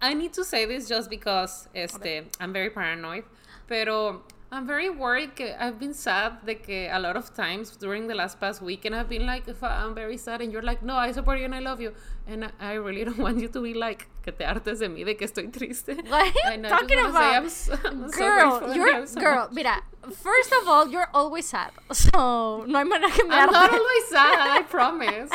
[0.00, 3.24] I need to say this just because este, I'm very paranoid,
[3.66, 4.22] pero
[4.52, 8.62] I'm very worried I've been sad que a lot of times during the last past
[8.62, 11.44] week and I've been like, I'm very sad and you're like, no, I support you
[11.44, 11.92] and I love you.
[12.28, 15.04] And I, I really don't want you to be like, que te hartes de mí,
[15.04, 15.94] de que estoy triste.
[16.08, 17.34] What are you talking say about?
[17.34, 19.48] I'm so- I'm so girl, I you're so girl.
[19.52, 23.70] Mira, first of all, you're always sad, so no hay manera que me I'm not
[23.70, 25.30] always sad, I promise.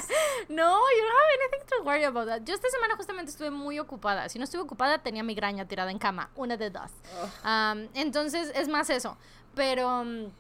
[0.50, 2.46] No, you don't have anything to worry about that.
[2.46, 4.28] Yo esta semana justamente estuve muy ocupada.
[4.28, 6.30] Si no estuve ocupada, tenía migraña tirada en cama.
[6.36, 6.92] Una de dos.
[7.46, 9.18] Um, entonces, es más eso.
[9.56, 9.88] Pero...
[10.02, 10.32] um,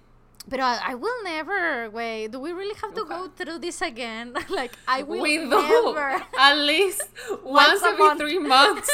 [0.49, 2.29] Pero I, I will never, güey.
[2.29, 4.33] Do we really have to go through this again?
[4.49, 6.21] like, I will we do never.
[6.39, 7.03] at least
[7.43, 8.19] Once every month.
[8.19, 8.89] three months.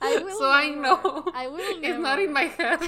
[0.00, 2.80] I will so I know I will it's not in my head.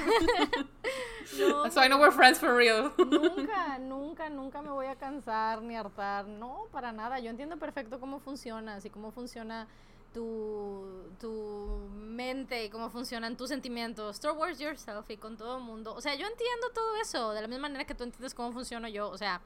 [1.38, 2.92] No, So I know we're friends for real.
[2.96, 6.26] Nunca, nunca, nunca me voy a cansar ni hartar.
[6.26, 7.18] No, para nada.
[7.20, 9.66] Yo entiendo perfecto cómo funcionas y cómo funciona
[10.12, 15.94] tu, tu mente y cómo funcionan tus sentimientos towards yourself y con todo el mundo.
[15.94, 18.88] O sea, yo entiendo todo eso de la misma manera que tú entiendes cómo funciono
[18.88, 19.08] yo.
[19.08, 19.40] O sea,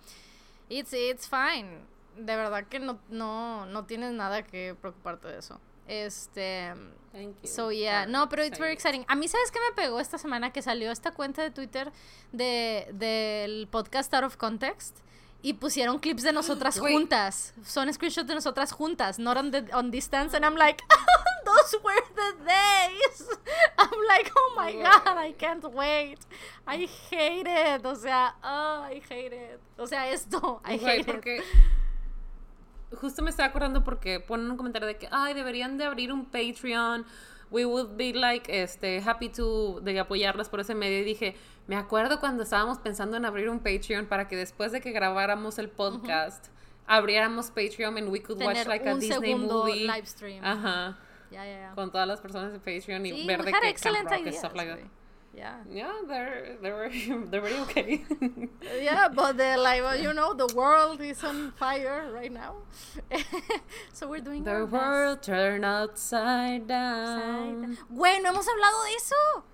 [0.68, 1.80] it's, it's fine.
[2.16, 5.60] De verdad que no, no, no tienes nada que preocuparte de eso.
[5.86, 6.72] Este.
[7.12, 7.48] Thank you.
[7.48, 9.04] So yeah, no, pero it's very exciting.
[9.08, 10.52] A mí, ¿sabes qué me pegó esta semana?
[10.52, 11.92] Que salió esta cuenta de Twitter
[12.32, 14.98] de, del podcast Out of Context
[15.42, 16.94] y pusieron clips de nosotras Wait.
[16.94, 17.54] juntas.
[17.64, 20.36] Son screenshots de nosotras juntas, not on, the, on distance.
[20.36, 20.82] And I'm like,
[21.44, 23.28] those were the days.
[23.78, 26.18] I'm like, oh my god, I can't wait.
[26.66, 27.84] I hate it.
[27.84, 29.60] O sea, oh, I hate it.
[29.78, 31.06] O sea, esto, I hate it.
[31.06, 31.42] porque
[33.00, 36.24] justo me estaba acordando porque ponen un comentario de que ay deberían de abrir un
[36.26, 37.04] Patreon
[37.50, 41.00] we would be like este happy to de apoyarlas por ese medio.
[41.00, 41.34] Y dije
[41.66, 45.58] me acuerdo cuando estábamos pensando en abrir un Patreon para que después de que grabáramos
[45.58, 46.46] el podcast
[46.86, 49.86] abriéramos Patreon and we could watch Tener like a Disney movie.
[49.86, 50.44] live stream.
[50.44, 50.98] ajá.
[51.74, 54.54] Con todas las personas de Patreon y Sí, ver de excellent Camp Rock ideas, stuff
[54.54, 54.80] like that.
[55.34, 55.56] Yeah.
[55.70, 56.88] yeah they're they're
[57.30, 58.04] they're very okay
[58.82, 62.62] Yeah, but the like well, you know the world is on fire right now,
[63.92, 64.72] so we're doing the our best.
[64.72, 69.44] world turned upside down Güey, no hemos hablado de eso.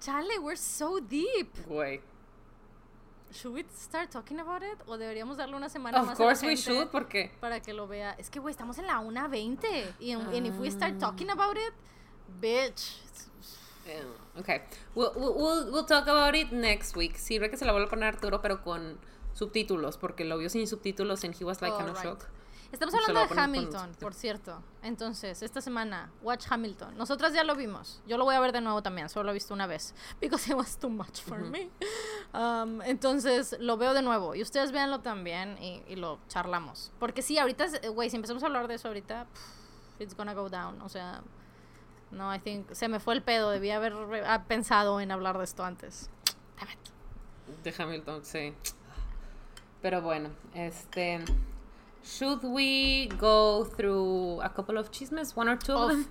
[0.00, 1.54] Chale, we're so deep.
[1.68, 2.00] Güey.
[3.30, 6.26] Should we start talking about it o deberíamos darle una semana Of más a la
[6.28, 8.14] course we should, porque para que lo vea?
[8.18, 10.70] Es que güey, estamos en la 1.20 y and, and if we Ah.
[10.72, 11.72] start talking about it,
[12.40, 12.98] bitch.
[14.38, 14.62] Okay.
[14.94, 17.16] We'll, we'll, we'll, talk about it next week.
[17.16, 18.98] Sirve que se la vuelvo a poner Arturo, pero con
[19.34, 22.20] subtítulos, porque lo vio sin subtítulos and he was like kind of Alright.
[22.20, 22.26] shocked.
[22.72, 24.62] Estamos hablando de con Hamilton, por cierto.
[24.82, 26.96] Entonces, esta semana, watch Hamilton.
[26.96, 28.00] Nosotras ya lo vimos.
[28.06, 29.10] Yo lo voy a ver de nuevo también.
[29.10, 29.94] Solo lo he visto una vez.
[30.22, 31.68] Because it was too much for me.
[32.32, 34.34] Um, entonces, lo veo de nuevo.
[34.34, 36.90] Y ustedes véanlo también y, y lo charlamos.
[36.98, 40.48] Porque sí, ahorita, güey, si empezamos a hablar de eso ahorita, pff, it's gonna go
[40.48, 40.80] down.
[40.80, 41.22] O sea,
[42.12, 43.50] no, I think, se me fue el pedo.
[43.50, 43.94] Debía haber
[44.26, 46.10] ah, pensado en hablar de esto antes.
[46.58, 46.78] Damn it.
[47.64, 48.54] De Hamilton, sí.
[49.80, 51.24] Pero bueno, este.
[52.04, 55.36] Should we go through a couple of chismes?
[55.36, 56.06] One or two of, Of them?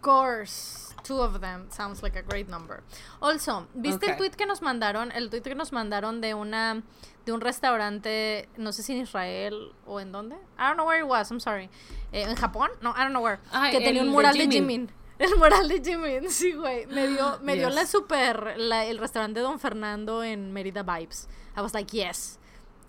[0.00, 2.82] course, two of them sounds like a great number.
[3.20, 5.12] Also, ¿viste el tweet que nos mandaron?
[5.12, 6.82] El tweet que nos mandaron de una
[7.24, 10.36] de un restaurante, no sé si en Israel o en dónde.
[10.58, 11.68] I don't know where it was, I'm sorry.
[12.12, 12.70] Eh, ¿En Japón?
[12.80, 13.38] No, I don't know where.
[13.52, 14.52] Ah, que tenía un mural de Jimin.
[14.52, 14.90] Jimin.
[15.20, 16.86] El mural de Jimin, sí, güey.
[16.86, 17.74] Me dio, me dio Yes.
[17.74, 21.28] la super, la- el restaurante de Don Fernando en Mérida Vibes.
[21.56, 22.38] I was like, yes.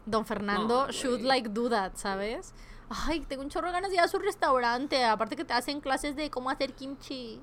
[0.05, 2.53] Don Fernando No, should like do that, ¿sabes?
[2.89, 5.03] Ay, tengo un chorro de ganas de ir a su restaurante.
[5.03, 7.39] Aparte que te hacen clases de cómo hacer kimchi.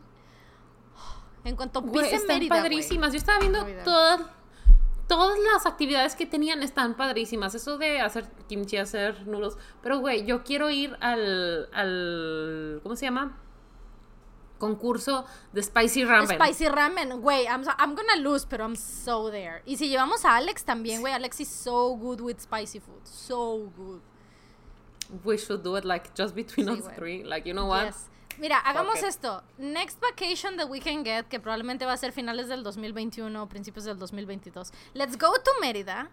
[1.44, 3.12] En cuanto pise están Mérida, padrísimas.
[3.12, 4.20] Yo estaba viendo todas,
[5.06, 7.54] todas las actividades que tenían están padrísimas.
[7.54, 9.56] Eso de hacer kimchi, hacer nudos.
[9.82, 12.80] Pero, güey, yo quiero ir al, al.
[12.82, 13.38] ¿Cómo se llama?
[14.58, 16.38] Concurso de Spicy Ramen.
[16.38, 19.62] Spicy ramen, güey, I'm, so- I'm gonna lose, pero I'm so there.
[19.64, 23.70] Y si llevamos a Alex también, güey, Alex is so good with spicy food, so
[23.76, 24.00] good.
[25.24, 27.22] We should do it like just between Sí, us three.
[27.24, 27.86] Like, you know what?
[27.86, 28.08] Yes.
[28.38, 29.42] Mira, hagamos esto.
[29.56, 33.48] Next vacation that we can get, que probablemente va a ser finales del 2021 o
[33.48, 34.72] principios del 2022.
[34.94, 36.08] Let's go to Mérida.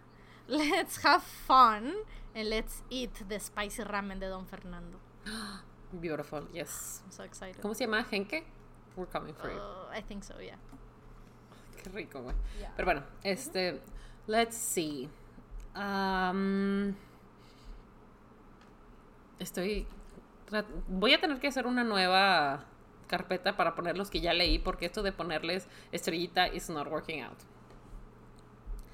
[0.48, 1.92] Let's have fun.
[2.34, 4.98] And let's eat the spicy ramen de Don Fernando.
[5.92, 7.02] Beautiful, yes.
[7.04, 7.60] I'm so excited.
[7.62, 8.04] ¿Cómo se llama?
[8.04, 8.44] ¿Genke?
[8.96, 9.58] We're coming for you.
[9.58, 10.56] Uh, I think so, yeah.
[11.82, 12.34] Qué rico, güey.
[12.58, 12.72] Yeah.
[12.76, 13.80] Pero bueno, este.
[14.26, 15.08] Let's see.
[15.76, 16.94] Um,
[19.38, 19.86] estoy.
[20.88, 22.64] Voy a tener que hacer una nueva
[23.08, 27.22] carpeta para poner los que ya leí, porque esto de ponerles estrellita is not working
[27.22, 27.38] out.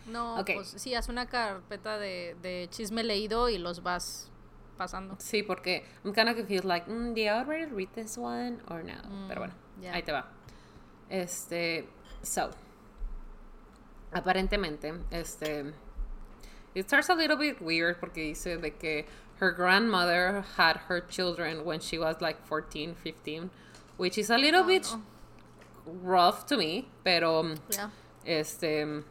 [0.06, 0.50] No, Ok.
[0.54, 4.31] pues sí, haz una carpeta de, de chisme leído y los vas
[4.76, 5.16] pasando.
[5.20, 8.82] Sí, porque I'm kind of confused, like, mm, did I already read this one or
[8.82, 8.94] no?
[9.28, 9.92] Pero bueno, yeah.
[9.94, 10.26] ahí te va.
[11.10, 11.84] Este,
[12.22, 12.50] so,
[14.12, 15.72] aparentemente, este,
[16.74, 19.04] it starts a little bit weird porque dice de que
[19.40, 23.50] her grandmother had her children when she was like 14, 15,
[23.96, 25.02] which is a little Oh, bit no.
[26.02, 27.90] rough to me, pero, Yeah.
[28.24, 29.02] este,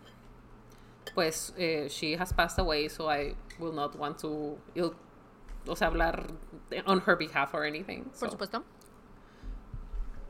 [1.14, 4.96] pues, eh, she has passed away, so I will not want to, ill-
[5.68, 6.26] o sea, hablar
[6.86, 8.06] on her behalf or anything.
[8.20, 8.64] Por so, supuesto.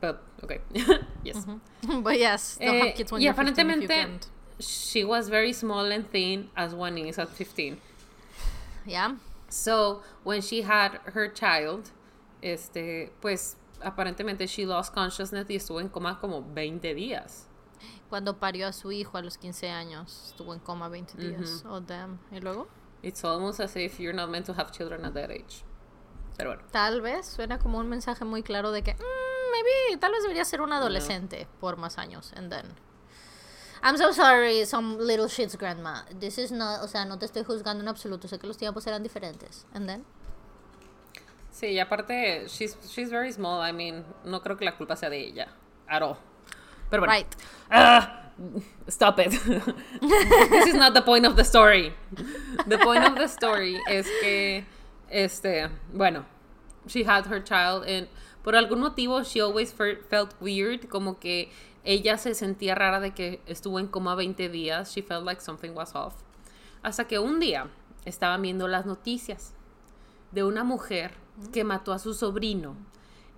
[0.00, 0.58] But, okay.
[1.24, 1.46] yes.
[2.02, 4.26] But yes, don't Eh, have kids when y you're 15 if you aparentemente,
[4.58, 7.78] she was very small and thin, as one is at 15.
[8.84, 9.16] Yeah.
[9.48, 11.90] So, when she had her child,
[12.42, 17.44] este, pues, aparentemente she lost consciousness y estuvo en coma como 20 días.
[18.08, 21.64] Cuando parió a su hijo a los 15 años, estuvo en coma 20 días.
[21.66, 22.18] Oh, damn.
[22.32, 22.66] ¿Y luego?
[23.02, 25.64] It's almost as if you're not meant to have children at that age.
[26.36, 26.62] Pero bueno.
[26.70, 30.44] Tal vez suena como un mensaje muy claro de que, mm, maybe, tal vez debería
[30.44, 32.32] ser un adolescente por más años.
[32.36, 32.74] And then.
[33.82, 36.02] I'm so sorry, some little shits, grandma.
[36.18, 38.28] This is not, o sea, no te estoy juzgando en absoluto.
[38.28, 39.66] Sé que los tiempos eran diferentes.
[39.74, 40.04] And then.
[41.50, 43.60] Sí, y aparte, she's, she's very small.
[43.60, 45.48] I mean, no creo que la culpa sea de ella.
[45.88, 46.16] At all.
[46.88, 47.12] Pero bueno.
[47.12, 47.34] Right.
[47.70, 48.31] Ah,
[48.88, 49.30] stop it.
[50.00, 51.92] This is not the point of the story.
[52.66, 54.64] The point of the story es que,
[55.10, 56.24] este, bueno,
[56.86, 58.08] she had her child and
[58.42, 61.50] por algún motivo she always fe- felt weird, como que
[61.84, 64.92] ella se sentía rara de que estuvo en coma 20 días.
[64.94, 66.14] She felt like something was off.
[66.82, 67.68] Hasta que un día
[68.04, 69.54] estaban viendo las noticias
[70.32, 71.12] de una mujer
[71.52, 72.76] que mató a su sobrino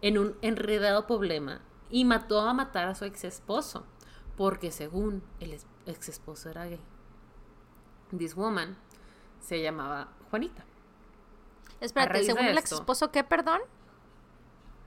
[0.00, 1.60] en un enredado problema
[1.90, 3.86] y mató a matar a su ex esposo
[4.36, 6.80] porque según el ex esposo era gay.
[8.16, 8.76] This woman
[9.40, 10.64] se llamaba Juanita.
[11.80, 13.60] Espérate, según el ex esposo, ¿qué, perdón?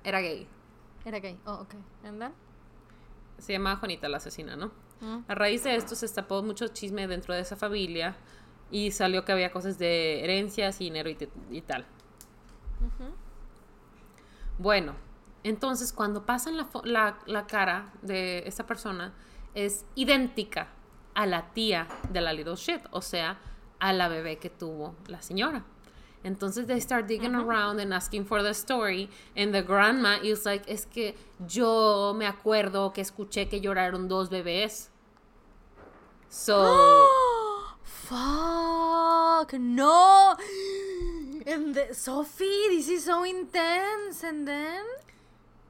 [0.03, 0.47] Era gay.
[1.05, 1.39] Era gay.
[1.45, 1.75] Oh, ok.
[2.05, 2.33] And then?
[3.37, 4.71] Se llamaba Juanita la asesina, ¿no?
[5.01, 5.19] Mm.
[5.27, 8.15] A raíz de esto se destapó mucho chisme dentro de esa familia
[8.71, 11.85] y salió que había cosas de herencias y dinero y, te- y tal.
[14.57, 14.95] Bueno,
[15.43, 19.13] entonces cuando pasan la, la, la cara de esta persona
[19.53, 20.67] es idéntica
[21.13, 23.39] a la tía de la little shit, o sea,
[23.79, 25.63] a la bebé que tuvo la señora.
[26.23, 30.65] Entonces they start digging around and asking for the story and the grandma is like,
[30.67, 31.15] es que
[31.47, 34.89] yo me acuerdo que escuché que lloraron dos bebés.
[36.29, 37.07] So,
[38.07, 40.35] Fuck, no.
[41.45, 44.23] And the, Sophie, this is so intense.
[44.23, 44.83] And then?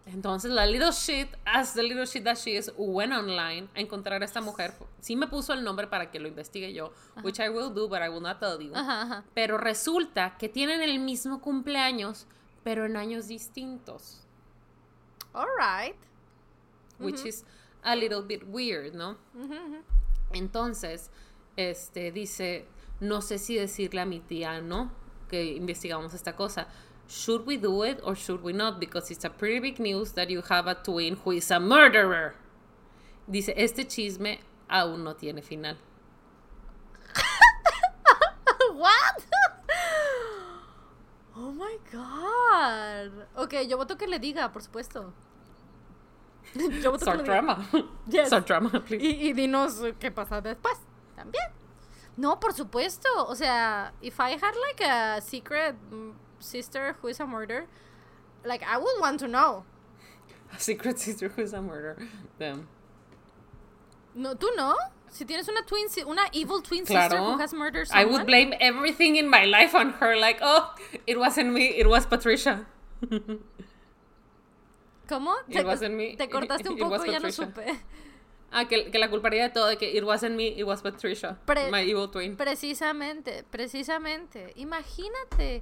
[0.08, 4.22] Entonces la little shit, as the little shit that she is, went online a encontrar
[4.22, 4.74] a esta mujer.
[5.02, 6.94] Sí me puso el nombre para que lo investigue yo,
[7.24, 8.72] which I will do, but I will not tell you.
[8.74, 9.24] Ajá, ajá.
[9.34, 12.26] Pero resulta que tienen el mismo cumpleaños,
[12.64, 14.26] pero en años distintos,
[15.34, 15.96] All right.
[17.00, 17.44] which is
[17.84, 19.18] a little bit weird, ¿no?
[20.32, 21.10] Entonces,
[21.58, 22.66] este dice,
[23.02, 24.92] no sé si decirle a mi tía, ¿no?
[25.30, 26.68] Que investigamos esta cosa.
[27.08, 28.80] Should we do it or should we not?
[28.80, 32.36] Because it's a pretty big news that you have a twin who is a murderer.
[33.30, 34.40] Dice, este chisme
[34.70, 35.76] aún no tiene final.
[38.74, 39.26] What?
[41.36, 43.12] Oh my god.
[43.36, 45.14] Ok, yo voto que le diga, por supuesto.
[46.56, 47.42] Yo voto que Start le diga.
[47.42, 47.70] drama.
[48.08, 48.28] Yes.
[48.28, 49.04] Start drama, please.
[49.04, 50.78] Y, y dinos qué pasa después.
[51.16, 51.52] También.
[52.16, 53.08] No, por supuesto.
[53.28, 57.66] O sea, if I had like a secret mm, sister who is a murderer,
[58.46, 59.64] like I would want to know.
[60.56, 61.98] A secret sister who is a murderer.
[62.40, 62.68] Damn.
[64.16, 64.76] No, tú no.
[65.10, 68.12] Si tienes una twin, si- una evil twin sister who has murdered I someone.
[68.14, 70.16] would blame everything in my life on her.
[70.18, 70.74] Like, oh,
[71.06, 72.66] it wasn't me, it was Patricia.
[75.08, 75.36] ¿Cómo?
[75.50, 77.80] It wasn't me, Te cortaste un poco, ya no supe.
[78.52, 81.38] Ah, que, que la culparía de todo, de que it wasn't me, it was Patricia.
[81.46, 82.36] Pre- my evil twin.
[82.38, 84.54] Precisamente, precisamente.
[84.58, 85.62] Imagínate.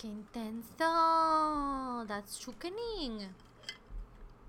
[0.00, 2.04] ¡Qué intenso!
[2.08, 3.28] That's shocking.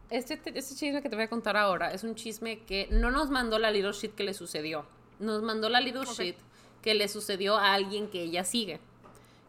[0.09, 3.11] Este, te- este chisme que te voy a contar ahora es un chisme que no
[3.11, 4.85] nos mandó la little shit que le sucedió.
[5.19, 6.37] Nos mandó la little shit
[6.81, 8.79] que le sucedió a alguien que ella sigue.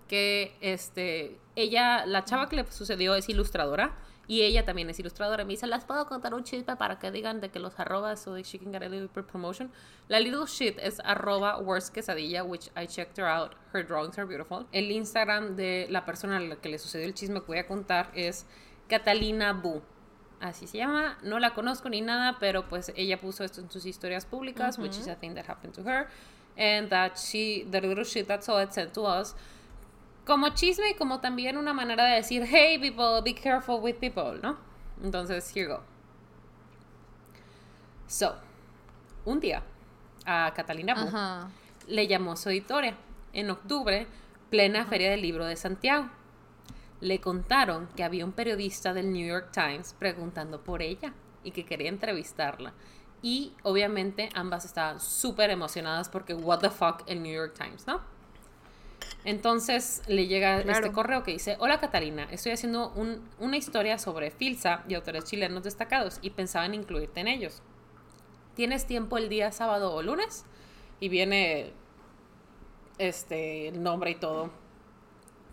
[0.08, 3.96] Que este, ella, la chava que le sucedió es ilustradora
[4.28, 5.44] y ella también es ilustradora.
[5.44, 8.34] Me dice, ¿las puedo contar un chisme para que digan de que los arrobas so
[8.34, 9.70] that she can get a little bit promotion?
[10.08, 13.54] La little shit es arroba worst quesadilla, which I checked her out.
[13.72, 14.66] Her drawings are beautiful.
[14.72, 17.66] El Instagram de la persona a la que le sucedió el chisme que voy a
[17.66, 18.46] contar es
[18.88, 19.82] Catalina Bu
[20.42, 23.86] así se llama, no la conozco ni nada, pero pues ella puso esto en sus
[23.86, 26.08] historias públicas, which is a thing that happened to her,
[26.58, 29.34] and that she, the little shit that saw it sent to us,
[30.24, 34.38] como chisme y como también una manera de decir, hey people, be careful with people,
[34.42, 34.56] ¿no?
[35.02, 35.82] Entonces, here you go.
[38.06, 38.36] So,
[39.24, 39.62] un día,
[40.26, 41.50] a Catalina Ajá.
[41.86, 42.94] le llamó su editora
[43.32, 44.06] en octubre,
[44.50, 46.10] plena Feria del Libro de Santiago.
[47.00, 51.64] Le contaron que había un periodista del New York Times preguntando por ella y que
[51.64, 52.72] quería entrevistarla.
[53.22, 58.00] Y obviamente ambas estaban súper emocionadas porque what the fuck el New York Times, ¿no?
[59.24, 60.78] Entonces le llega Claro.
[60.80, 65.24] este correo que dice, hola Catalina, estoy haciendo un- una historia sobre Filsa y autores
[65.24, 67.62] chilenos destacados y pensaba en incluirte en ellos.
[68.54, 70.44] ¿Tienes tiempo el día sábado o lunes?
[71.00, 71.72] Y viene
[72.98, 74.50] este el nombre y todo.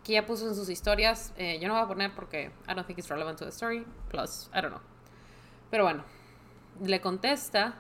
[0.04, 1.34] Que ella puso en sus historias.
[1.38, 3.86] eh, yo no voy a poner porque I don't think it's relevant to the story.
[4.10, 4.82] Plus, I don't know.
[5.70, 6.04] Pero bueno.
[6.82, 7.78] le contesta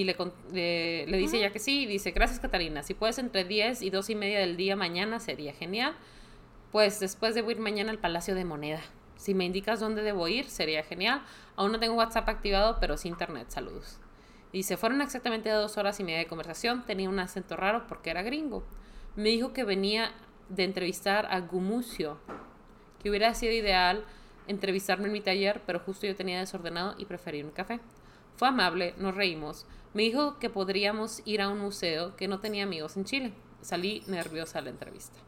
[0.00, 1.82] y le, con- le, le dice ya que sí.
[1.82, 5.20] Y dice, gracias Catalina, si puedes entre 10 y 2 y media del día mañana
[5.20, 5.94] sería genial.
[6.72, 8.80] Pues después debo ir mañana al Palacio de Moneda.
[9.16, 11.22] Si me indicas dónde debo ir, sería genial.
[11.54, 13.46] Aún no tengo WhatsApp activado, pero sí internet.
[13.50, 13.98] Saludos.
[14.52, 16.84] Dice, fueron exactamente dos horas y media de conversación.
[16.84, 18.64] Tenía un acento raro porque era gringo.
[19.14, 20.10] Me dijo que venía
[20.48, 22.18] de entrevistar a Gumucio,
[23.02, 24.04] que hubiera sido ideal
[24.48, 27.78] entrevistarme en mi taller, pero justo yo tenía desordenado y preferí un café.
[28.36, 29.66] Fue amable, nos reímos.
[29.92, 33.32] Me dijo que podríamos ir a un museo que no tenía amigos en Chile.
[33.60, 35.18] Salí nerviosa a la entrevista.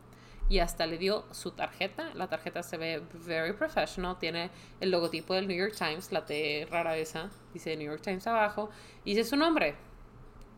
[0.49, 2.13] Y hasta le dio su tarjeta.
[2.15, 4.19] La tarjeta se ve very professional.
[4.19, 4.51] Tiene
[4.81, 7.31] el logotipo del New York Times, la T rara esa.
[7.53, 8.71] Dice New York Times abajo.
[9.05, 9.77] Y dice su nombre.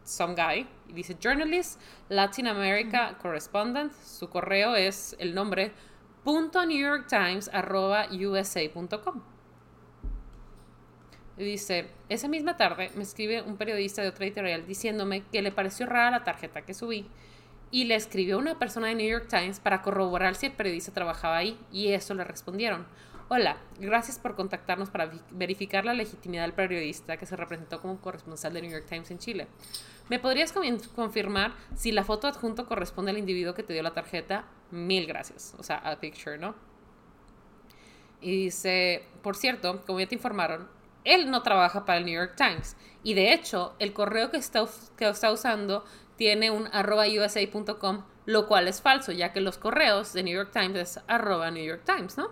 [0.05, 0.66] Some guy.
[0.89, 3.93] Y dice journalist, Latin America correspondent.
[3.93, 5.73] Su correo es el nombre
[6.25, 9.38] punto newyorktimes arroba usa.com.
[11.39, 15.86] Dice, esa misma tarde me escribe un periodista de otra editorial diciéndome que le pareció
[15.86, 17.06] rara la tarjeta que subí
[17.70, 20.93] y le escribió a una persona de New York Times para corroborar si el periodista
[20.93, 22.86] trabajaba ahí y eso le respondieron.
[23.28, 28.55] Hola, gracias por contactarnos para verificar la legitimidad del periodista que se representó como corresponsal
[28.55, 29.47] de New York Times en Chile.
[30.09, 30.52] ¿Me podrías
[30.94, 34.47] confirmar si la foto adjunto corresponde al individuo que te dio la tarjeta?
[34.70, 35.55] Mil gracias.
[35.59, 36.55] O sea, a picture, ¿no?
[38.23, 40.78] Y dice, por cierto, como ya te informaron,
[41.15, 42.77] él no trabaja para el New York Times.
[43.03, 44.67] Y de hecho, el correo que está,
[44.97, 45.85] que está usando
[46.17, 50.51] tiene un arroba usa.com, lo cual es falso, ya que los correos de New York
[50.53, 52.29] Times es arroba New York Times, ¿no?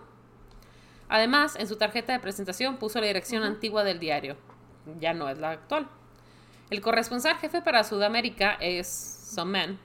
[1.09, 4.35] Además, en su tarjeta de presentación puso la dirección antigua del diario.
[4.99, 5.87] Ya no es la actual.
[6.69, 9.79] El corresponsal jefe para Sudamérica es Some Man,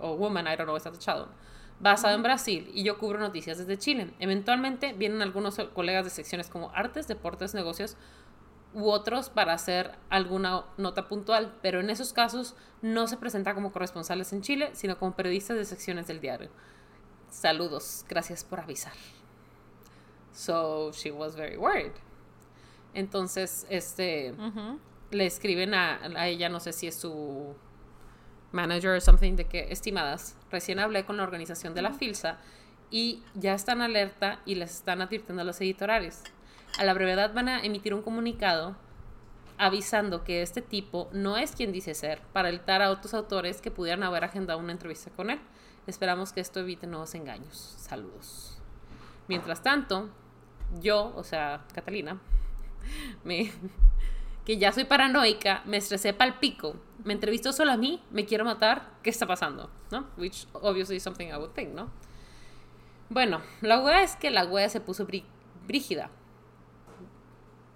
[0.00, 1.28] o Woman, I don't know, está tachado,
[1.78, 4.12] basado en Brasil, y yo cubro noticias desde Chile.
[4.18, 7.96] Eventualmente vienen algunos colegas de secciones como artes, deportes, negocios
[8.74, 13.72] u otros para hacer alguna nota puntual, pero en esos casos no se presenta como
[13.72, 16.50] corresponsales en Chile, sino como periodistas de secciones del diario.
[17.30, 18.92] Saludos, gracias por avisar.
[20.32, 21.92] So she was very worried.
[22.92, 24.34] Entonces, este,
[25.10, 27.54] le escriben a, a ella, no sé si es su
[28.52, 32.38] manager o something, de que, estimadas, recién hablé con la organización de la FILSA
[32.90, 36.22] y ya están alerta y les están advirtiendo a los editoriales.
[36.78, 38.76] A la brevedad van a emitir un comunicado
[39.58, 43.70] avisando que este tipo no es quien dice ser para evitar a otros autores que
[43.70, 45.40] pudieran haber agendado una entrevista con él.
[45.86, 47.74] Esperamos que esto evite nuevos engaños.
[47.78, 48.58] Saludos.
[49.28, 50.08] Mientras tanto,
[50.80, 52.18] yo, o sea, Catalina,
[53.24, 53.52] me,
[54.44, 58.44] que ya soy paranoica, me estresé pal pico, me entrevistó solo a mí, me quiero
[58.44, 59.70] matar, ¿qué está pasando?
[59.92, 60.06] ¿No?
[60.16, 61.90] Which obviously is something I would think, ¿no?
[63.10, 65.24] Bueno, la wea es que la wea se puso brí-
[65.66, 66.10] brígida.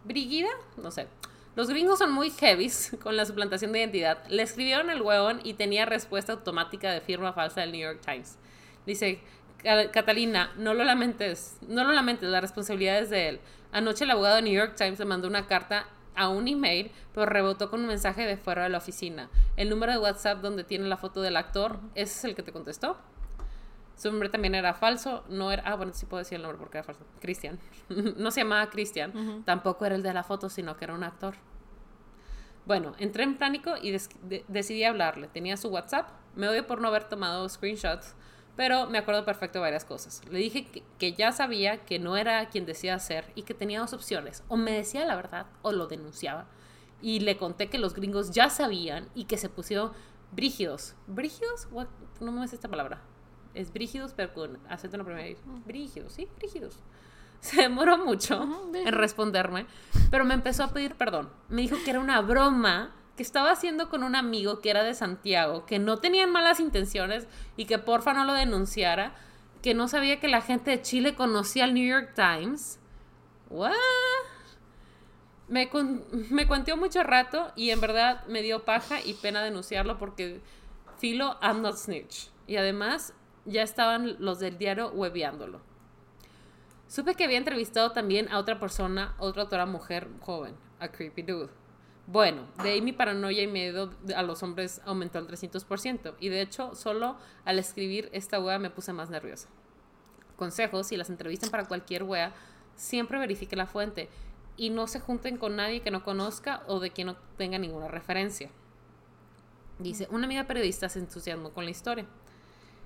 [0.08, 0.48] ¿Brígida?
[0.82, 1.06] No sé.
[1.54, 4.24] Los gringos son muy heavies con la suplantación de identidad.
[4.28, 8.38] Le escribieron al huevón y tenía respuesta automática de firma falsa del New York Times.
[8.86, 9.20] Dice,
[9.62, 13.40] "Ca- Catalina, no lo lamentes, no lo lamentes, la responsabilidad es de él.
[13.70, 17.26] Anoche el abogado de New York Times le mandó una carta a un email, pero
[17.26, 19.28] rebotó con un mensaje de fuera de la oficina.
[19.56, 22.50] El número de WhatsApp donde tiene la foto del actor, ¿ese es el que te
[22.52, 22.96] contestó?
[23.98, 26.78] Su nombre también era falso, no era, ah, bueno, sí puedo decir el nombre porque
[26.78, 27.04] era falso.
[27.20, 27.58] Cristian.
[28.16, 31.34] no se llamaba Cristian, tampoco era el de la foto, sino que era un actor.
[32.64, 35.28] Bueno, entré en pánico y de- decidí hablarle.
[35.28, 38.14] Tenía su WhatsApp, me odio por no haber tomado screenshots,
[38.56, 40.20] pero me acuerdo perfecto de varias cosas.
[40.30, 43.80] Le dije que, que ya sabía que no era quien decía ser y que tenía
[43.80, 44.44] dos opciones.
[44.48, 46.46] O me decía la verdad o lo denunciaba.
[47.00, 49.92] Y le conté que los gringos ya sabían y que se pusieron
[50.32, 50.94] brígidos.
[51.06, 51.68] ¿Brígidos?
[51.70, 51.86] What?
[52.20, 53.00] No me sé esta palabra.
[53.54, 55.38] Es brígidos, pero con acento en la primera.
[55.66, 56.78] Brígidos, sí, brígidos.
[57.40, 59.66] Se demoró mucho en responderme,
[60.10, 61.30] pero me empezó a pedir perdón.
[61.48, 64.94] Me dijo que era una broma que estaba haciendo con un amigo que era de
[64.94, 67.26] Santiago, que no tenían malas intenciones
[67.56, 69.12] y que porfa no lo denunciara,
[69.62, 72.78] que no sabía que la gente de Chile conocía al New York Times.
[73.50, 73.72] ¿What?
[75.48, 75.68] Me,
[76.30, 80.40] me cuenteó mucho rato y en verdad me dio paja y pena denunciarlo porque
[80.98, 82.30] filo, I'm not snitch.
[82.46, 83.14] Y además
[83.48, 85.60] ya estaban los del diario hueveándolo.
[86.86, 91.50] Supe que había entrevistado también a otra persona, otra autora mujer joven, a Creepy Dude.
[92.06, 96.14] Bueno, de ahí mi paranoia y miedo a los hombres aumentó al 300%.
[96.20, 99.48] Y de hecho, solo al escribir esta wea me puse más nerviosa.
[100.36, 102.32] Consejos, si las entrevistan para cualquier wea,
[102.76, 104.08] siempre verifique la fuente
[104.56, 107.88] y no se junten con nadie que no conozca o de quien no tenga ninguna
[107.88, 108.50] referencia.
[109.78, 112.06] Dice, una amiga periodista se entusiasmó con la historia.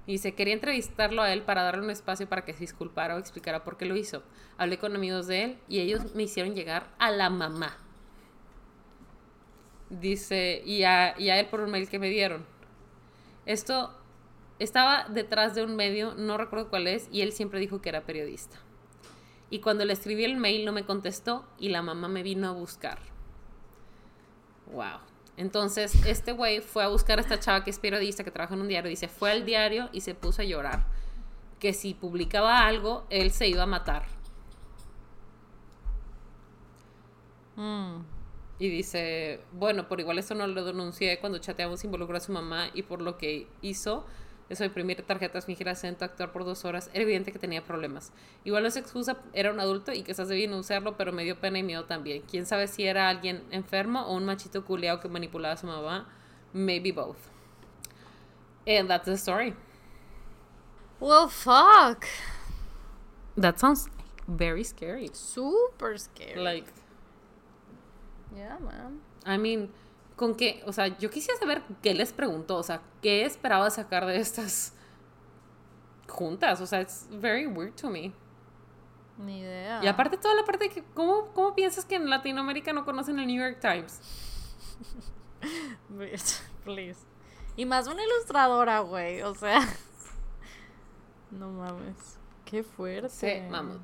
[0.06, 3.18] Y dice, quería entrevistarlo a él para darle un espacio para que se disculpara o
[3.18, 4.22] explicara por qué lo hizo.
[4.58, 7.76] Hablé con amigos de él y ellos me hicieron llegar a la mamá.
[9.90, 12.44] Dice, y a, y a él por un mail que me dieron.
[13.46, 13.94] Esto
[14.58, 18.02] estaba detrás de un medio, no recuerdo cuál es, y él siempre dijo que era
[18.02, 18.56] periodista.
[19.50, 22.52] Y cuando le escribí el mail no me contestó y la mamá me vino a
[22.52, 22.98] buscar.
[24.72, 25.11] Wow.
[25.36, 28.60] Entonces, este güey fue a buscar a esta chava que es periodista, que trabaja en
[28.60, 30.84] un diario, dice, fue al diario y se puso a llorar.
[31.58, 34.04] Que si publicaba algo, él se iba a matar.
[37.56, 38.02] Mm.
[38.58, 42.68] Y dice, bueno, por igual eso no lo denuncié cuando chateamos involucró a su mamá
[42.74, 44.06] y por lo que hizo,
[44.48, 48.12] eso de imprimir tarjetas, fingir acento, actuar por dos horas, era evidente que tenía problemas.
[48.44, 51.38] Igual no es excusa, era un adulto y quizás debía no usarlo, pero me dio
[51.40, 52.22] pena y miedo también.
[52.30, 56.08] Quién sabe si era alguien enfermo o un machito culeado que manipulaba a su mamá.
[56.52, 57.16] Maybe both.
[58.66, 59.54] And that's the story.
[61.00, 62.06] Well, fuck.
[63.36, 63.88] That sounds
[64.28, 65.10] very scary.
[65.12, 66.40] Super scary.
[66.40, 66.66] Like,
[68.36, 69.00] yeah, man.
[69.24, 69.70] I mean,
[70.16, 74.06] con qué, o sea, yo quisiera saber qué les preguntó, o sea, qué esperaba sacar
[74.06, 74.74] de estas
[76.08, 78.12] juntas, o sea, it's very weird to me.
[79.18, 79.82] Ni idea.
[79.82, 83.18] Y aparte toda la parte de que, ¿cómo, ¿cómo piensas que en Latinoamérica no conocen
[83.18, 84.00] el New York Times?
[85.88, 87.00] Bitch, please.
[87.56, 89.22] Y más una ilustradora, güey.
[89.22, 89.60] O sea.
[91.30, 92.18] No mames.
[92.44, 93.08] Qué fuerte.
[93.08, 93.80] Sí, mamut.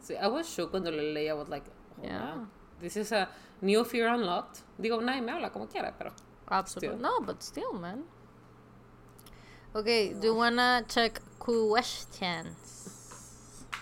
[0.00, 2.34] Sí, I was shocked cuando lo leí, I was like, oh, Yeah.
[2.34, 2.46] wow.
[2.80, 3.28] This is a
[3.62, 4.60] new fear unlocked.
[4.78, 6.12] Digo, nadie me habla como quiera, pero...
[6.48, 7.00] Absolutely.
[7.00, 8.04] No, but still, man.
[9.74, 12.82] Okay, do you wanna check questions?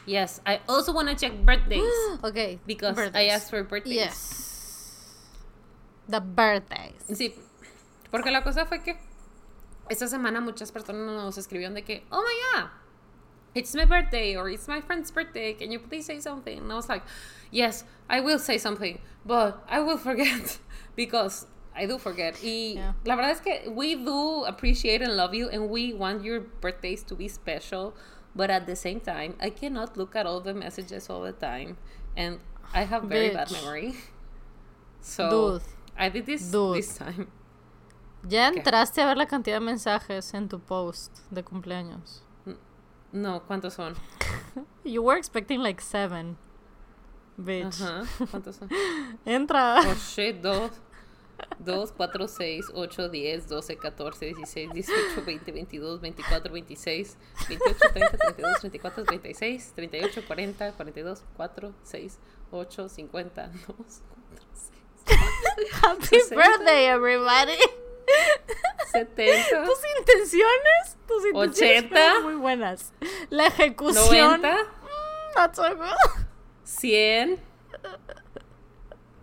[0.06, 1.82] Yes, I also want to check birthdays.
[2.24, 2.58] okay.
[2.66, 3.94] Because I asked for birthdays.
[3.94, 5.16] Yes.
[6.08, 7.04] The birthdays.
[7.12, 7.34] Sí,
[8.10, 8.96] porque la cosa fue que
[9.88, 12.70] esta semana muchas personas nos escribieron de que, oh my god,
[13.54, 15.52] it's my birthday or it's my friend's birthday.
[15.54, 16.58] Can you please say something?
[16.58, 17.02] And I was like,
[17.50, 20.58] yes, I will say something, but I will forget
[20.96, 22.38] because I do forget.
[22.42, 22.92] Y Yeah.
[23.04, 27.02] la verdad es que we do appreciate and love you and we want your birthdays
[27.04, 27.94] to be special,
[28.34, 31.76] but at the same time, I cannot look at all the messages all the time
[32.16, 32.38] and
[32.72, 33.94] I have very bad memory.
[35.00, 35.62] So Dude.
[35.98, 36.76] I did this Dude.
[36.78, 37.28] this time.
[38.28, 42.20] Ya entraste a ver la cantidad de mensajes en tu post de cumpleaños.
[43.12, 43.94] No, ¿cuántos son?
[44.84, 46.36] You were expecting like seven.
[47.38, 47.80] Bitch.
[47.80, 48.68] Ajá, ¿cuántos son?
[49.26, 49.80] Entra.
[49.80, 50.70] Oh shit, dos.
[51.58, 57.16] 2, 4, 6, 8, 10, 12, 14, 16, 18, 20, 22, 24, 26,
[57.48, 62.18] 28, 30, 32, 34, 36, 38, 40, 42, 4, 6,
[62.52, 63.84] 8, 50, 2, 4,
[65.06, 66.34] 6, Happy 60.
[66.36, 67.56] birthday, everybody.
[68.92, 72.92] 70, Tus intenciones, tus intenciones 80, fueron muy buenas.
[73.28, 74.40] La ejecución.
[74.42, 76.24] 90, mm, not so good.
[76.64, 77.40] 100,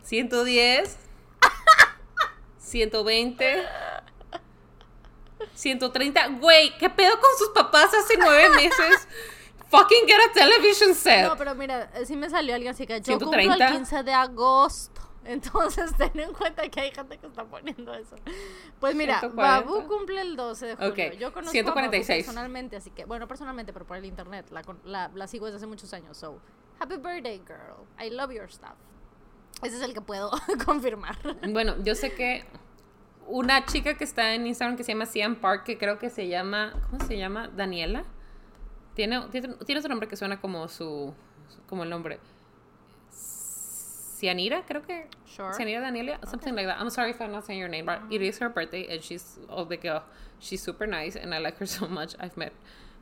[0.03, 0.97] 110,
[2.59, 3.63] 120,
[5.53, 6.27] 130.
[6.39, 9.07] Güey, ¿qué pedo con sus papás hace nueve meses?
[9.69, 11.27] Fucking get a television set.
[11.27, 13.67] No, pero mira, sí me salió alguien así que yo cumplo 130.
[13.67, 14.96] el 15 de agosto.
[15.27, 18.15] Entonces, ten en cuenta que hay gente que está poniendo eso.
[18.79, 19.61] Pues mira, 140.
[19.61, 20.91] Babu cumple el 12 de julio.
[20.91, 22.09] Ok, Yo conozco 146.
[22.09, 24.49] a Babu personalmente, así que, bueno, personalmente, pero por el internet.
[24.51, 26.17] La, la, la sigo desde hace muchos años.
[26.17, 26.39] So,
[26.79, 27.85] happy birthday, girl.
[27.99, 28.75] I love your stuff.
[29.63, 30.31] Ese es el que puedo
[30.65, 31.17] confirmar.
[31.51, 32.45] Bueno, yo sé que
[33.25, 36.27] una chica que está en Instagram que se llama Cian Park, que creo que se
[36.27, 37.49] llama, ¿cómo se llama?
[37.49, 38.05] Daniela.
[38.93, 41.13] Tiene, tiene, tiene otro nombre que suena como su,
[41.67, 42.19] como el nombre.
[44.19, 45.05] Cianira, creo que.
[45.25, 45.51] Sure.
[45.53, 46.79] Cianira Daniela, something like that.
[46.79, 49.37] I'm sorry if I'm not saying your name, but it is her birthday and she's
[49.49, 50.03] oh the girl.
[50.39, 52.15] She's super nice and I like her so much.
[52.19, 52.53] I've met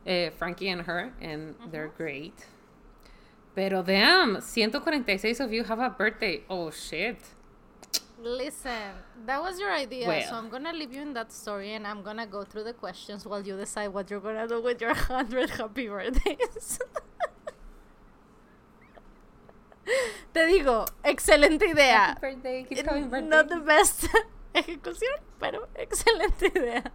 [0.05, 2.45] eh, Frankie and her and they're great.
[3.55, 6.41] Pero damn, 146 of you have a birthday.
[6.49, 7.17] Oh shit.
[8.19, 8.93] Listen,
[9.25, 10.21] that was your idea, Well.
[10.27, 13.25] so I'm gonna leave you in that story and I'm gonna go through the questions
[13.25, 16.79] while you decide what you're gonna do with your 100 happy birthdays.
[20.33, 22.09] Te digo, excelente idea.
[22.09, 23.29] Happy birthday, keep coming birthday.
[23.29, 24.05] Not the best
[24.53, 26.91] ejecución, pero excelente idea.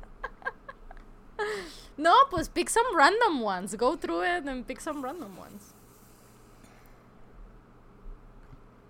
[1.96, 3.74] No, pues pick some random ones.
[3.76, 5.74] Go through it and pick some random ones.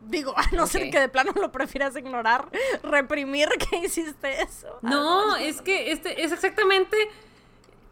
[0.00, 2.48] Digo, a no ser que de plano lo prefieras ignorar,
[2.82, 4.78] reprimir que hiciste eso.
[4.80, 6.96] No, es que este es exactamente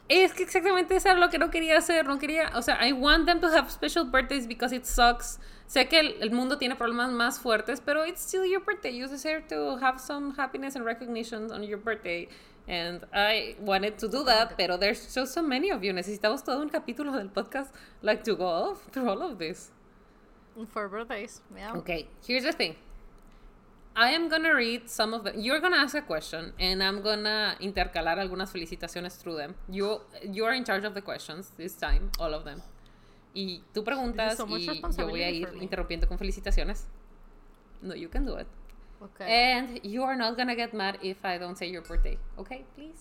[0.08, 2.92] es que exactamente eso era lo que no quería hacer, no quería, o sea, I
[2.92, 5.38] want them to have special birthdays because it sucks.
[5.68, 8.90] Sé que el, el mundo tiene problemas más fuertes, pero it's still your birthday.
[8.90, 12.28] You deserve to have some happiness and recognition on your birthday.
[12.66, 15.92] And I wanted to do that, pero there's just so many of you.
[15.92, 17.68] Necesitamos todo un capítulo del podcast
[18.02, 19.70] like to go off through all of this.
[20.68, 21.72] For birthdays, yeah.
[21.76, 22.74] Okay, here's the thing.
[23.94, 25.34] I am gonna read some of them.
[25.38, 29.54] You're gonna ask a question, and I'm gonna intercalar algunas felicitaciones through them.
[29.68, 32.62] You you are in charge of the questions this time, all of them.
[33.40, 34.66] Y tú preguntas so y
[34.96, 36.88] yo voy a ir interrumpiendo con felicitaciones.
[37.80, 38.48] No, you can do it.
[39.00, 39.52] Okay.
[39.52, 42.18] And you are not gonna get mad if I don't say your birthday.
[42.36, 42.98] Okay, please.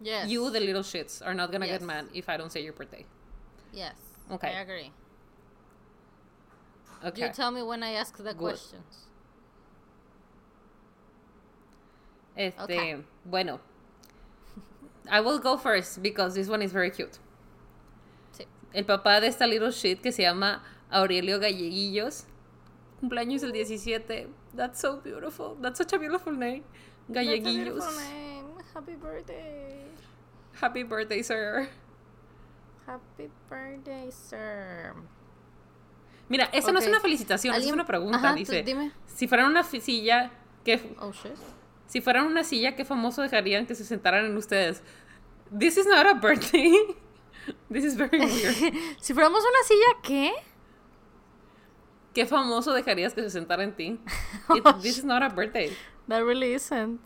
[0.00, 0.26] yes.
[0.30, 1.80] You, the little shits, are not gonna Yes.
[1.80, 3.04] get mad if I don't say your birthday.
[3.74, 3.94] Yes.
[4.30, 4.48] Okay.
[4.56, 4.90] I agree.
[7.04, 7.26] Okay.
[7.26, 8.38] You tell me when I ask the Good.
[8.38, 9.08] questions.
[12.36, 12.96] Este, Okay.
[13.26, 13.60] bueno.
[15.10, 17.18] I will go first because this one is very cute.
[18.72, 22.24] El papá de esta little shit que se llama Aurelio Galleguillos.
[23.00, 24.28] Cumpleaños el 17.
[24.56, 25.56] That's so beautiful.
[25.60, 26.62] That's such a beautiful name.
[27.08, 27.84] That's a Galleguillos.
[27.96, 28.44] name.
[28.74, 29.84] Happy birthday.
[30.60, 31.68] Happy birthday, sir.
[32.86, 34.94] Happy birthday, sir.
[36.28, 38.18] Mira, esa no es una felicitación, esa es ¿Alguien- una pregunta.
[38.18, 38.92] Ajá, Dice, dime.
[39.06, 40.30] si fueran una silla,
[40.64, 41.12] ¿qué, Oh
[41.86, 44.82] si fueran una silla, ¿qué famoso dejarían que se sentaran en ustedes?
[45.56, 46.72] This is not a birthday.
[47.70, 48.74] This is very weird.
[49.00, 50.32] Si fuéramos una silla, ¿qué?
[52.14, 54.00] ¿Qué famoso dejarías que se sentara en ti?
[54.54, 55.72] It- this is not a birthday.
[56.08, 57.00] That really isn't.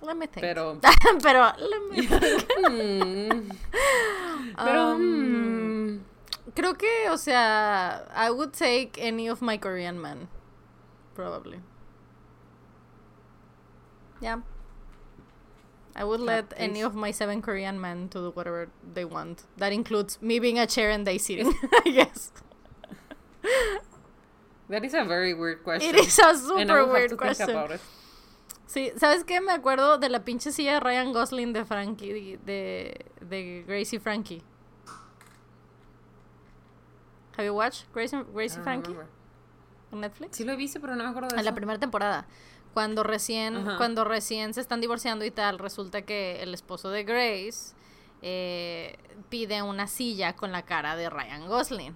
[0.00, 0.42] Let me think.
[0.42, 0.78] Pero.
[1.22, 2.48] Pero, let me think.
[2.70, 3.50] mm,
[4.56, 4.92] pero.
[4.92, 6.00] Um, mm,
[6.54, 10.28] Creo que, o sea, I would take any of my Korean men.
[11.14, 11.58] Probably.
[14.20, 14.40] Yeah.
[15.96, 16.84] I would let any Please.
[16.86, 19.44] of my seven Korean men to do whatever they want.
[19.58, 21.52] That includes me being a chair and they sitting,
[21.86, 22.32] I guess.
[24.68, 25.94] that is a very weird question.
[25.94, 27.78] It is a super weird question.
[28.66, 29.40] Sí, ¿sabes qué?
[29.40, 34.42] Me acuerdo de la pinche silla de Ryan Gosling de Frankie, de, de Gracie Frankie.
[37.36, 38.96] Have you watched Gracie, Gracie don't Frankie
[39.92, 40.36] en Netflix?
[40.36, 41.54] Sí lo he visto, pero no me acuerdo de En la eso.
[41.54, 42.26] primera temporada.
[42.74, 43.76] Cuando recién, Ajá.
[43.78, 47.74] cuando recién se están divorciando y tal, resulta que el esposo de Grace
[48.20, 48.98] eh,
[49.28, 51.94] pide una silla con la cara de Ryan Gosling.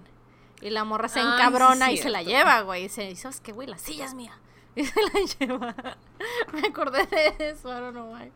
[0.61, 2.81] Y la morra se Ay, sí, encabrona y se la lleva, güey.
[2.81, 3.67] Y dice, ¿sabes qué, güey?
[3.67, 4.37] La silla es mía.
[4.75, 5.75] Y se la lleva.
[6.53, 8.31] Me acordé de eso, I don't know why.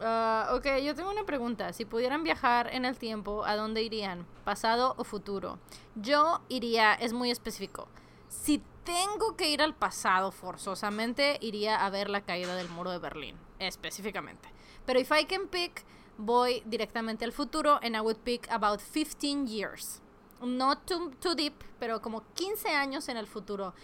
[0.00, 1.72] Ah, ok, yo tengo una pregunta.
[1.72, 4.26] Si pudieran viajar en el tiempo, ¿a dónde irían?
[4.44, 5.58] ¿Pasado o futuro?
[5.94, 7.88] Yo iría, es muy específico.
[8.28, 12.98] Si tengo que ir al pasado forzosamente, iría a ver la caída del muro de
[12.98, 14.48] Berlín, específicamente.
[14.86, 15.84] Pero if I can pick,
[16.18, 20.00] voy directamente al futuro and I would pick about 15 years.
[20.40, 23.74] Not too, too deep, pero como 15 años en el futuro.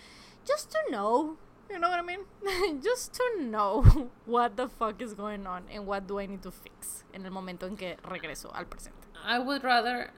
[0.47, 1.39] Just to know,
[1.71, 2.21] you know what I mean?
[2.83, 3.83] Just to know
[4.27, 7.31] what the fuck is going on and what do I need to fix en el
[7.31, 9.09] momento en que regreso al presente.
[9.25, 10.13] I would rather.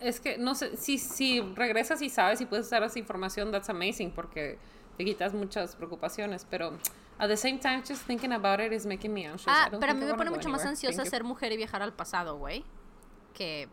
[0.00, 3.68] Es que no sé, si, si regresas y sabes y puedes usar esa información, that's
[3.68, 4.58] amazing porque
[4.96, 6.46] te quitas muchas preocupaciones.
[6.48, 6.72] Pero
[7.18, 9.54] at the same time, just thinking about it is making me anxious.
[9.54, 12.38] Ah, pero a mí me pone mucho más ansiosa ser mujer y viajar al pasado,
[12.38, 12.64] güey,
[13.34, 13.68] que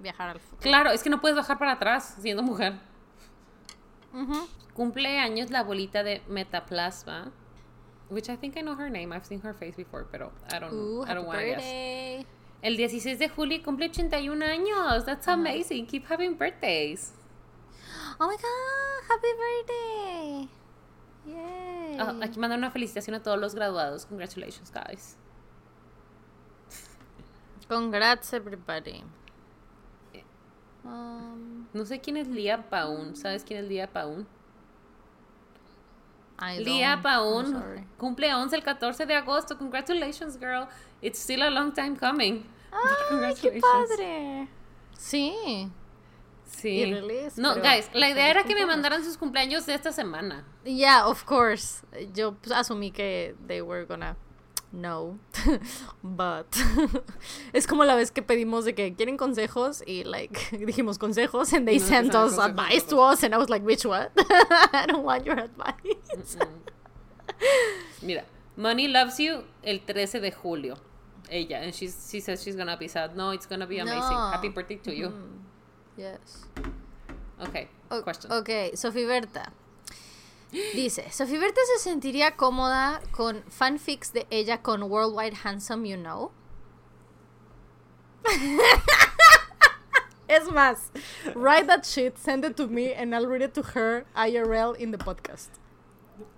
[0.00, 0.62] viajar al futuro.
[0.62, 2.74] Claro, es que no puedes bajar para atrás siendo mujer.
[4.14, 4.48] Ujú.
[4.74, 7.32] Cumpleaños la bolita de Metaplasma.
[8.08, 9.14] Which I think I know her name.
[9.14, 12.26] I've seen her face before, pero I don't Ooh, I don't wanna guess.
[12.66, 15.04] El 16 de julio cumple 81 años.
[15.04, 15.86] That's amazing.
[15.86, 17.12] Keep having birthdays.
[18.18, 20.48] Oh my god, happy birthday.
[21.26, 21.96] Yay.
[22.00, 24.04] Ah, aquí mandan una felicitación a todos los graduados.
[24.06, 25.16] Congratulations, guys.
[27.68, 29.04] Congrats everybody.
[30.82, 33.14] Um, No sé quién es Lía Paun.
[33.14, 34.26] ¿Sabes quién es Lía Paun?
[36.58, 39.56] Lía Paun cumple 11 el 14 de agosto.
[39.56, 40.66] Congratulations, girl.
[41.00, 42.55] It's still a long time coming.
[43.10, 44.48] Ay, qué padre.
[44.96, 45.70] Sí.
[46.44, 46.94] Sí.
[47.36, 50.44] No, guys, la idea era que me mandaran sus cumpleaños de esta semana.
[50.64, 51.84] Yeah, of course.
[52.14, 54.16] Yo pues, asumí que they were gonna
[54.72, 55.18] know.
[56.02, 56.56] But
[57.52, 61.66] es como la vez que pedimos de que quieren consejos y like dijimos consejos and
[61.66, 64.10] they No, sent no, us consejos advice to us and I was like, "Which what?
[64.72, 66.38] I don't want your advice."
[68.02, 68.24] Mira,
[68.56, 70.78] Money Loves You el 13 de julio.
[71.30, 73.16] Ella, and she's, she says she's gonna be sad.
[73.16, 74.00] No, it's gonna be amazing.
[74.00, 74.30] No.
[74.30, 75.12] Happy birthday to you.
[75.96, 76.44] Yes.
[77.40, 78.32] Okay, O- question.
[78.32, 79.52] Ok, Sofi Berta.
[80.52, 86.30] Dice, Sofi Berta se sentiría cómoda con fanfics de ella con Worldwide Handsome You Know.
[90.28, 90.90] es más,
[91.34, 94.90] write that shit, send it to me, and I'll read it to her IRL in
[94.90, 95.48] the podcast.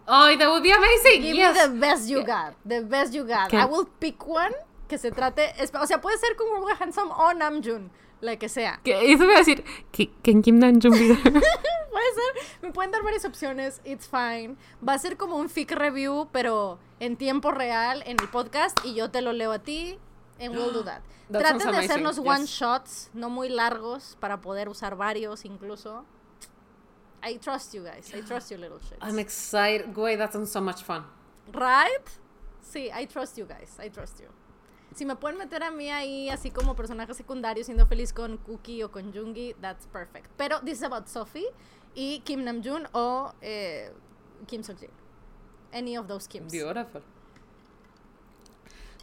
[0.06, 1.22] Oh, that would be amazing.
[1.22, 1.54] Give yes.
[1.54, 2.54] me the best you got.
[2.64, 3.52] The best you got.
[3.52, 4.52] I will pick one
[4.88, 5.54] que se trate.
[5.80, 7.90] O sea, puede ser con Worldwide Handsome o Namjoon.
[8.20, 8.80] la que sea.
[8.82, 10.92] Que eso voy a decir, que, en Kim Namjoon.
[11.98, 14.56] Puede ser, me pueden dar varias opciones, it's fine.
[14.86, 18.94] Va a ser como un fic review, pero en tiempo real en el podcast y
[18.94, 19.98] yo te lo leo a ti
[20.38, 21.02] and we'll do that.
[21.30, 22.24] That Traten de hacernos yes.
[22.26, 26.04] one shots, no muy largos, para poder usar varios incluso.
[27.22, 28.98] I trust you guys, I trust you little shits.
[29.00, 29.92] I'm excited.
[29.92, 31.04] Güey, that sounds so much fun.
[31.52, 32.06] Right?
[32.62, 34.28] Sí, I trust you guys, I trust you.
[34.98, 38.82] Si me pueden meter a mí ahí así como personaje secundario siendo feliz con Cookie
[38.82, 40.28] o con Jungi, that's perfect.
[40.36, 41.46] Pero this is about Sophie
[41.94, 43.92] y Kim Namjoon o eh,
[44.48, 44.90] Kim Seokjin.
[45.72, 46.50] Any of those Kims.
[46.50, 47.02] Beautiful.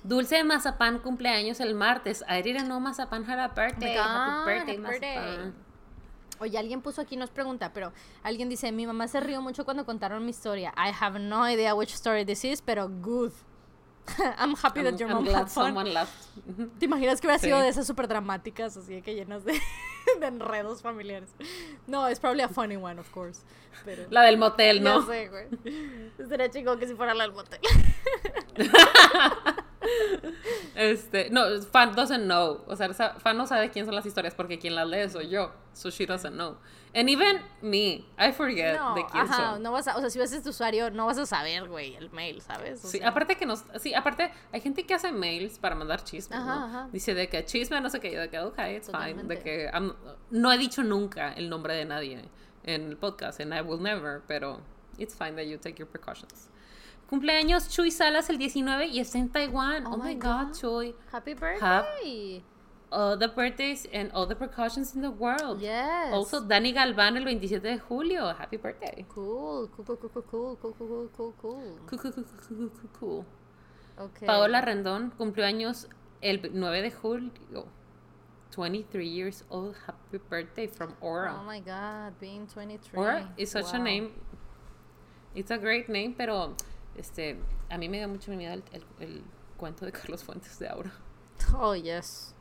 [0.04, 2.26] Dulce de Mazapán cumpleaños el martes.
[2.28, 3.96] I didn't know Mazapán had a birthday.
[3.96, 5.54] God, happy birthday, happy birthday.
[6.42, 9.86] Oye, alguien puso aquí, nos pregunta, pero alguien dice, mi mamá se rió mucho cuando
[9.86, 10.74] contaron mi historia.
[10.76, 13.32] I have no idea which story this is, pero good.
[14.38, 15.65] I'm happy that I'm, your I'm mom glad had fun.
[15.68, 16.14] someone laughed.
[16.80, 17.64] ¿Te imaginas que hubiera sido Sí.
[17.64, 19.53] de esas súper dramáticas, así que llenas de,
[20.19, 21.30] de enredos familiares?
[21.88, 23.41] No, es probably a funny one, of course.
[23.84, 24.03] Pero...
[24.11, 25.06] La del motel, Ya ¿no?
[25.06, 25.48] sé, güey.
[26.30, 27.60] Sería chingón que si fuera la del motel.
[30.76, 32.64] Este, no, fan doesn't know.
[32.68, 35.52] O sea, fan no sabe quién son las historias porque quien las lee soy yo.
[35.73, 36.57] So she doesn't know.
[36.98, 39.64] And even me, I forget No, de quién ajá, son.
[39.64, 42.10] no vas a, o sea, si ves este usuario, no vas a saber, güey, el
[42.12, 42.86] mail, ¿sabes?
[42.86, 46.04] O Sí, sea, aparte que nos, sí, aparte hay gente que hace mails para mandar
[46.06, 46.66] chismes, Ajá, ¿no?
[46.66, 46.90] ajá.
[46.94, 49.36] Dice de que chisme, no sé qué, yo de que, ok, it's fine, Totalmente.
[49.36, 49.94] de que I'm-
[50.32, 52.24] no he dicho nunca el nombre de nadie
[52.64, 54.62] en el podcast, and I will never, pero
[54.98, 56.50] it's fine that you take your precautions.
[57.10, 59.86] Cumpleaños Chuy Salas el 19 y está en Taiwán.
[59.86, 60.54] Oh, Oh my my god, God.
[60.58, 60.96] Chuy.
[61.12, 62.42] Happy birthday.
[62.98, 65.60] All the birthdays and all the precautions in the world.
[65.62, 66.14] Yes.
[66.14, 68.28] Also, Dani Galván el 27 de julio.
[68.34, 69.06] Happy birthday.
[69.14, 71.80] Cool, cool, cool, cool, cool, cool, cool, cool, cool, cool.
[71.88, 73.26] Cool, cool, cool, cool, cool, cool.
[73.98, 74.26] Okay.
[74.26, 75.88] Paola Rendón cumplió años
[76.22, 77.66] el 9 de julio.
[78.56, 79.76] 23 years old.
[79.86, 81.36] Happy birthday from Aura.
[81.38, 82.98] Oh my god, being 23.
[82.98, 83.84] Aura is such a Wow.
[83.84, 84.12] name.
[85.34, 86.56] It's a great name, pero
[86.96, 87.38] este,
[87.70, 89.24] a mí me da mucho miedo el, el- el
[89.58, 90.92] cuento de Carlos Fuentes de Aura.
[91.58, 92.34] Oh, yes.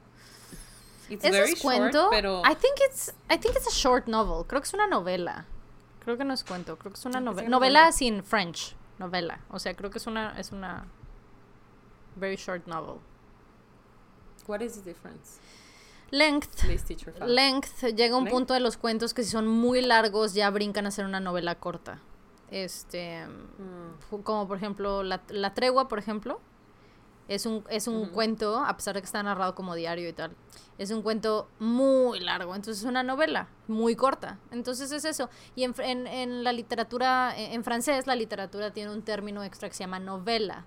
[1.11, 1.99] It's ¿Ese very es cuento?
[1.99, 4.47] short, pero I think it's I think it's a short novel.
[4.47, 5.45] Creo que es una novela.
[6.05, 7.49] Creo que no es cuento, creo que es una novela.
[7.49, 9.41] Novela sin French, novela.
[9.51, 10.87] O sea, creo que es una es una
[12.17, 13.01] very short novel.
[14.47, 15.39] what is the difference?
[16.11, 16.63] Length.
[17.27, 18.31] Length, llega un Length.
[18.35, 21.55] punto de los cuentos que si son muy largos ya brincan a ser una novela
[21.57, 21.99] corta.
[22.51, 24.21] Este, Mm.
[24.23, 26.41] como por ejemplo La, La Tregua, por ejemplo,
[27.29, 30.37] es un, es un cuento, a pesar de que está narrado como diario y tal,
[30.77, 34.39] es un cuento muy largo, entonces es una novela muy corta.
[34.51, 35.31] Entonces es eso.
[35.55, 39.69] Y en, en, en la literatura, en, en francés, la literatura tiene un término extra
[39.69, 40.67] que se llama novela,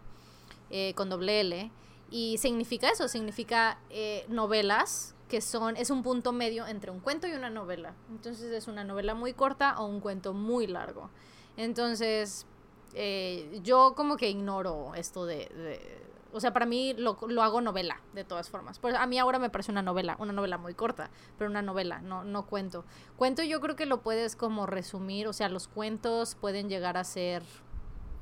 [0.70, 1.72] eh, con doble L,
[2.10, 7.28] y significa eso, significa eh, novelas que son, es un punto medio entre un cuento
[7.28, 7.94] y una novela.
[8.10, 11.10] Entonces es una novela muy corta o un cuento muy largo.
[11.58, 12.46] Entonces,
[12.94, 16.07] eh, yo como que ignoro esto de, de-
[16.38, 18.78] o sea, para mí lo, lo hago novela, de todas formas.
[18.78, 22.00] Pues a mí ahora me parece una novela, una novela muy corta, pero una novela,
[22.00, 22.86] no, no cuento.
[23.16, 27.04] Cuento yo creo que lo puedes como resumir, o sea, los cuentos pueden llegar a
[27.04, 27.42] ser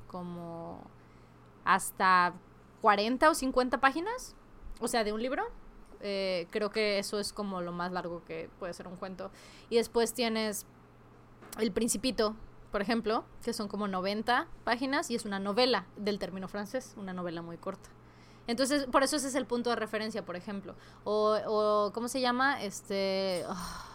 [0.08, 0.82] como
[1.66, 2.34] hasta
[2.82, 4.34] 40 o 50 páginas,
[4.80, 5.44] o sea, de un libro.
[6.00, 9.30] Eh, creo que eso es como lo más largo que puede ser un cuento.
[9.70, 10.66] Y después tienes
[11.60, 12.34] El Principito,
[12.72, 17.12] por ejemplo, que son como 90 páginas y es una novela del término francés, una
[17.12, 17.90] novela muy corta.
[18.48, 20.76] Entonces, por eso ese es el punto de referencia, por ejemplo.
[21.04, 22.62] O, o ¿cómo se llama?
[22.64, 23.86] Este, ah,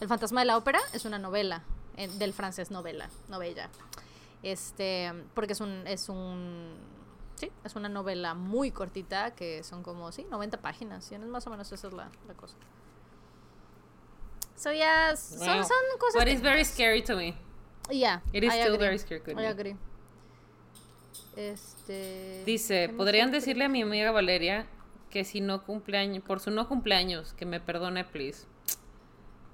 [0.00, 1.62] El fantasma de la ópera es una novela,
[1.96, 3.68] eh, del francés novela, novella.
[4.42, 6.74] Este, porque es un, es un,
[7.36, 11.12] sí, es una novela muy cortita que son como, sí, 90 páginas.
[11.12, 12.56] Es más o menos esa es la, la cosa.
[14.56, 15.64] So, yeah, son, Wow.
[15.64, 17.34] son cosas But it's very scary to me.
[17.90, 18.86] Yeah, It is I still agree.
[18.86, 19.46] very scary to I me.
[19.46, 19.76] agree.
[21.36, 22.42] Este.
[22.44, 24.66] Dice, ¿qué más ¿podrían decirle a mi amiga Valeria
[25.10, 28.46] que si no cumpleaños, por su no cumpleaños, que me perdone, please?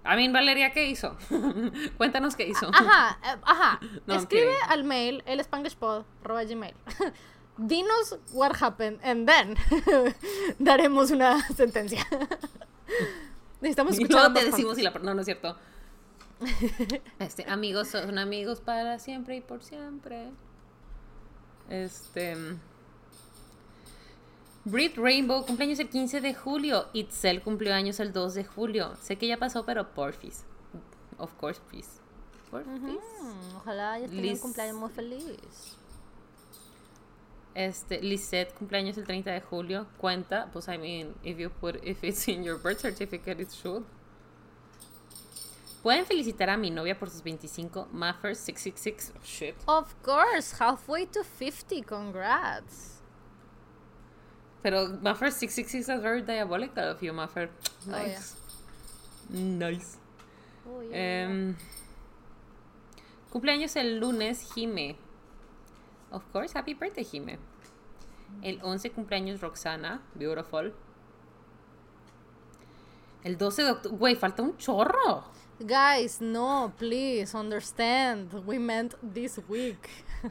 [0.06, 1.16] A mí, Valeria, ¿qué hizo?
[1.96, 2.70] Cuéntanos qué hizo.
[2.72, 3.80] Ajá, eh, ajá.
[4.06, 6.74] No, Escribe al mail elspanglishpod.gmail.
[7.58, 9.56] Dinos what happened and then
[10.58, 12.06] daremos una sentencia.
[13.60, 14.90] Necesitamos Y escuchar ambas te decimos si la...
[14.90, 15.56] No, no es cierto.
[17.18, 20.30] Este, amigos son amigos para siempre y por siempre.
[21.70, 22.36] Este...
[24.64, 26.86] Brit Rainbow, cumpleaños el 15 de julio.
[26.92, 28.96] Itzel cumplió años el 2 de julio.
[29.00, 30.42] Sé que ya pasó, pero porfis.
[31.18, 31.88] Of course, please.
[32.50, 32.72] Porfis.
[32.72, 35.36] Mm, ojalá hayas tenido un Liz- cumpleaños muy feliz.
[37.54, 39.86] Este, Lisette, cumpleaños el 30 de julio.
[39.98, 43.84] Cuenta, pues, I mean, if you put, if it's in your birth certificate, it should.
[45.86, 47.86] Pueden felicitar a mi novia por sus 25.
[47.92, 49.12] Maffer666.
[49.14, 49.54] Oh, shit.
[49.68, 51.80] Of course, halfway to 50.
[51.82, 53.00] Congrats.
[54.64, 57.48] Pero Maffer666 is very diabolical of you, Maffer.
[57.86, 58.02] Oh, yeah.
[58.02, 58.34] Nice.
[59.30, 59.98] Nice.
[60.68, 61.28] Oh, yeah.
[61.28, 61.56] Em,
[63.30, 64.96] cumpleaños el lunes, Jime.
[66.10, 67.38] Of course, happy birthday, Jime.
[68.42, 70.02] El 11 cumpleaños, Roxana.
[70.16, 70.74] Beautiful.
[73.22, 73.96] El 12 de octubre.
[73.96, 75.45] Güey, falta un chorro.
[75.64, 78.32] Guys, no, please understand.
[78.46, 79.88] We meant this week.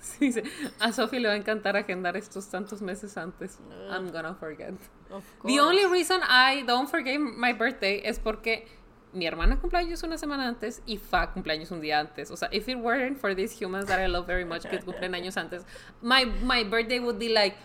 [0.00, 0.40] Sí, sí.
[0.78, 3.58] A Sophie le va a encantar agendar estos tantos meses antes.
[3.90, 4.74] I'm gonna forget.
[5.10, 8.68] Of The only reason I don't forget my birthday es porque
[9.12, 12.30] mi hermana cumpleaños una semana antes y Fa cumpleaños un día antes.
[12.30, 15.14] O sea, if it weren't for these humans that I love very much que cumplen
[15.20, 15.64] años antes,
[16.02, 17.56] my, my birthday would be like,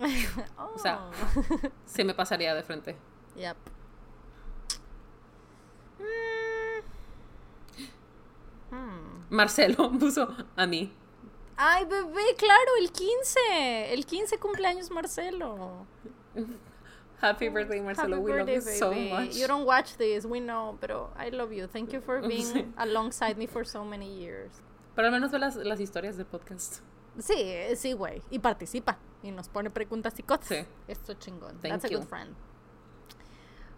[0.00, 0.72] oh.
[0.74, 0.98] o sea,
[1.84, 2.96] se me pasaría de frente.
[3.36, 3.56] Yep.
[8.72, 9.26] Hmm.
[9.30, 10.92] Marcelo puso a mí.
[11.56, 13.92] Ay, bebé, claro, el 15.
[13.92, 15.86] El 15 cumpleaños Marcelo.
[17.20, 18.16] Happy birthday, Marcelo.
[18.16, 19.36] Happy we birthday, love you so much.
[19.36, 21.68] You don't watch this, we know, pero I love you.
[21.68, 22.28] Thank you for Sí.
[22.28, 24.50] being alongside me for so many years.
[24.96, 26.80] Pero al menos ve las, las historias del podcast.
[27.18, 28.22] Sí, sí, güey.
[28.30, 28.98] Y participa.
[29.22, 30.48] Y nos pone preguntas y cosas.
[30.48, 30.64] Sí.
[30.88, 31.60] Esto chingón.
[31.60, 32.34] Thank That's a good friend.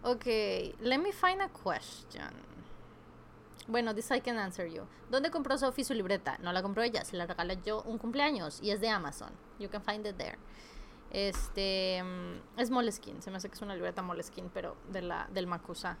[0.03, 2.31] Okay, let me find a question.
[3.67, 4.83] Bueno, this I can answer you.
[5.09, 6.37] ¿Dónde compró Sophie su libreta?
[6.39, 9.31] No la compró ella, se la regalé yo un cumpleaños y es de Amazon.
[9.59, 10.37] You can find it there.
[11.09, 15.27] Este mm, es Moleskine, se me hace que es una libreta Moleskine, pero de la
[15.31, 15.97] del Makusa.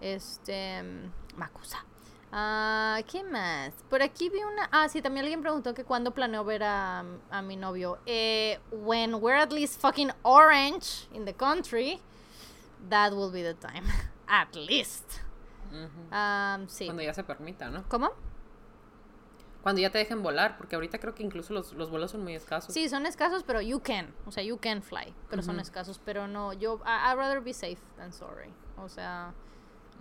[0.00, 1.84] Este mm, Makusa.
[2.32, 3.72] Ah, ¿qué más?
[3.88, 4.68] Por aquí vi una.
[4.70, 7.98] Ah, sí, también alguien preguntó que cuándo planeo ver a, a mi novio.
[8.06, 12.00] Eh, when we're at least fucking orange in the country,
[12.88, 13.84] that will be the time.
[14.28, 15.22] at least.
[15.72, 16.86] Um, sí.
[16.86, 17.84] Cuando ya se permita, ¿no?
[17.88, 18.10] ¿Cómo?
[19.62, 22.34] Cuando ya te dejen volar, porque ahorita creo que incluso los, los vuelos son muy
[22.34, 22.72] escasos.
[22.72, 24.14] Sí, son escasos, pero you can.
[24.26, 25.14] O sea, you can fly.
[25.28, 26.00] Pero son escasos.
[26.02, 26.80] Pero no, yo.
[26.86, 28.52] I, I'd rather be safe than sorry.
[28.78, 29.34] O sea,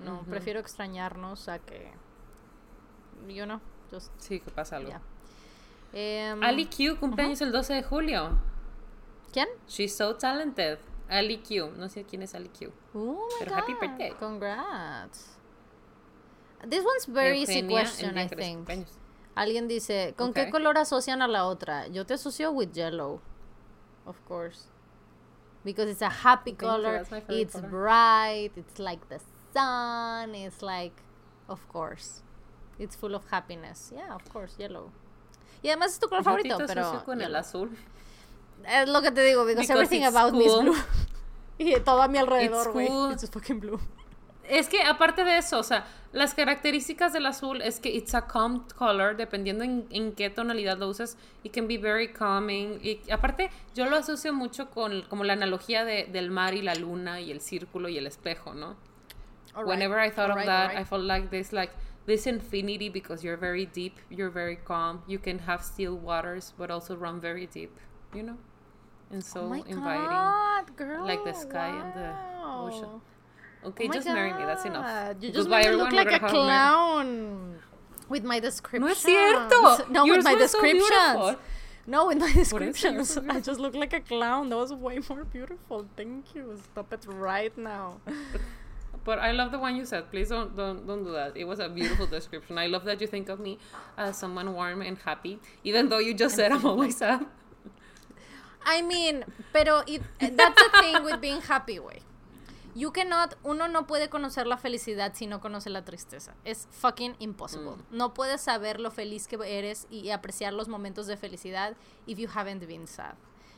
[0.03, 1.91] no, prefiero extrañarnos a que.
[3.27, 3.59] You know,
[3.91, 4.11] just.
[4.17, 4.89] Sí, que pasa algo.
[4.89, 5.01] Yeah.
[5.91, 8.37] Em, Ali Q, cumpleaños el 12 de julio.
[9.33, 9.49] ¿Quién?
[9.67, 10.79] She's so talented.
[11.09, 11.71] Ali Q.
[11.75, 12.71] No sé quién es Ali Q.
[12.93, 13.59] Oh my Pero god.
[13.59, 14.11] happy birthday.
[14.11, 15.38] Congrats.
[16.67, 18.59] This one's very easy Eugenia, el question, I think.
[18.67, 18.89] cumpleaños.
[19.35, 21.87] Alguien dice, ¿con qué color asocian a la otra?
[21.87, 23.21] Yo te asocio with yellow.
[24.05, 24.67] Of course.
[25.63, 27.05] Because it's a happy color.
[27.29, 27.67] It's color.
[27.69, 28.51] bright.
[28.57, 29.19] It's like the
[29.53, 30.35] sun.
[30.35, 30.93] It's like,
[31.47, 32.21] of course.
[32.77, 33.91] It's full of happiness.
[33.95, 34.91] Yeah, of course, yellow.
[35.63, 37.39] Y además es tu color Yo favorito, te pero con el yellow.
[37.39, 37.69] azul.
[38.65, 40.75] es lo que te digo, because, Because everything it's about me is blue.
[41.59, 42.87] y todo a mi alrededor, It's güey.
[42.87, 43.11] cool.
[43.11, 43.79] It's fucking blue.
[44.43, 48.25] Es que aparte de eso, o sea, las características del azul es que it's a
[48.25, 52.79] calm color, dependiendo en, en qué tonalidad lo uses, it can be very calming.
[52.81, 56.73] Y aparte, yo lo asocio mucho con como la analogía de, del mar y la
[56.73, 58.75] luna y el círculo y el espejo, ¿no?
[59.55, 61.73] Whenever I thought of that, I felt like this, like
[62.05, 65.01] this infinity because you're very deep, you're very calm.
[65.07, 67.71] You can have still waters, but also run very deep,
[68.15, 68.37] you know,
[69.11, 70.05] and so oh my inviting.
[70.05, 71.05] God, girl.
[71.05, 72.13] like the sky and the
[72.45, 73.01] ocean.
[73.65, 74.45] Okay, Oh just marry me.
[74.45, 75.15] That's enough.
[75.21, 77.59] You just by made me look like a clown
[78.07, 78.81] with my description.
[78.81, 79.89] No es cierto.
[79.89, 81.37] No, Yours with my was so
[81.87, 83.09] no, with my descriptions.
[83.09, 84.49] so I just look like a clown.
[84.49, 85.87] That was way more beautiful.
[85.97, 86.59] Thank you.
[86.71, 87.99] Stop it right now.
[89.03, 90.11] But I love the one you said.
[90.11, 91.35] Please don't don't don't do that.
[91.35, 92.57] It was a beautiful description.
[92.59, 93.57] I love that you think of me
[93.97, 97.25] as someone warm and happy, even though you just said I'm always sad.
[98.63, 102.01] I mean, pero it, that's the thing with being happy, way.
[102.75, 106.35] You cannot, uno no puede conocer la felicidad si no conoce la tristeza.
[106.45, 107.83] Es fucking impossible.
[107.91, 111.75] No puedes saber lo feliz que eres y apreciar los momentos de felicidad
[112.05, 113.15] if you haven't been sad.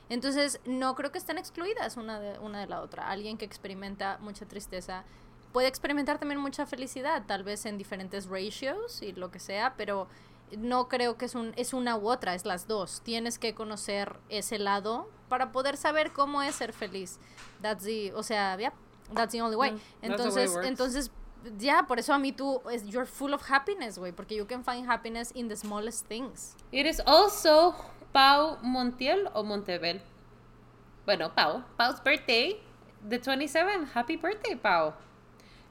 [0.10, 3.10] Entonces, no creo que estén excluidas una de, una de la otra.
[3.10, 5.06] Alguien que experimenta mucha tristeza
[5.52, 10.08] puede experimentar también mucha felicidad, tal vez en diferentes ratios y lo que sea, pero
[10.58, 13.02] no creo que es, un, es una u otra, es las dos.
[13.04, 17.20] Tienes que conocer ese lado para poder saber cómo es ser feliz.
[17.62, 18.74] That's the, o sea, yeah,
[19.14, 19.72] that's the only way.
[19.72, 21.12] Mm, way entonces, entonces,
[21.58, 24.64] ya, por eso a mí tú, es, you're full of happiness, güey, porque you can
[24.64, 26.56] find happiness in the smallest things.
[26.72, 27.76] It is also
[28.14, 30.02] Pau Montiel o Montebel.
[31.06, 31.64] Bueno, Pau.
[31.78, 32.60] Pau's birthday,
[33.08, 33.92] the 27th.
[33.94, 34.94] Happy birthday, Pau.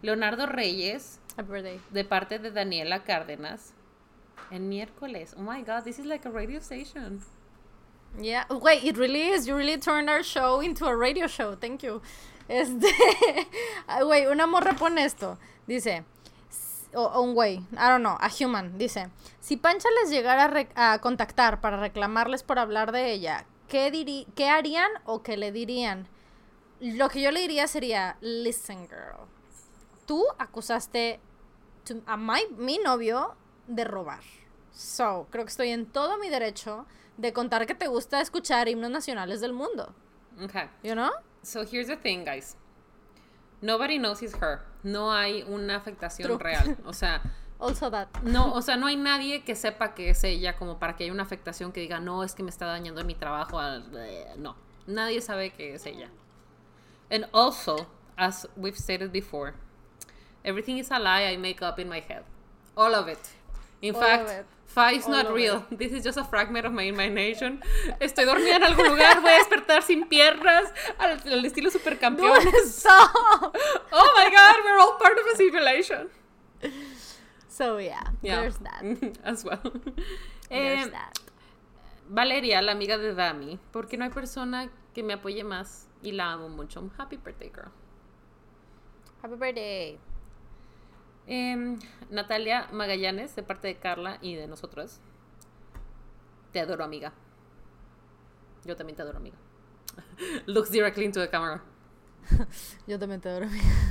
[0.03, 1.81] Leonardo Reyes, Happy birthday.
[1.93, 3.73] de parte de Daniela Cárdenas.
[4.51, 5.35] El miércoles.
[5.39, 7.23] Oh my god, this is like a radio station.
[8.19, 9.47] Yeah, wait, it really is.
[9.47, 11.55] You really turned our show into a radio show.
[11.55, 12.03] Thank you.
[12.51, 12.89] Este,
[14.05, 15.39] güey, una morra pone esto.
[15.69, 16.05] Dice,
[16.95, 18.77] o, o un güey, I don't know, a human.
[18.77, 19.09] Dice,
[19.41, 23.93] si Pancha les llegara a, re- a contactar para reclamarles por hablar de ella, ¿qué,
[23.93, 26.09] diri- ¿qué harían o qué le dirían?
[26.81, 29.29] Lo que yo le diría sería, listen girl,
[30.07, 31.21] tú acusaste
[31.85, 33.37] to- a my- mi novio
[33.69, 34.23] de robar.
[34.73, 36.85] So, creo que estoy en todo mi derecho
[37.17, 39.95] de contar que te gusta escuchar himnos nacionales del mundo.
[40.43, 40.69] Okay.
[40.83, 41.11] You know?
[41.43, 42.57] So here's the thing, guys.
[43.63, 44.61] Nobody knows it's her.
[44.83, 46.39] No hay una afectación True.
[46.39, 46.77] real.
[46.87, 47.21] O sea,
[47.61, 48.09] Also that.
[48.23, 51.13] no, o sea, no hay nadie que sepa que es ella como para que haya
[51.13, 53.59] una afectación que diga, no, es que me está dañando en mi trabajo.
[53.61, 53.85] al-".
[54.39, 54.57] No,
[54.87, 56.09] nadie sabe que es ella.
[57.11, 57.87] And also,
[58.17, 59.53] as we've stated before,
[60.43, 62.25] everything is a lie I make up in my head.
[62.77, 63.19] All of it.
[63.83, 64.47] In All fact, it.
[64.77, 65.65] Is All not real.
[65.71, 67.61] This is just a fragment of my imagination.
[68.01, 72.73] Estoy dormida en algún lugar, voy a despertar sin piernas, al, al estilo supercampeones.
[72.73, 73.57] Stop!
[73.93, 76.09] Oh my god, we're all part of a simulation.
[77.49, 78.41] So yeah, Yeah.
[78.41, 79.19] there's that.
[79.25, 79.61] As well.
[80.49, 81.19] There's Eh, that.
[82.09, 86.33] Valeria, la amiga de Dami, porque no hay persona que me apoye más y la
[86.33, 86.91] amo mucho.
[86.97, 87.71] Happy birthday, girl.
[89.23, 89.99] Happy birthday.
[91.33, 91.79] Em,
[92.11, 94.99] Natalia Magallanes, de parte de Carla y de nosotros.
[96.53, 97.13] Te adoro, amiga.
[98.65, 99.37] Yo también te adoro, amiga.
[100.47, 101.63] Looks directly into the camera.
[102.89, 103.47] Yo también te adoro.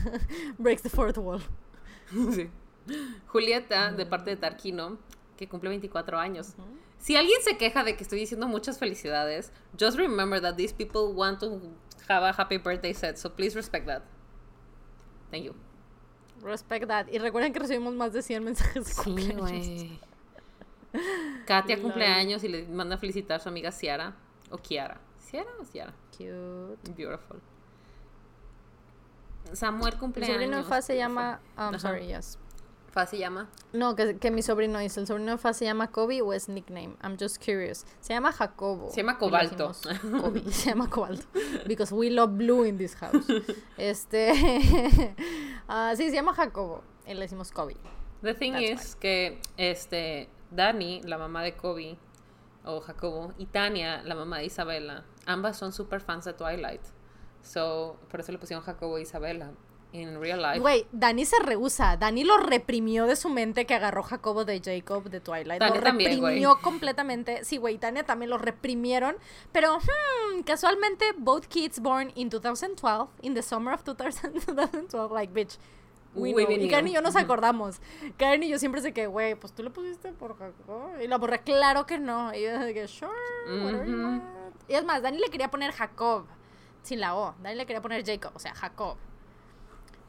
[0.57, 1.41] Breaks the fourth wall.
[2.11, 2.49] Sí.
[3.27, 4.97] Julieta, de parte de Tarquino,
[5.37, 6.55] que cumple 24 años.
[6.97, 11.13] Si alguien se queja de que estoy diciendo muchas felicidades, just remember that these people
[11.15, 11.61] want to
[12.09, 14.03] have a happy birthday set, so please respect that.
[15.31, 15.68] Thank you.
[16.43, 17.07] Respect that.
[17.11, 19.99] Y recuerden que recibimos más de 100 mensajes de Sí, cumpleaños.
[21.45, 21.83] Katia Lol.
[21.83, 24.15] cumple años y le manda a felicitar a su amiga Ciara.
[24.49, 24.99] O Kiara.
[25.29, 25.93] ¿Ciara o Ciara?
[26.11, 26.91] Cute.
[26.95, 27.39] Beautiful.
[29.53, 30.63] Samuel cumple Mi sobrino de.
[30.63, 31.39] Fa se llama.
[31.57, 31.79] Um, Ajá.
[31.79, 32.37] sorry, yes.
[32.91, 33.47] Fa se llama.
[33.71, 34.99] No, que, que mi sobrino dice.
[34.99, 36.95] ¿El sobrino de Fa se llama Kobe o es nickname?
[37.03, 37.85] I'm just curious.
[38.01, 38.89] Se llama Jacobo.
[38.89, 39.71] Se llama Cobalto.
[40.21, 40.41] Kobe.
[40.51, 41.25] Se llama Cobalto.
[41.67, 43.25] Because we love blue in this house.
[43.77, 44.33] Este.
[45.69, 46.83] ah, sí, se llama Jacobo.
[47.05, 47.77] Y le decimos Kobe.
[48.21, 51.97] The thing That's is que este Dani, la mamá de Kobe
[52.65, 56.81] o Jacobo, y Tania, la mamá de Isabela, ambas son super fans de Twilight.
[57.41, 59.51] So, por eso le pusieron Jacobo e Isabela.
[59.91, 60.59] In real life.
[60.59, 61.97] Güey, Dani se rehúsa.
[61.97, 65.59] Dani lo reprimió de su mente que agarró Jacobo de Jacob de Twilight.
[65.59, 67.43] Tania lo también, reprimió completamente.
[67.43, 69.15] Sí, güey, Tania también lo reprimieron.
[69.51, 75.33] Pero, hmm, casualmente, both kids born in 2012, in the summer of 2000 2012, like,
[75.33, 75.57] bitch.
[76.13, 76.29] We.
[76.31, 77.81] Y Karen y yo nos acordamos.
[78.17, 81.01] Karen y yo siempre sé que, güey, pues tú le pusiste por Jacob.
[81.01, 82.33] Y la borré, claro que no.
[82.33, 83.11] Y yo que, sure,
[83.47, 84.23] want.
[84.67, 86.25] Y es más, Dani le quería poner Jacob,
[86.83, 87.35] sin la O.
[87.41, 88.97] Dani le quería poner Jacob, o sea, Jacob.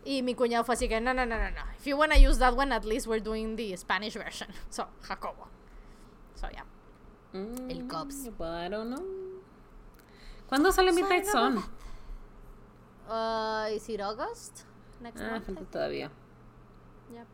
[0.05, 1.63] Y mi cuñado fue así que, no, no, no, no, no.
[1.79, 4.49] If you wanna use that one, at least we're doing the Spanish version.
[4.71, 5.47] So, Jacobo.
[6.35, 6.65] So, yeah.
[7.35, 8.29] Mm, el Cubs.
[8.39, 9.05] well, I don't know.
[10.49, 11.65] ¿Cuándo sale Midnight Sorry, Sun?
[13.09, 14.65] Uh, is it August?
[15.01, 15.71] Next Ah, month?
[15.71, 16.11] todavía.
[17.13, 17.27] Yep.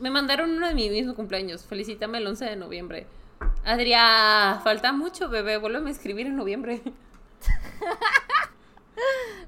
[0.00, 1.64] Me mandaron uno de mi mismo cumpleaños.
[1.64, 3.06] Felicítame el 11 de noviembre.
[3.64, 5.58] Adrián, falta mucho, bebé.
[5.58, 6.82] Vuélveme a escribir en noviembre.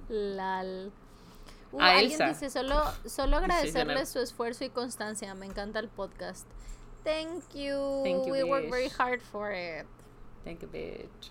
[0.09, 0.93] Lal.
[1.73, 2.29] Uh, A alguien Elsa.
[2.29, 5.35] dice, solo, solo agradecerle su esfuerzo y constancia.
[5.35, 6.47] Me encanta el podcast.
[7.05, 8.03] Thank you.
[8.05, 9.87] Thank you, We work very hard for it.
[10.45, 11.31] Thank you, bitch.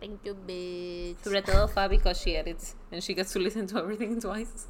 [0.00, 1.16] Thank you, bitch.
[1.24, 4.66] Sobre todo Fa because she edits and she gets to listen to everything twice.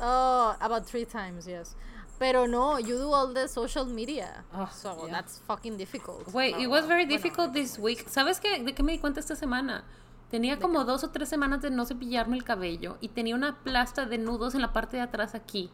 [0.00, 1.74] Oh, about three times, yes.
[2.18, 4.44] Pero no, you do all the social media.
[4.54, 5.12] Oh, so yeah.
[5.12, 6.32] that's fucking difficult.
[6.32, 8.08] Wait, Oh, it was very bueno, difficult this week.
[8.08, 8.62] ¿Sabes qué?
[8.64, 9.82] ¿De qué me di cuenta esta semana?
[10.30, 14.04] Tenía como dos o tres semanas de no cepillarme el cabello y tenía una plasta
[14.06, 15.70] de nudos en la parte de atrás aquí.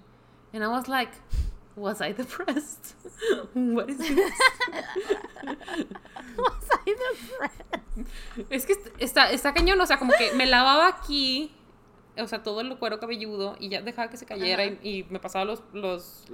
[0.53, 1.13] And I was like,
[1.77, 2.95] was I depressed?
[3.55, 4.11] What is this?
[6.37, 8.07] Was I friend?
[8.51, 11.53] Es que est- está, está cañón, o sea, como que me lavaba aquí,
[12.19, 15.19] o sea, todo el cuero cabelludo y ya dejaba que se cayera y, y me
[15.21, 16.25] pasaba los, los,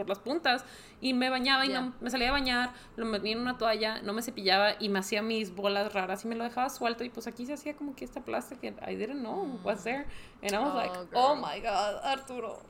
[0.00, 0.64] por las puntas
[1.02, 4.14] y me bañaba y no, me salía a bañar, lo metía en una toalla, no
[4.14, 7.26] me cepillaba y me hacía mis bolas raras y me lo dejaba suelto y pues
[7.26, 8.22] aquí se hacía como que esta
[8.58, 10.06] que I didn't know was there
[10.42, 11.08] and I was Oh, like, girl.
[11.12, 12.62] oh my god, Arturo.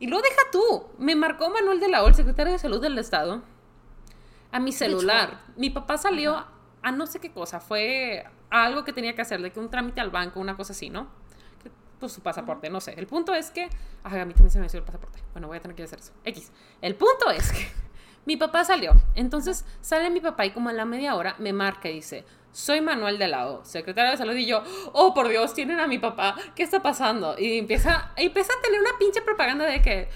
[0.00, 2.96] Y lo deja tú, me marcó Manuel de la O, el secretario de salud del
[2.96, 3.42] estado,
[4.50, 5.40] a mi celular.
[5.56, 6.42] Mi papá salió
[6.82, 10.00] a no sé qué cosa, fue algo que tenía que hacer, de que un trámite
[10.00, 11.21] al banco, una cosa así, ¿no?
[12.02, 12.94] Pues su pasaporte, no sé.
[12.96, 13.68] El punto es que.
[14.02, 15.20] Ay, a mí también se me hizo el pasaporte.
[15.34, 16.10] Bueno, voy a tener que hacer eso.
[16.24, 16.50] X.
[16.80, 17.68] El punto es que
[18.26, 18.90] mi papá salió.
[19.14, 22.80] Entonces sale mi papá y como a la media hora me marca y dice: soy
[22.80, 24.64] Manuel de la O, secretario de salud, y yo,
[24.94, 27.36] oh, por Dios, tienen a mi papá, ¿qué está pasando?
[27.38, 30.08] Y empieza, empieza a tener una pinche propaganda de que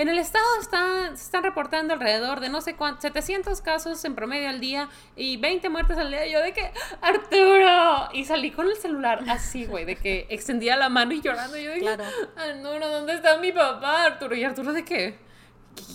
[0.00, 4.14] en el estado están, se están reportando alrededor de no sé cuántos, 700 casos en
[4.14, 6.24] promedio al día y 20 muertes al día.
[6.26, 6.70] Y yo de que,
[7.00, 11.56] Arturo, y salí con el celular así, güey, de que extendía la mano y llorando.
[11.56, 12.04] Y yo de Claro.
[12.36, 14.34] Arturo, ¿dónde está mi papá, Arturo?
[14.36, 15.18] Y Arturo de que,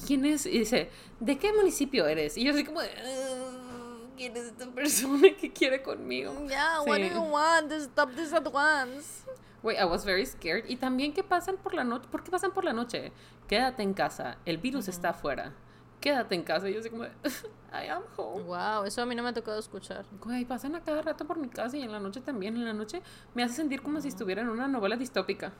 [0.06, 0.46] ¿quién es?
[0.46, 0.90] Y dice,
[1.20, 2.38] ¿de qué municipio eres?
[2.38, 6.46] Y yo así como de, "Ah, ¿quién es esta persona que quiere conmigo?
[6.48, 7.10] Yeah, what do Sí.
[7.14, 7.72] you want?
[7.72, 9.24] Stop this at once.
[9.64, 10.66] Wait, I was very scared.
[10.70, 12.08] Y también que pasan por la noche.
[12.12, 13.12] ¿Por qué pasan por la noche?
[13.48, 14.38] Quédate en casa.
[14.46, 15.54] El virus está afuera.
[16.02, 16.70] Quédate en casa.
[16.70, 17.06] Y yo así como,
[17.74, 18.44] I am home.
[18.44, 20.06] Wow, eso a mí no me ha tocado escuchar.
[20.20, 22.58] Güey, pasan a cada rato por mi casa y en la noche también.
[22.58, 23.02] En la noche
[23.34, 25.54] me hace sentir como si estuviera en una novela distópica.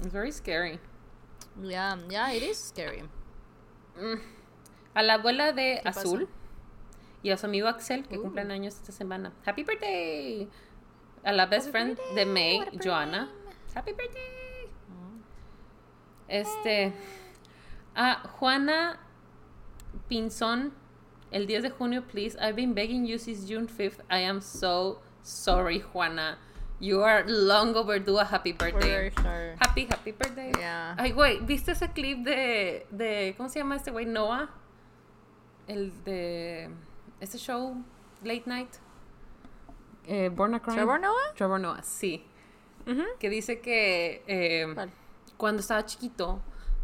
[0.00, 0.80] It's very scary.
[1.62, 3.04] Yeah, yeah, it is scary.
[4.94, 6.00] A la abuela de ¿Qué pasa?
[6.00, 6.28] Azul
[7.22, 8.22] y a su amigo Axel, que Uh.
[8.22, 9.32] cumplen años esta semana.
[9.46, 10.48] Happy birthday.
[11.24, 13.28] A la best friend de May, Joanna.
[13.74, 14.68] Happy birthday.
[16.28, 16.92] Este.
[17.94, 18.98] A Juana
[20.10, 20.72] Pinzón,
[21.30, 22.36] el 10 de junio, please.
[22.40, 24.00] I've been begging you since June 5th.
[24.10, 26.38] I am so sorry, Juana.
[26.80, 29.10] You are long overdue a happy birthday.
[29.10, 29.54] Sure.
[29.60, 30.52] Happy, happy birthday.
[30.58, 30.96] Yeah.
[30.98, 33.34] Ay, güey, ¿viste ese clip de, de.
[33.36, 34.06] ¿Cómo se llama este güey?
[34.06, 34.50] Noah.
[35.68, 36.68] El de.
[37.20, 37.76] Este show,
[38.24, 38.78] Late Night.
[40.06, 40.76] Eh, Born a Crime.
[40.76, 41.34] ¿Trevor Noah?
[41.34, 42.24] Trevor Noah, sí.
[43.20, 44.74] Que dice que eh,
[45.36, 46.40] cuando estaba chiquito,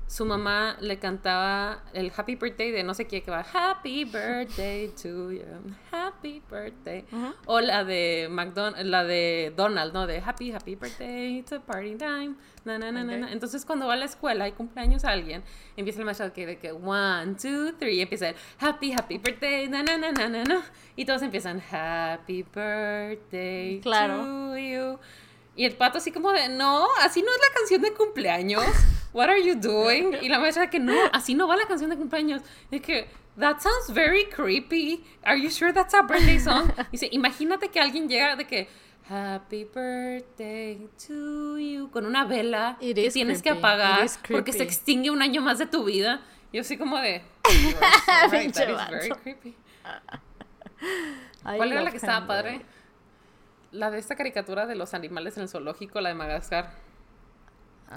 [0.09, 4.89] su mamá le cantaba el Happy Birthday de no sé qué, que va Happy Birthday
[5.01, 5.45] to you,
[5.93, 7.05] Happy Birthday.
[7.45, 10.07] O la de McDonald, la de Donald, ¿no?
[10.07, 12.37] De Happy, Happy Birthday, it's a party time.
[12.65, 13.21] Na, na, na, na, Ok.
[13.21, 13.33] na.
[13.33, 15.43] Entonces cuando va a la escuela y cumpleaños a alguien,
[15.77, 19.83] empieza el maestro que de que one, two, three, empieza el Happy, Happy Birthday, na,
[19.83, 20.63] na, na, na, na, na.
[20.97, 24.25] Y todos empiezan Happy Birthday Claro.
[24.25, 24.99] to you.
[25.59, 28.65] Y el pato así como de, no, así no es la canción de cumpleaños.
[29.13, 30.17] What are you doing?
[30.23, 32.43] Y la maestra que no, así no va la canción de cumpleaños.
[32.71, 35.03] De que, that sounds very creepy.
[35.25, 36.71] Are you sure that's a birthday song?
[36.93, 38.69] Dice, imagínate que alguien llega de que,
[39.11, 43.59] Happy birthday to you, con una vela It que tienes que creepy.
[43.59, 46.21] apagar It is porque se extingue un año más de tu vida.
[46.53, 49.57] Yo así como de, "You are so right, that is very creepy.
[51.45, 52.65] I ¿Cuál era la que estaba padre?
[53.71, 56.73] La de esta caricatura de los animales en el zoológico, la de Madagascar.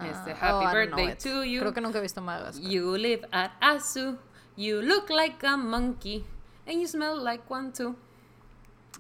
[0.04, 1.60] Este, Ah, happy oh, know birthday to you.
[1.60, 2.64] Creo que nunca he visto Madagascar.
[2.64, 4.18] You live at Asu.
[4.56, 6.26] You look like a monkey.
[6.66, 7.96] And you smell like one too.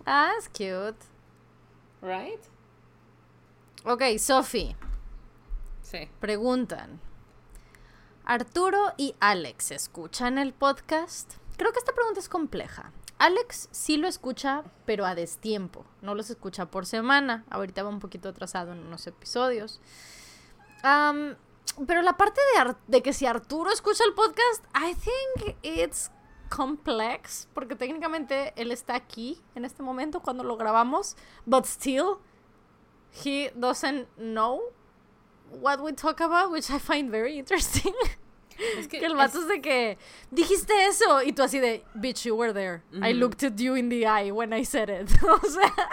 [0.05, 0.97] Ah, es cute.
[2.01, 2.39] Right?
[3.85, 4.75] Ok, Sophie.
[5.81, 6.09] Sí.
[6.19, 6.99] Preguntan.
[8.25, 11.33] Arturo y Alex escuchan el podcast.
[11.57, 12.91] Creo que esta pregunta es compleja.
[13.21, 15.85] Alex sí lo escucha, pero a destiempo.
[16.01, 17.45] No los escucha por semana.
[17.51, 19.79] Ahorita va un poquito atrasado en unos episodios.
[20.81, 21.35] Am,
[21.85, 26.09] pero la parte de, de que si Arturo escucha el podcast, I think it's
[26.49, 27.47] complex.
[27.53, 31.15] Porque técnicamente él está aquí en este momento cuando lo grabamos.
[31.45, 32.17] But still,
[33.23, 34.61] he doesn't know
[35.51, 37.93] what we talk about, which I find very interesting.
[38.77, 39.97] Es que, que el vato es de que
[40.29, 42.81] dijiste eso y tú así de bitch you were there.
[42.93, 45.09] I looked at you in the eye when I said it.
[45.23, 45.89] o sea,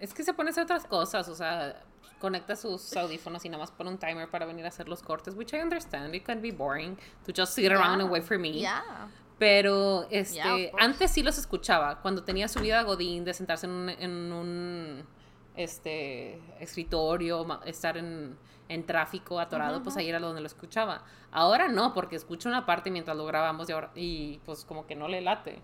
[0.00, 1.28] es que se pone a hacer otras cosas.
[1.28, 1.82] O sea,
[2.20, 5.34] conecta sus audífonos y nada más pone un timer para venir a hacer los cortes.
[5.34, 6.14] Which I understand.
[6.14, 8.60] It can be boring to just sit around and wait for me.
[8.60, 9.08] yeah.
[9.38, 12.00] Pero este, Yeah, antes sí los escuchaba.
[12.00, 15.06] Cuando tenía su vida Godín de sentarse en un, en un
[15.54, 18.38] este, escritorio, estar en,
[18.68, 21.02] en tráfico atorado, pues ahí era donde lo escuchaba.
[21.30, 24.94] Ahora no, porque escucho una parte mientras lo grabamos y, ahora, y pues como que
[24.96, 25.60] no le late.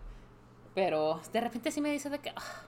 [0.74, 2.62] Pero de repente sí me dice de que "Ah,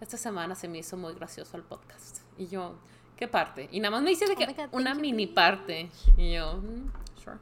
[0.00, 2.18] esta semana se me hizo muy gracioso el podcast.
[2.38, 2.74] Y yo,
[3.16, 3.68] ¿qué parte?
[3.72, 5.90] Y nada más me dice de que God, una you, mini parte.
[6.16, 6.90] Y yo, "Mm,
[7.22, 7.36] sure.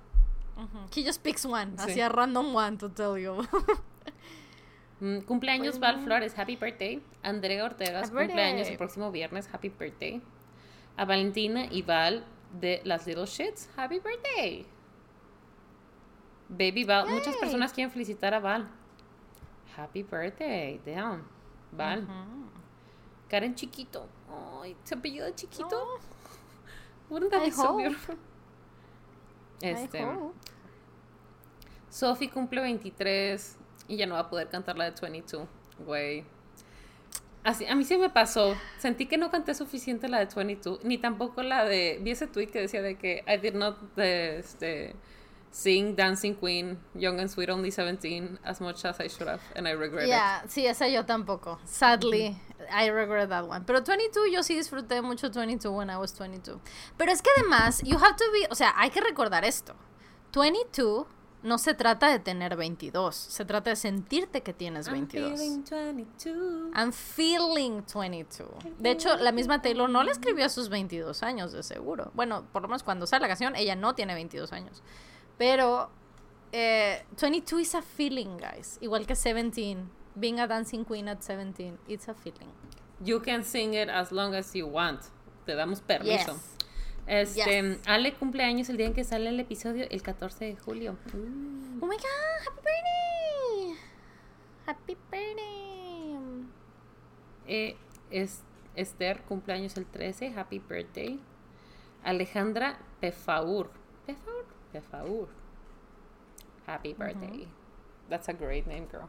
[0.57, 0.79] Ujú.
[0.95, 1.73] He just picks one.
[1.79, 1.91] Sí.
[1.93, 3.37] Así a random one to tell you.
[5.01, 7.03] Mm, cumpleaños Val Flores, happy birthday.
[7.25, 10.23] Andrea Ortega, cumpleaños el próximo viernes, happy birthday.
[10.97, 12.25] A Valentina y Val
[12.61, 14.67] de las Little Shits, happy birthday.
[16.49, 18.69] Baby Val, muchas personas quieren felicitar a Val.
[19.77, 21.25] Happy birthday, damn.
[21.73, 22.07] Val.
[23.29, 24.07] Karen Chiquito.
[24.63, 25.99] Ay, se apellida Chiquito.
[27.09, 28.17] Wouldn't that I be so beautiful?
[29.63, 30.35] Este, I hope.
[31.89, 33.57] Sophie cumple 23
[33.89, 35.47] y ya no va a poder cantar la de 22.
[35.87, 36.25] Güey.
[37.45, 38.57] Así, a mí sí me pasó.
[38.79, 41.99] Sentí que no canté suficiente la de 22, ni tampoco la de.
[42.03, 44.95] Vi ese tweet que decía de que I did not de, este,
[45.51, 49.67] sing Dancing Queen, Young and Sweet Only 17 as much as I should have, and
[49.67, 50.09] I regret it.
[50.09, 51.59] Yeah, sí, esa yo tampoco.
[51.65, 52.37] Sadly,
[52.71, 53.65] I regret that one.
[53.67, 56.61] Pero 22, yo sí disfruté mucho 22 when I was 22.
[56.97, 59.75] Pero es que además, you have to be, o sea, hay que recordar esto.
[60.33, 61.07] 22
[61.43, 65.31] no se trata de tener 22, se trata de sentirte que tienes 22.
[65.33, 66.73] I'm feeling 22.
[66.75, 68.49] I'm feeling 22.
[68.79, 72.11] De hecho, la misma Taylor no le escribió a sus 22 años, de seguro.
[72.15, 74.83] Bueno, por lo menos cuando sale la canción, ella no tiene 22 años.
[75.37, 75.91] Pero
[76.53, 78.79] eh, 22 is a feeling, guys.
[78.81, 79.85] Igual que 17.
[80.15, 82.51] Being a dancing queen at 17, it's a feeling.
[83.03, 85.01] You can sing it as long as you want.
[85.47, 86.35] Te damos permiso.
[86.35, 86.62] Yes.
[87.07, 87.81] Este, Yes.
[87.87, 90.97] Ale cumpleaños el día en que sale el episodio, el 14 de julio.
[91.81, 93.77] Oh my god, happy birthday!
[94.67, 96.47] Happy birthday!
[97.47, 97.77] Eh,
[98.11, 98.43] es,
[98.77, 101.21] Esther cumpleaños el 13, happy birthday.
[102.05, 103.71] Alejandra Pefaur.
[104.07, 105.29] Pefaur, Pefaur.
[106.67, 107.49] Happy birthday.
[108.09, 109.09] That's a great name, girl.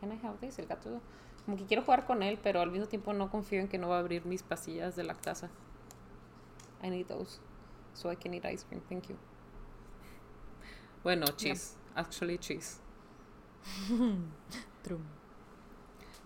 [0.00, 0.58] Can I have this?
[0.58, 1.00] El gato.
[1.44, 3.88] Como que quiero jugar con él, pero al mismo tiempo no confío en que no
[3.88, 5.50] va a abrir mis pastillas de lactasa.
[6.82, 7.40] I need those.
[7.94, 8.80] So I can eat ice cream.
[8.88, 9.16] Thank you.
[11.02, 11.76] Bueno, cheese.
[11.96, 12.80] Actually, cheese.
[14.82, 15.00] True.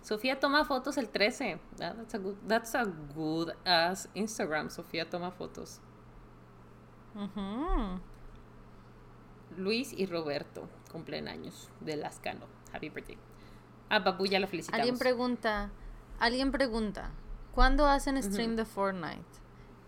[0.01, 1.59] Sofía toma fotos el 13.
[1.81, 4.69] Ah, That's a good, that's a good ass Instagram.
[4.69, 5.79] Sofía toma fotos.
[7.15, 7.99] Ujú.
[9.57, 12.45] Luis y Roberto cumplen años de Lascano.
[12.71, 13.17] Happy birthday.
[13.89, 14.81] Ah, Babu ya lo felicitamos.
[14.81, 15.71] Alguien pregunta,
[16.19, 17.11] alguien pregunta,
[17.53, 19.23] ¿cuándo hacen stream de Fortnite?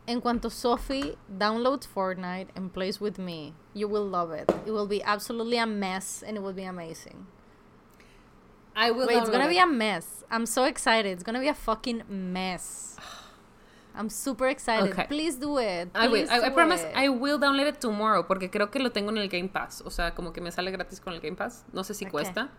[0.08, 4.50] En cuanto Sophie downloads Fortnite and plays with me, you will love it.
[4.66, 7.28] It will be absolutely a mess and it will be amazing.
[8.74, 10.24] I will Wait, it's gonna be a mess.
[10.32, 11.12] I'm so excited.
[11.12, 12.96] It's gonna be a fucking mess.
[13.96, 14.92] I'm super excited.
[14.94, 15.08] Okay.
[15.08, 15.90] Please do it.
[15.96, 16.30] I will.
[16.30, 16.94] I, I promise it.
[16.96, 19.82] I will download it tomorrow porque creo que lo tengo en el Game Pass.
[19.84, 21.66] O sea, como que me sale gratis con el Game Pass.
[21.74, 22.12] No sé si Okay.
[22.12, 22.50] cuesta,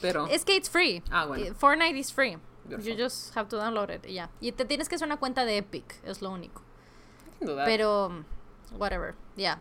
[0.00, 1.02] pero Es que it's free.
[1.10, 1.52] Ah, bueno.
[1.54, 2.38] Fortnite is free.
[2.64, 2.92] Beautiful.
[2.92, 4.30] You just have to download it y ya.
[4.40, 6.62] Y te tienes que hacer una cuenta de Epic, es lo único.
[7.36, 7.66] I can do that.
[7.66, 8.24] Pero
[8.76, 9.14] whatever.
[9.36, 9.56] Yeah.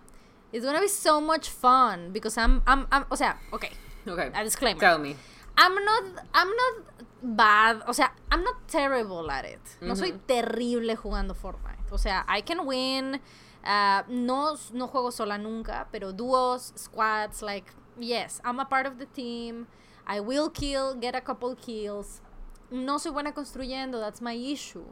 [0.52, 3.72] It's gonna be so much fun because I'm I'm, I'm o sea, okay.
[4.07, 4.31] okay.
[4.34, 4.80] A disclaimer.
[4.80, 5.15] Tell me.
[5.57, 6.03] I'm not
[6.34, 9.61] I'm not bad, o sea, I'm not terrible at it.
[9.81, 11.91] No soy terrible jugando Fortnite.
[11.91, 13.19] O sea, I can win.
[13.65, 18.97] uh, no no juego sola nunca, pero dúos, squads, like yes, I'm a part of
[18.97, 19.68] the team.
[20.07, 22.22] I will kill, get a couple kills.
[22.69, 24.85] No soy buena construyendo, that's my issue.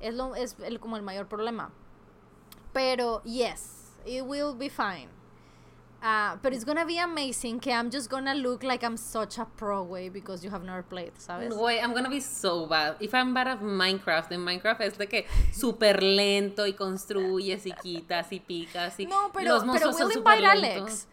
[0.00, 1.70] Es lo es el, como el mayor problema.
[2.76, 5.08] Pero yes, it will be fine.
[6.02, 9.46] Uh, but it's gonna be amazing que I'm just gonna look like I'm such a
[9.46, 11.56] pro way because you have never played, ¿sabes?
[11.56, 12.96] Way, I'm gonna be so bad.
[13.00, 15.24] If I'm bad at Minecraft, en Minecraft es de que
[15.54, 20.60] súper lento y construyes y quitas y picas y No, pero, los pero we'll invite
[20.60, 21.06] lentos.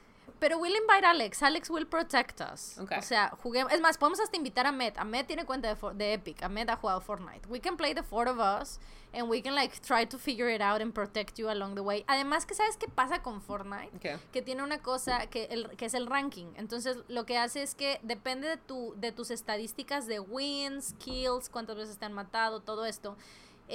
[0.44, 1.42] Pero we'll invite Alex.
[1.42, 2.78] Alex will protect us.
[2.78, 2.98] Okay.
[2.98, 3.72] O sea, juguemos.
[3.72, 4.98] Es más, podemos hasta invitar a Met.
[4.98, 6.44] Ahmed tiene cuenta de, For- de Epic.
[6.44, 7.48] Ahmed ha jugado Fortnite.
[7.48, 8.78] We can play the four of us
[9.14, 12.04] and we can like try to figure it out and protect you along the way.
[12.08, 13.96] Además que sabes qué pasa con Fortnite?
[13.96, 14.18] Okay.
[14.34, 16.48] que tiene una cosa que, el, que es el ranking.
[16.58, 21.48] Entonces, lo que hace es que depende de, tu, de tus estadísticas de wins, kills,
[21.48, 23.16] cuántas veces te han matado, todo esto.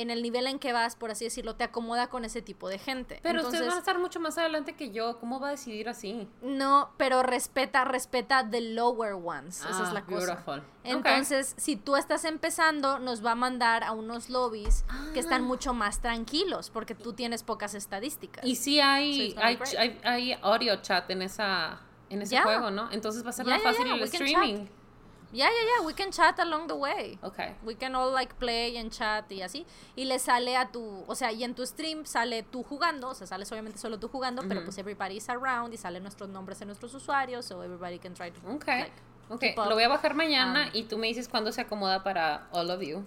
[0.00, 2.78] En el nivel en que vas, por así decirlo, te acomoda con ese tipo de
[2.78, 3.18] gente.
[3.22, 5.18] Pero Entonces, ustedes van a estar mucho más adelante que yo.
[5.18, 6.28] ¿Cómo va a decidir así?
[6.42, 9.60] no, pero respeta, respeta the lower ones.
[9.60, 10.26] Esa es Ah, la cosa.
[10.26, 10.62] beautiful.
[10.84, 15.46] Entonces, si tú estás empezando, nos va a mandar a unos lobbies que están Ah.
[15.46, 18.44] mucho más tranquilos porque tú tienes pocas estadísticas.
[18.44, 21.80] Y sí hay, hay, hay, hay audio chat en esa
[22.10, 22.42] en ese Yeah.
[22.44, 22.90] juego, ¿no?
[22.90, 24.66] Entonces va a ser Yeah, más yeah, fácil el streaming.
[25.30, 27.18] Ya, ya, ya, we can chat along the way.
[27.22, 27.54] Okay.
[27.62, 29.66] We can all like play and chat y así.
[29.94, 33.14] Y le sale a tu, o sea, y en tu stream sale tú jugando, o
[33.14, 34.66] sea, sales obviamente solo tú jugando, pero Ujú.
[34.66, 38.40] pues everybody's around y salen nuestros nombres de nuestros usuarios, so everybody can try to
[38.54, 38.80] Okay.
[38.84, 38.92] like,
[39.30, 42.48] Okay, lo voy a bajar mañana Um, y tú me dices cuándo se acomoda para
[42.50, 43.04] all of you.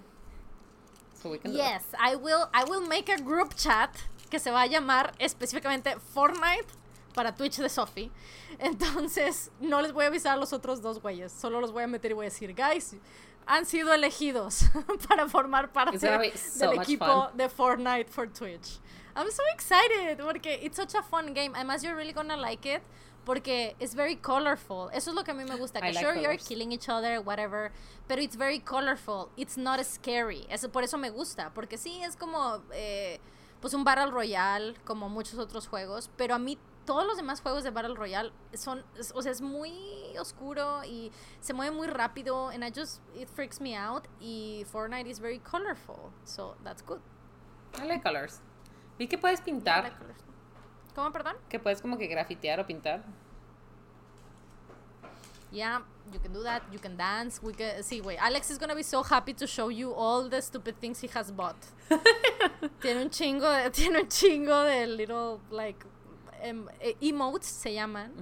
[1.20, 1.54] So we can.
[1.54, 3.90] Yes, I will I will make a group chat
[4.30, 6.68] que se va a llamar específicamente Fortnite
[7.12, 8.12] para Twitch de Sophie.
[8.60, 11.88] Entonces, no les voy a avisar a los otros dos güeyes, solo los voy a
[11.88, 12.96] meter y voy a decir, guys,
[13.46, 14.66] han sido elegidos
[15.08, 17.38] para formar parte so del equipo fun.
[17.38, 18.80] de Fortnite for Twitch.
[19.16, 21.52] I'm so excited porque it's such a fun game.
[21.56, 22.82] Además, you're really gonna like it
[23.26, 24.90] porque it's very colorful.
[24.94, 25.80] Eso es lo que a mí me gusta.
[25.80, 26.48] Que like sure, you're colors.
[26.48, 27.72] killing each other, whatever,
[28.08, 29.30] pero it's very colorful.
[29.38, 30.46] It's not scary.
[30.50, 33.20] Eso, por eso me gusta, porque sí, es como eh,
[33.60, 36.58] pues un Battle Royale, como muchos otros juegos, pero a mí
[36.92, 39.72] todos los demás juegos de Battle Royale son, es- o sea, es muy
[40.20, 41.10] oscuro y
[41.40, 45.40] se mueve muy rápido, and I just, it freaks me out, y Fortnite is very
[45.40, 47.00] colorful, so that's good.
[47.82, 48.42] I like colors.
[49.00, 49.84] Vi que puedes pintar.
[49.84, 49.96] Like.
[50.94, 51.38] ¿Cómo, perdón?
[51.48, 53.06] Que puedes como que grafitear o pintar.
[55.50, 55.82] Yeah,
[56.12, 56.62] you can do that.
[56.74, 57.42] You can dance.
[57.42, 58.02] We can see.
[58.02, 61.08] Wait, Alex is gonna be so happy to show you all the stupid things he
[61.14, 61.56] has bought.
[62.82, 65.86] tiene un chingo de, tiene un chingo de little like
[66.42, 68.14] em, eh, emotes se llaman.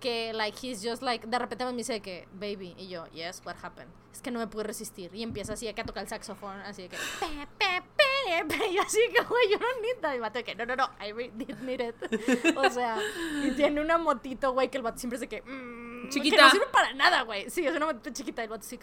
[0.00, 3.54] Que like he's just like de repente me dice que baby y yo yes what
[3.62, 6.08] happened es que no me pude resistir y empieza así de que a tocar el
[6.08, 10.20] saxofón así de que pe, pe, y así que güey yo no necesito y el
[10.20, 12.98] vato de que no no no I really did need it o sea
[13.44, 16.36] y tiene una motito güey que el vato siempre es de que mm, Chiquita.
[16.36, 18.80] que no sirve para nada güey sí es una motito chiquita el vato que,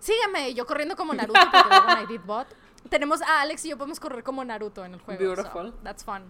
[0.00, 2.46] sígueme yo corriendo como Naruto porque luego I did bot
[2.90, 5.72] tenemos a Alex y yo podemos correr como Naruto en el juego so Beautiful.
[5.82, 6.24] that's fun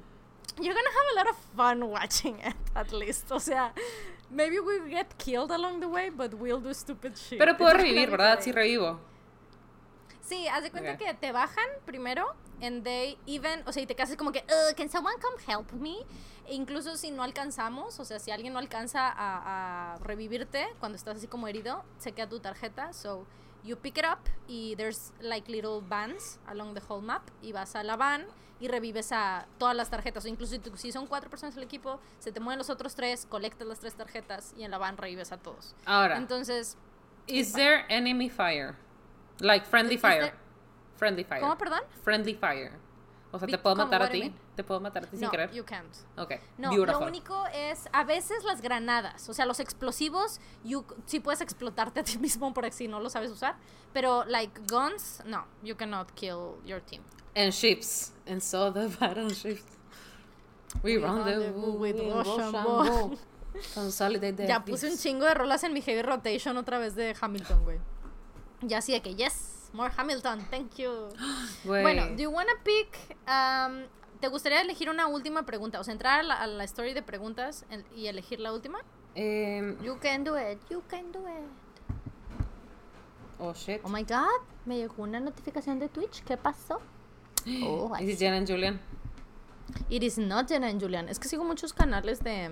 [0.61, 3.73] you're gonna have a lot of fun watching it at least o sea
[4.31, 8.11] maybe we get killed along the way but we'll do stupid shit Pero puedo revivir,
[8.11, 8.41] ¿verdad?
[8.41, 8.99] Sí revivo.
[10.23, 13.95] Sí, haz de cuenta que te bajan primero and they even, o sea, y te
[13.95, 15.97] quedas como que, "Ugh, can someone come help me?
[16.47, 20.97] E incluso si no alcanzamos, o sea, si alguien no alcanza a, a revivirte cuando
[20.97, 23.27] estás así como herido, se queda tu tarjeta, so
[23.65, 27.75] you pick it up y there's like little vans along the whole map y vas
[27.77, 28.27] a la van
[28.63, 32.31] y revives a todas las tarjetas, o incluso si, son cuatro personas del equipo, se
[32.31, 35.37] te mueven los otros tres, colectas las tres tarjetas y en la van revives a
[35.37, 35.75] todos.
[35.85, 36.77] Ahora, Entonces,
[37.27, 38.77] is there enemy fire?
[39.41, 40.27] Like friendly fire.
[40.27, 40.35] there-
[40.97, 41.41] Friendly fire.
[41.41, 41.81] ¿cómo, perdón?
[42.05, 42.71] Friendly fire.
[43.33, 43.87] O sea, ¿te puedo ¿cómo?
[43.87, 44.33] matar a ti?
[44.55, 45.51] ¿Te puedo matar a ti sin No, querer?
[45.51, 45.93] you can't.
[46.17, 46.35] Ok.
[46.59, 47.01] No, Beautiful.
[47.01, 51.99] lo único es a veces las granadas, o sea, los explosivos, you, sí puedes explotarte
[51.99, 53.57] a ti mismo por si no lo sabes usar,
[53.93, 57.03] pero like guns, no, you cannot kill your team.
[57.35, 58.13] And ships.
[58.27, 59.63] And so the battleships.
[60.83, 63.17] We, We rendezvous with Rochambeau.
[63.75, 67.65] Consolidate Ya puse un chingo de rolas en mi heavy rotation otra vez de Hamilton,
[67.65, 67.79] güey.
[68.63, 71.09] Ya así de que yes, more Hamilton, thank you.
[71.65, 72.97] Bueno, do you wanna pick
[73.29, 73.83] um,
[74.21, 75.81] ¿Te gustaría elegir una última pregunta?
[75.81, 78.79] O sea, entrar a la, a la story de preguntas en- y elegir la última.
[79.15, 81.45] Em, You can do it, you can do it.
[83.39, 83.81] oh, shit.
[83.85, 86.23] Oh my god, me llegó una notificación de Twitch.
[86.25, 86.81] ¿Qué pasó?
[87.47, 88.81] Oh, Is it Jen and Julian?
[89.91, 91.09] It is not Jenna and Julian.
[91.09, 92.51] Es que sigo muchos canales de.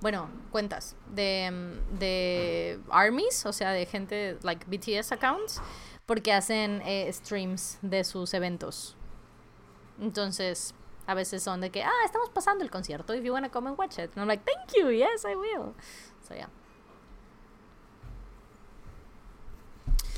[0.00, 0.94] Bueno, cuentas.
[1.14, 1.50] De,
[1.98, 5.60] de armies, o sea, de gente, like BTS accounts,
[6.06, 8.96] porque hacen eh, streams de sus eventos.
[10.00, 10.74] Entonces,
[11.06, 13.78] a veces son de que, ah, estamos pasando el concierto, if you wanna come and
[13.78, 14.10] watch it.
[14.16, 15.74] And I'm like, thank you, yes, I will.
[16.26, 16.48] So, yeah.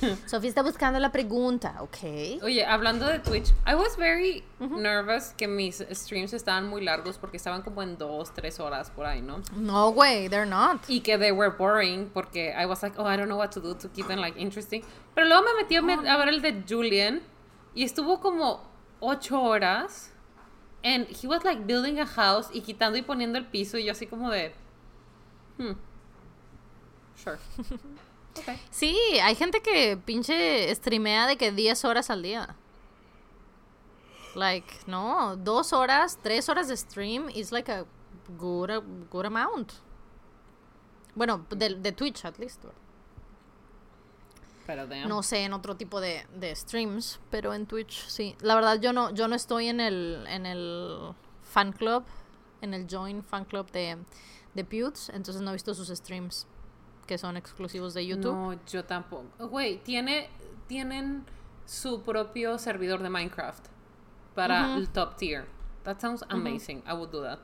[0.26, 2.42] Sofía está buscando la pregunta, ok.
[2.42, 7.38] Oye, hablando de Twitch, I was very nervous que mis streams estaban muy largos porque
[7.38, 9.40] estaban como en dos, tres horas por ahí, ¿no?
[9.56, 10.82] No, way, they're not.
[10.88, 13.60] Y que they were boring porque I was like, oh, I don't know what to
[13.60, 14.82] do to keep them like interesting.
[15.14, 17.22] Pero luego me metí a, ver el de Julian
[17.74, 18.68] y estuvo como
[19.00, 20.10] ocho horas.
[20.84, 23.92] And he was like building a house y quitando y poniendo el piso y yo
[23.92, 24.54] así como de,
[25.58, 25.72] hmm,
[27.16, 27.38] sure.
[28.38, 28.60] Okay.
[28.70, 32.56] Sí, hay gente que pinche streamea de que 10 horas al día.
[34.34, 37.86] Like, no, dos horas, tres horas de stream is like a
[38.38, 39.72] good, a good amount.
[41.14, 42.64] Bueno, de, de Twitch at least.
[44.66, 44.86] Pero.
[45.06, 48.36] No sé en otro tipo de, de streams, pero en Twitch sí.
[48.40, 52.04] La verdad yo no, yo no estoy en el, en el fan club,
[52.60, 53.96] en el join fan club de,
[54.54, 56.46] de Pewds, entonces no he visto sus streams
[57.06, 58.32] que son exclusivos de YouTube.
[58.34, 59.24] No, yo tampoco.
[59.48, 60.28] Güey, tiene,
[60.66, 61.24] tienen
[61.64, 63.66] su propio servidor de Minecraft
[64.34, 65.46] para el top tier.
[65.84, 66.82] That sounds amazing.
[66.86, 67.40] I would do that.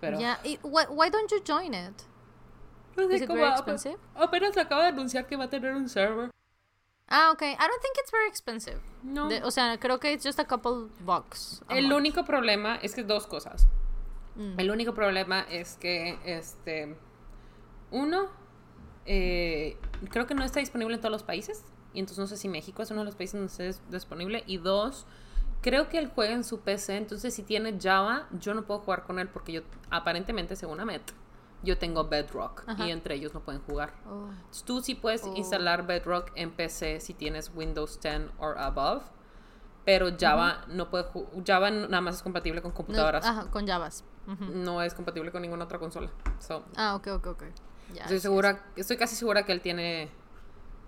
[0.00, 2.02] Pero Yeah, y- why, why don't you join it?
[2.96, 3.96] no sé Is it very expensive?
[4.14, 6.30] Apenas acaba de anunciar que va a tener un server.
[7.08, 7.52] Ah, okay.
[7.52, 8.80] I don't think it's very expensive.
[9.02, 9.28] No.
[9.28, 11.62] De- o sea, creo que it's just a couple bucks.
[11.68, 11.96] a El month.
[11.98, 13.66] único problema es que dos cosas.
[14.34, 14.58] Mm.
[14.58, 16.96] El único problema es que, este,
[17.92, 18.26] uno,
[19.06, 19.76] eh,
[20.10, 21.64] creo que no está disponible en todos los países.
[21.94, 24.42] Y entonces no sé si México es uno de los países donde dis- disponible.
[24.46, 25.06] Y dos,
[25.60, 26.96] creo que él juega en su PC.
[26.96, 29.60] Entonces si tiene Java, yo no puedo jugar con él porque yo,
[29.90, 31.02] aparentemente, según Amet,
[31.62, 32.64] yo tengo Bedrock.
[32.66, 32.86] Ajá.
[32.86, 33.92] Y entre ellos no pueden jugar.
[34.08, 34.28] Oh.
[34.64, 35.34] Tú sí puedes Oh.
[35.36, 39.02] instalar Bedrock en PC si tienes Windows 10 or above.
[39.84, 41.06] Pero Java no puede
[41.44, 43.26] Java nada más es compatible con No, computadoras.
[43.26, 44.04] ajá, con Javas.
[44.38, 46.08] No es compatible con ninguna otra consola.
[46.38, 47.42] So, Ah, ok, ok, ok.
[47.94, 50.08] Ya, estoy sí, segura, estoy casi segura que él tiene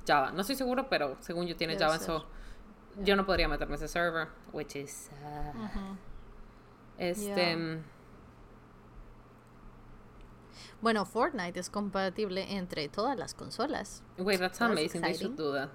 [0.06, 0.32] Java.
[0.32, 2.26] No estoy seguro, pero según yo tiene Debe Java, so
[3.02, 5.10] yo no podría meterme a ese server, which is.
[5.54, 5.96] Ujú.
[6.98, 7.56] Este, Yeah.
[7.56, 7.84] mm,
[10.80, 14.02] Bueno, Fortnite es compatible entre todas las consolas.
[14.18, 15.00] wait, that's That's amazing.
[15.02, 15.36] They exciting.
[15.36, 15.70] should do that.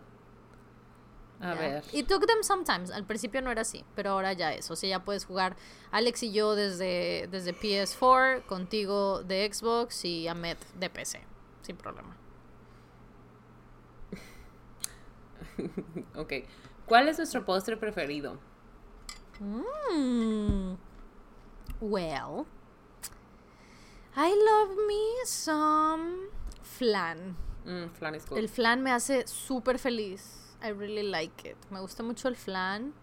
[1.41, 1.55] A Yeah.
[1.55, 1.83] ver.
[1.93, 2.91] It took them sometimes.
[2.91, 4.69] Al principio no era así, pero ahora ya es.
[4.71, 5.55] O sea, ya puedes jugar
[5.91, 11.21] Alex y yo desde, desde PS4, contigo de Xbox y Ahmed de PC.
[11.61, 12.15] Sin problema.
[16.15, 16.33] ok.
[16.85, 18.37] ¿Cuál es nuestro postre preferido?
[19.39, 20.75] Mm.
[21.81, 22.45] Well,
[24.17, 26.27] I love me some
[26.63, 27.37] flan.
[27.65, 28.37] Mm, flan is good.
[28.39, 30.38] El flan me hace súper feliz.
[30.61, 31.57] I really like it.
[31.72, 32.94] Me gusta mucho el flan.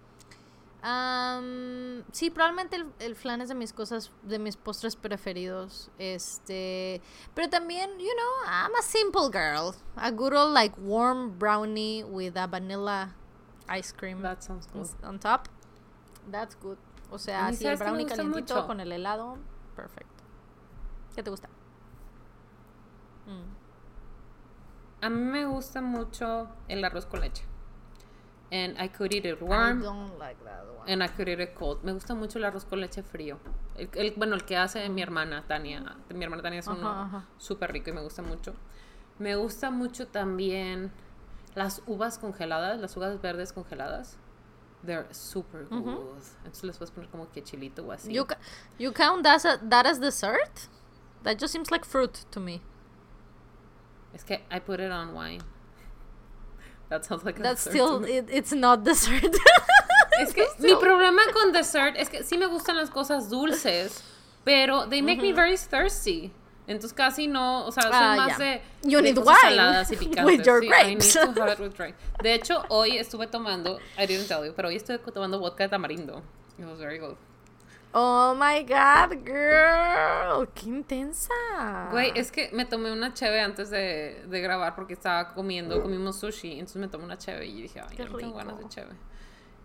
[0.82, 5.90] Am, sí, probablemente el, el flan es de mis cosas, de mis postres preferidos.
[5.98, 7.00] Este,
[7.34, 9.74] pero también, you know, I'm a simple girl.
[9.96, 13.14] A good old like warm brownie with a vanilla
[13.68, 14.86] ice cream That sounds good.
[15.02, 15.48] on top.
[16.30, 16.78] That's good.
[17.10, 18.66] O sea, si el ¿sabes qué me brownie calientito mucho?
[18.66, 19.38] con el helado,
[19.74, 20.22] perfecto.
[21.14, 21.48] ¿Qué te gusta?
[23.26, 23.55] Mm.
[25.02, 27.44] A mí me gusta mucho el arroz con leche.
[28.52, 30.88] And I could eat it I warm don't like that one.
[30.90, 31.82] and I could eat it cold.
[31.82, 33.38] Me gusta mucho el arroz con leche frío.
[33.76, 35.96] El, el- bueno, el que hace mi hermana Tania.
[36.14, 37.24] Mi hermana Tania es uno Ajá, ajá.
[37.38, 38.54] súper rico y me gusta mucho.
[39.18, 40.92] Me gusta mucho también
[41.54, 44.16] las uvas congeladas, las uvas verdes congeladas.
[44.84, 46.22] They're super good.
[46.44, 48.12] Entonces les puedes poner como que chilito o así.
[48.12, 48.38] You, ca-
[48.78, 50.68] you count that as, that as dessert?
[51.24, 52.62] That just seems like fruit to me.
[54.16, 55.42] Es que I put it on wine.
[56.88, 59.36] That sounds like a That's dessert still, it, it's not dessert.
[60.18, 64.02] Es que mi problema con dessert es que sí me gustan las cosas dulces,
[64.44, 66.32] pero they make me very thirsty.
[66.66, 68.44] Entonces casi no, o sea, soy Ah, más ya.
[68.44, 70.24] de, You de need cosas saladas y picantes.
[70.24, 71.14] with your sí, I grapes.
[71.14, 71.94] need to have it with drink.
[72.22, 75.68] De hecho, hoy estuve tomando, I didn't tell you, pero hoy estuve tomando vodka de
[75.68, 76.22] tamarindo.
[76.58, 77.16] It was very good.
[77.98, 80.46] Oh my god, girl.
[80.54, 81.32] Qué intensa.
[81.90, 86.20] Güey, es que me tomé una cheve antes de, de grabar porque estaba comiendo, comimos
[86.20, 88.92] sushi, entonces me tomé una cheve y dije, ay, Qué no tengo ganas de cheve.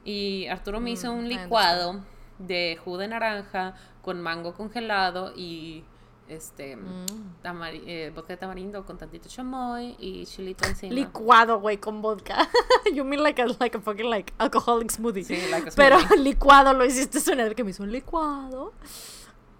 [0.05, 1.99] Y Arturo me hizo Mm, un licuado
[2.39, 5.83] de jugo de naranja con mango congelado y
[6.27, 7.05] este Mm.
[7.43, 10.93] tamari- eh, vodka de tamarindo con tantito chamoy y chilito encima.
[10.93, 12.37] Licuado, güey, con vodka.
[12.93, 15.23] you mean like a, like a fucking like alcoholic smoothie.
[15.25, 16.17] Sí, like a Pero smoothie.
[16.23, 18.73] licuado lo hiciste sonar que me hizo un licuado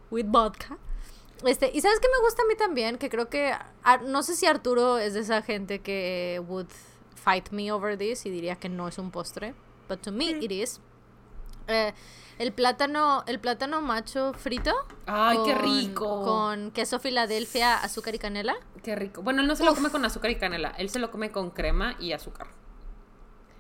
[0.10, 0.78] with vodka.
[1.44, 3.54] Este, y sabes que me gusta a mí también, que creo que
[4.08, 6.68] no sé si Arturo es de esa gente que would
[7.16, 9.56] fight me over this y diría que no es un postre,
[9.90, 10.80] but to me it is.
[11.68, 11.94] Eh,
[12.40, 14.74] el plátano, el plátano macho frito.
[15.06, 16.24] Ay, qué rico.
[16.24, 18.56] Con queso Filadelfia, azúcar y canela.
[18.84, 19.22] Qué rico.
[19.22, 21.52] Bueno, él no se lo come con azúcar y canela, él se lo come con
[21.52, 22.48] crema y azúcar.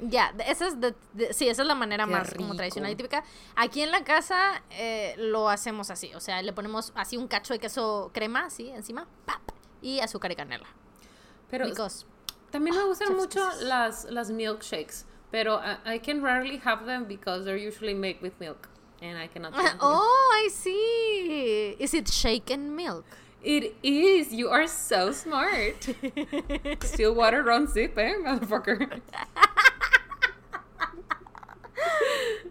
[0.03, 2.95] Ya, esa es de- de- sí, esa es la manera Qué más como tradicional y
[2.95, 3.23] típica.
[3.55, 7.53] Aquí en la casa eh, lo hacemos así, o sea, le ponemos así un cacho
[7.53, 9.41] de queso crema, así, encima, ¡pap!
[9.83, 10.65] y azúcar y canela.
[11.51, 12.05] Pero Because
[12.49, 17.05] También me gustan chef's mucho las, las milkshakes, pero I, I can rarely have them
[17.05, 18.69] because they're usually made with milk.
[19.01, 19.77] And I cannot milk.
[19.79, 21.75] Oh, I see.
[21.79, 23.05] Is it shaken milk?
[23.43, 24.31] It is.
[24.31, 25.89] You are so smart.
[26.83, 29.01] Still water runs deep, eh, motherfucker.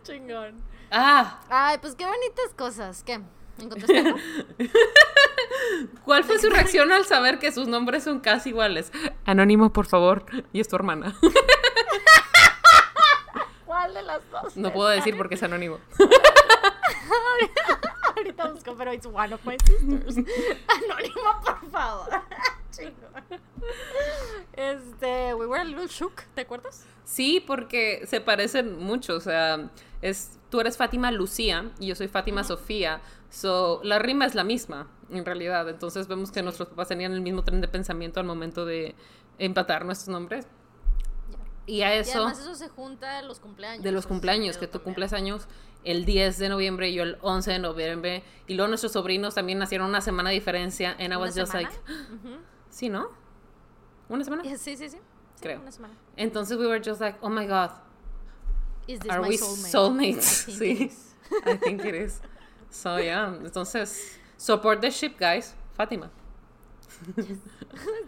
[0.02, 0.54] Chingón.
[0.90, 3.04] Ah, Ay, pues qué bonitas cosas.
[3.04, 3.20] ¿Qué?
[3.60, 4.14] ¿Encontraste?
[6.04, 8.90] ¿cuál fue su reacción al saber que sus nombres son casi iguales?
[9.24, 10.24] Anónimo, por favor.
[10.52, 11.14] Y es tu hermana.
[14.00, 14.56] ¿Cuál de las dos?
[14.56, 15.78] No puedo decir porque es anónimo.
[18.16, 20.16] Ahorita busco, pero it's one of my sisters.
[20.68, 22.08] Anónimo, por favor.
[22.70, 23.24] Chingón.
[24.52, 26.86] Este, we were a little shook, ¿te acuerdas?
[27.04, 29.16] Sí, porque se parecen mucho.
[29.16, 29.70] O sea,
[30.02, 33.00] es, tú eres Fátima Lucía y yo soy Fátima Sofía.
[33.30, 35.68] So, la rima es la misma, en realidad.
[35.68, 38.94] Entonces vemos que nuestros papás tenían el mismo tren de pensamiento al momento de
[39.38, 40.46] empatar nuestros nombres.
[41.70, 43.84] Y a Y eso, además eso se junta de los cumpleaños.
[43.84, 45.46] de los cumpleaños, que tú cumples años
[45.84, 48.24] el 10 de noviembre y yo el 11 de noviembre.
[48.48, 50.90] Y luego nuestros sobrinos también nacieron una semana de diferencia.
[50.92, 51.70] And I ¿Una was just semana?
[51.70, 52.36] like, Ujú.
[52.70, 53.08] sí, ¿no?
[54.08, 54.42] ¿Una semana?
[54.44, 54.88] Sí, sí, sí.
[54.90, 54.98] Sí,
[55.40, 55.60] Creo.
[55.60, 55.94] Una semana.
[56.16, 57.70] Entonces we were just like, oh my god,
[58.86, 60.20] Is this Are my we soulmate?
[60.20, 60.48] soulmates?
[60.48, 60.70] I think Sí.
[60.72, 61.14] it is.
[61.46, 62.20] I think it is.
[62.70, 65.54] So yeah, entonces support the ship, guys.
[65.78, 66.10] Fátima.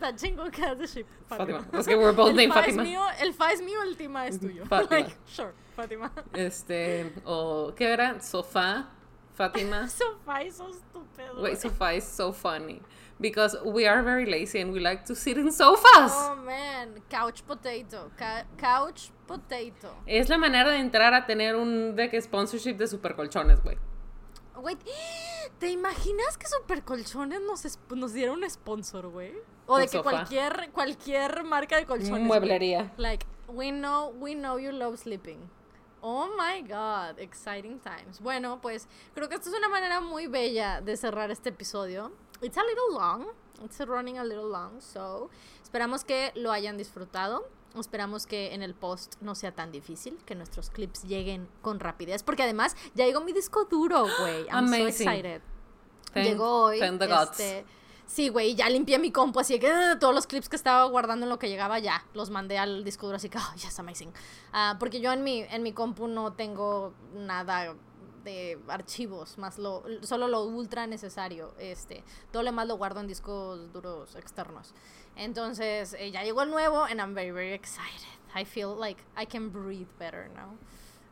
[0.00, 1.06] Hace ship.
[1.28, 1.64] Fátima.
[1.72, 2.82] Es que we're both el named fa es Fátima.
[2.82, 4.64] mío, el fa es mío, el tima es tuyo.
[4.66, 4.90] Fátima.
[5.00, 6.10] Like, sure, Fátima.
[6.34, 8.20] Este, o ¿qué era?
[8.20, 8.88] Sofá,
[9.34, 9.88] Fátima.
[9.88, 11.34] Sofá es so estúpido.
[11.42, 11.56] Wait, güey.
[11.56, 12.80] sofá is so funny
[13.20, 16.12] because we are very lazy and we like to sit in sofas.
[16.14, 18.10] Oh man, couch potato.
[18.18, 19.94] Ca- couch potato.
[20.06, 23.60] Es la manera de entrar a tener un de que sponsorship de super colchones,
[24.54, 24.74] güey.
[24.76, 24.80] Wait,
[25.58, 29.34] ¿te imaginas que Super Colchones nos, nos diera un sponsor, güey?
[29.66, 32.10] O de que cualquier, cualquier marca de colchones.
[32.10, 32.22] güey.
[32.22, 32.92] Mueblería.
[32.96, 35.38] Like, we know, we know you love sleeping.
[36.00, 38.20] Oh my god, exciting times.
[38.20, 42.10] Bueno, pues creo que esta es una manera muy bella de cerrar este episodio.
[42.40, 43.28] It's a little long,
[43.64, 45.30] it's running a little long, so
[45.62, 47.46] esperamos que lo hayan disfrutado.
[47.78, 52.22] Esperamos que en el post no sea tan difícil, que nuestros clips lleguen con rapidez,
[52.22, 54.42] porque además ya llegó mi disco duro, güey.
[54.48, 55.08] I'm so Amazing.
[55.08, 55.42] excited.
[56.12, 56.78] Thank- llegó hoy.
[56.78, 57.30] thank the gods.
[57.30, 57.64] este,
[58.06, 61.24] sí, güey, ya limpié mi compu, así que ah, todos los clips que estaba guardando
[61.24, 64.12] en lo que llegaba ya los mandé al disco duro, así que, oh, yes, amazing.
[64.52, 67.74] Ah, porque yo en mi, en mi compu no tengo nada
[68.24, 71.54] de archivos, más lo, solo lo ultra necesario.
[71.58, 74.74] Este, todo lo demás lo guardo en discos duros externos.
[75.16, 78.08] Entonces, eh, ya llegó el nuevo, and I'm very, very excited.
[78.34, 80.56] I feel like I can breathe better now.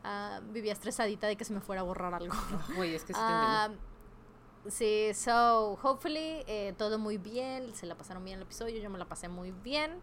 [0.03, 2.33] Ah, vivía estresadita de que se me fuera a borrar algo.
[2.75, 3.79] Güey, es que sí entiendo.
[4.67, 8.97] sí, so, hopefully, eh, todo muy bien, se la pasaron bien el episodio, yo me
[8.97, 10.01] la pasé muy bien.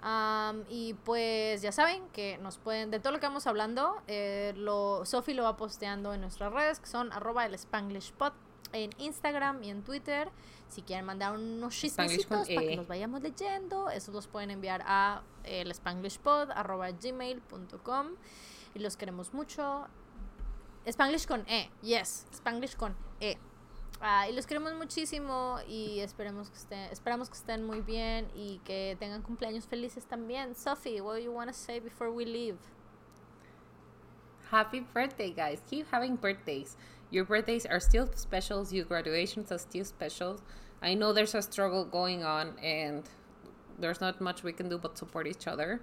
[0.00, 4.52] Am, y pues ya saben que nos pueden, de todo lo que vamos hablando, eh,
[4.56, 8.32] lo, Sophie lo va posteando en nuestras redes, que son arroba el Spanglish Pod
[8.72, 10.30] en Instagram y en Twitter.
[10.68, 12.76] Si quieren mandar unos chismecitos para que E.
[12.76, 18.08] los vayamos leyendo, esos los pueden enviar a el spanglishpod arroba gmail.com
[18.74, 19.86] y los queremos mucho.
[20.84, 23.36] Spanglish con E, yes, Spanglish con E.
[24.00, 28.58] Ah, y los queremos muchísimo y esperemos que estén, esperamos que estén muy bien y
[28.64, 30.54] que tengan cumpleaños felices también.
[30.54, 32.58] Sophie, what do you want to say before we leave?
[34.50, 35.60] Happy birthday, guys.
[35.68, 36.76] Keep having birthdays.
[37.10, 38.66] Your birthdays are still special.
[38.70, 40.40] Your graduations are still special.
[40.82, 43.02] I know there's a struggle going on, and
[43.78, 45.80] there's not much we can do but support each other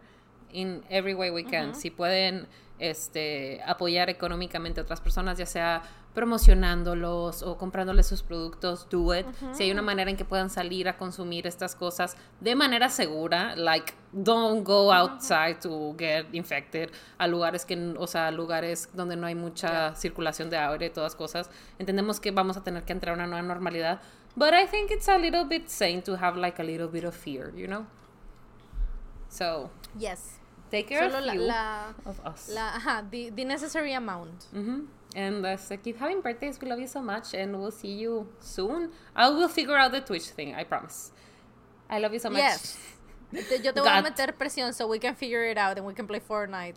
[0.56, 1.76] in every way we can.
[1.76, 2.48] Si pueden
[2.80, 9.26] este, apoyar económicamente a otras personas, ya sea promocionándolos o comprándoles sus productos, do it.
[9.52, 13.54] Si hay una manera en que puedan salir a consumir estas cosas de manera segura,
[13.58, 19.28] like don't go outside to get infected a lugares que, o sea, lugares donde no
[19.28, 21.50] hay mucha circulación de aire y todas cosas.
[21.80, 24.00] Entendemos que vamos a tener que entrar a una nueva normalidad,
[24.38, 27.14] but I think it's a little bit sane to have like a little bit of
[27.14, 27.86] fear, you know?
[29.28, 29.70] So,
[30.00, 30.40] Yes.
[30.72, 32.50] Take care Solo of la, you, la, of us.
[32.54, 34.46] la, ajá, the, the necessary amount.
[34.52, 34.86] hmm
[35.16, 36.60] And uh, so keep having birthdays.
[36.60, 38.92] We love you so much, and we'll see you soon.
[39.16, 40.54] I will figure out the Twitch thing.
[40.54, 41.14] I promise.
[41.90, 42.40] I love you so much.
[42.40, 42.78] Yes.
[43.32, 46.06] Yo te voy a meter presión so we can figure it out and we can
[46.06, 46.76] play Fortnite.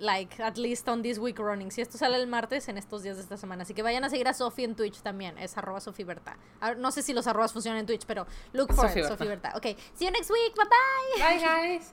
[0.00, 1.70] Like, at least on this week running.
[1.70, 3.64] Si esto sale el martes, en estos días de esta semana.
[3.64, 5.36] Así que vayan a seguir a Sophie en Twitch también.
[5.38, 6.38] Es arroba Sophie Berta.
[6.78, 9.52] No sé si los arrofas funcionan en Twitch, pero look for Sophie it, Berta.
[9.56, 10.54] Ok, see you next week.
[10.56, 11.38] Bye bye.
[11.38, 11.92] Bye, guys.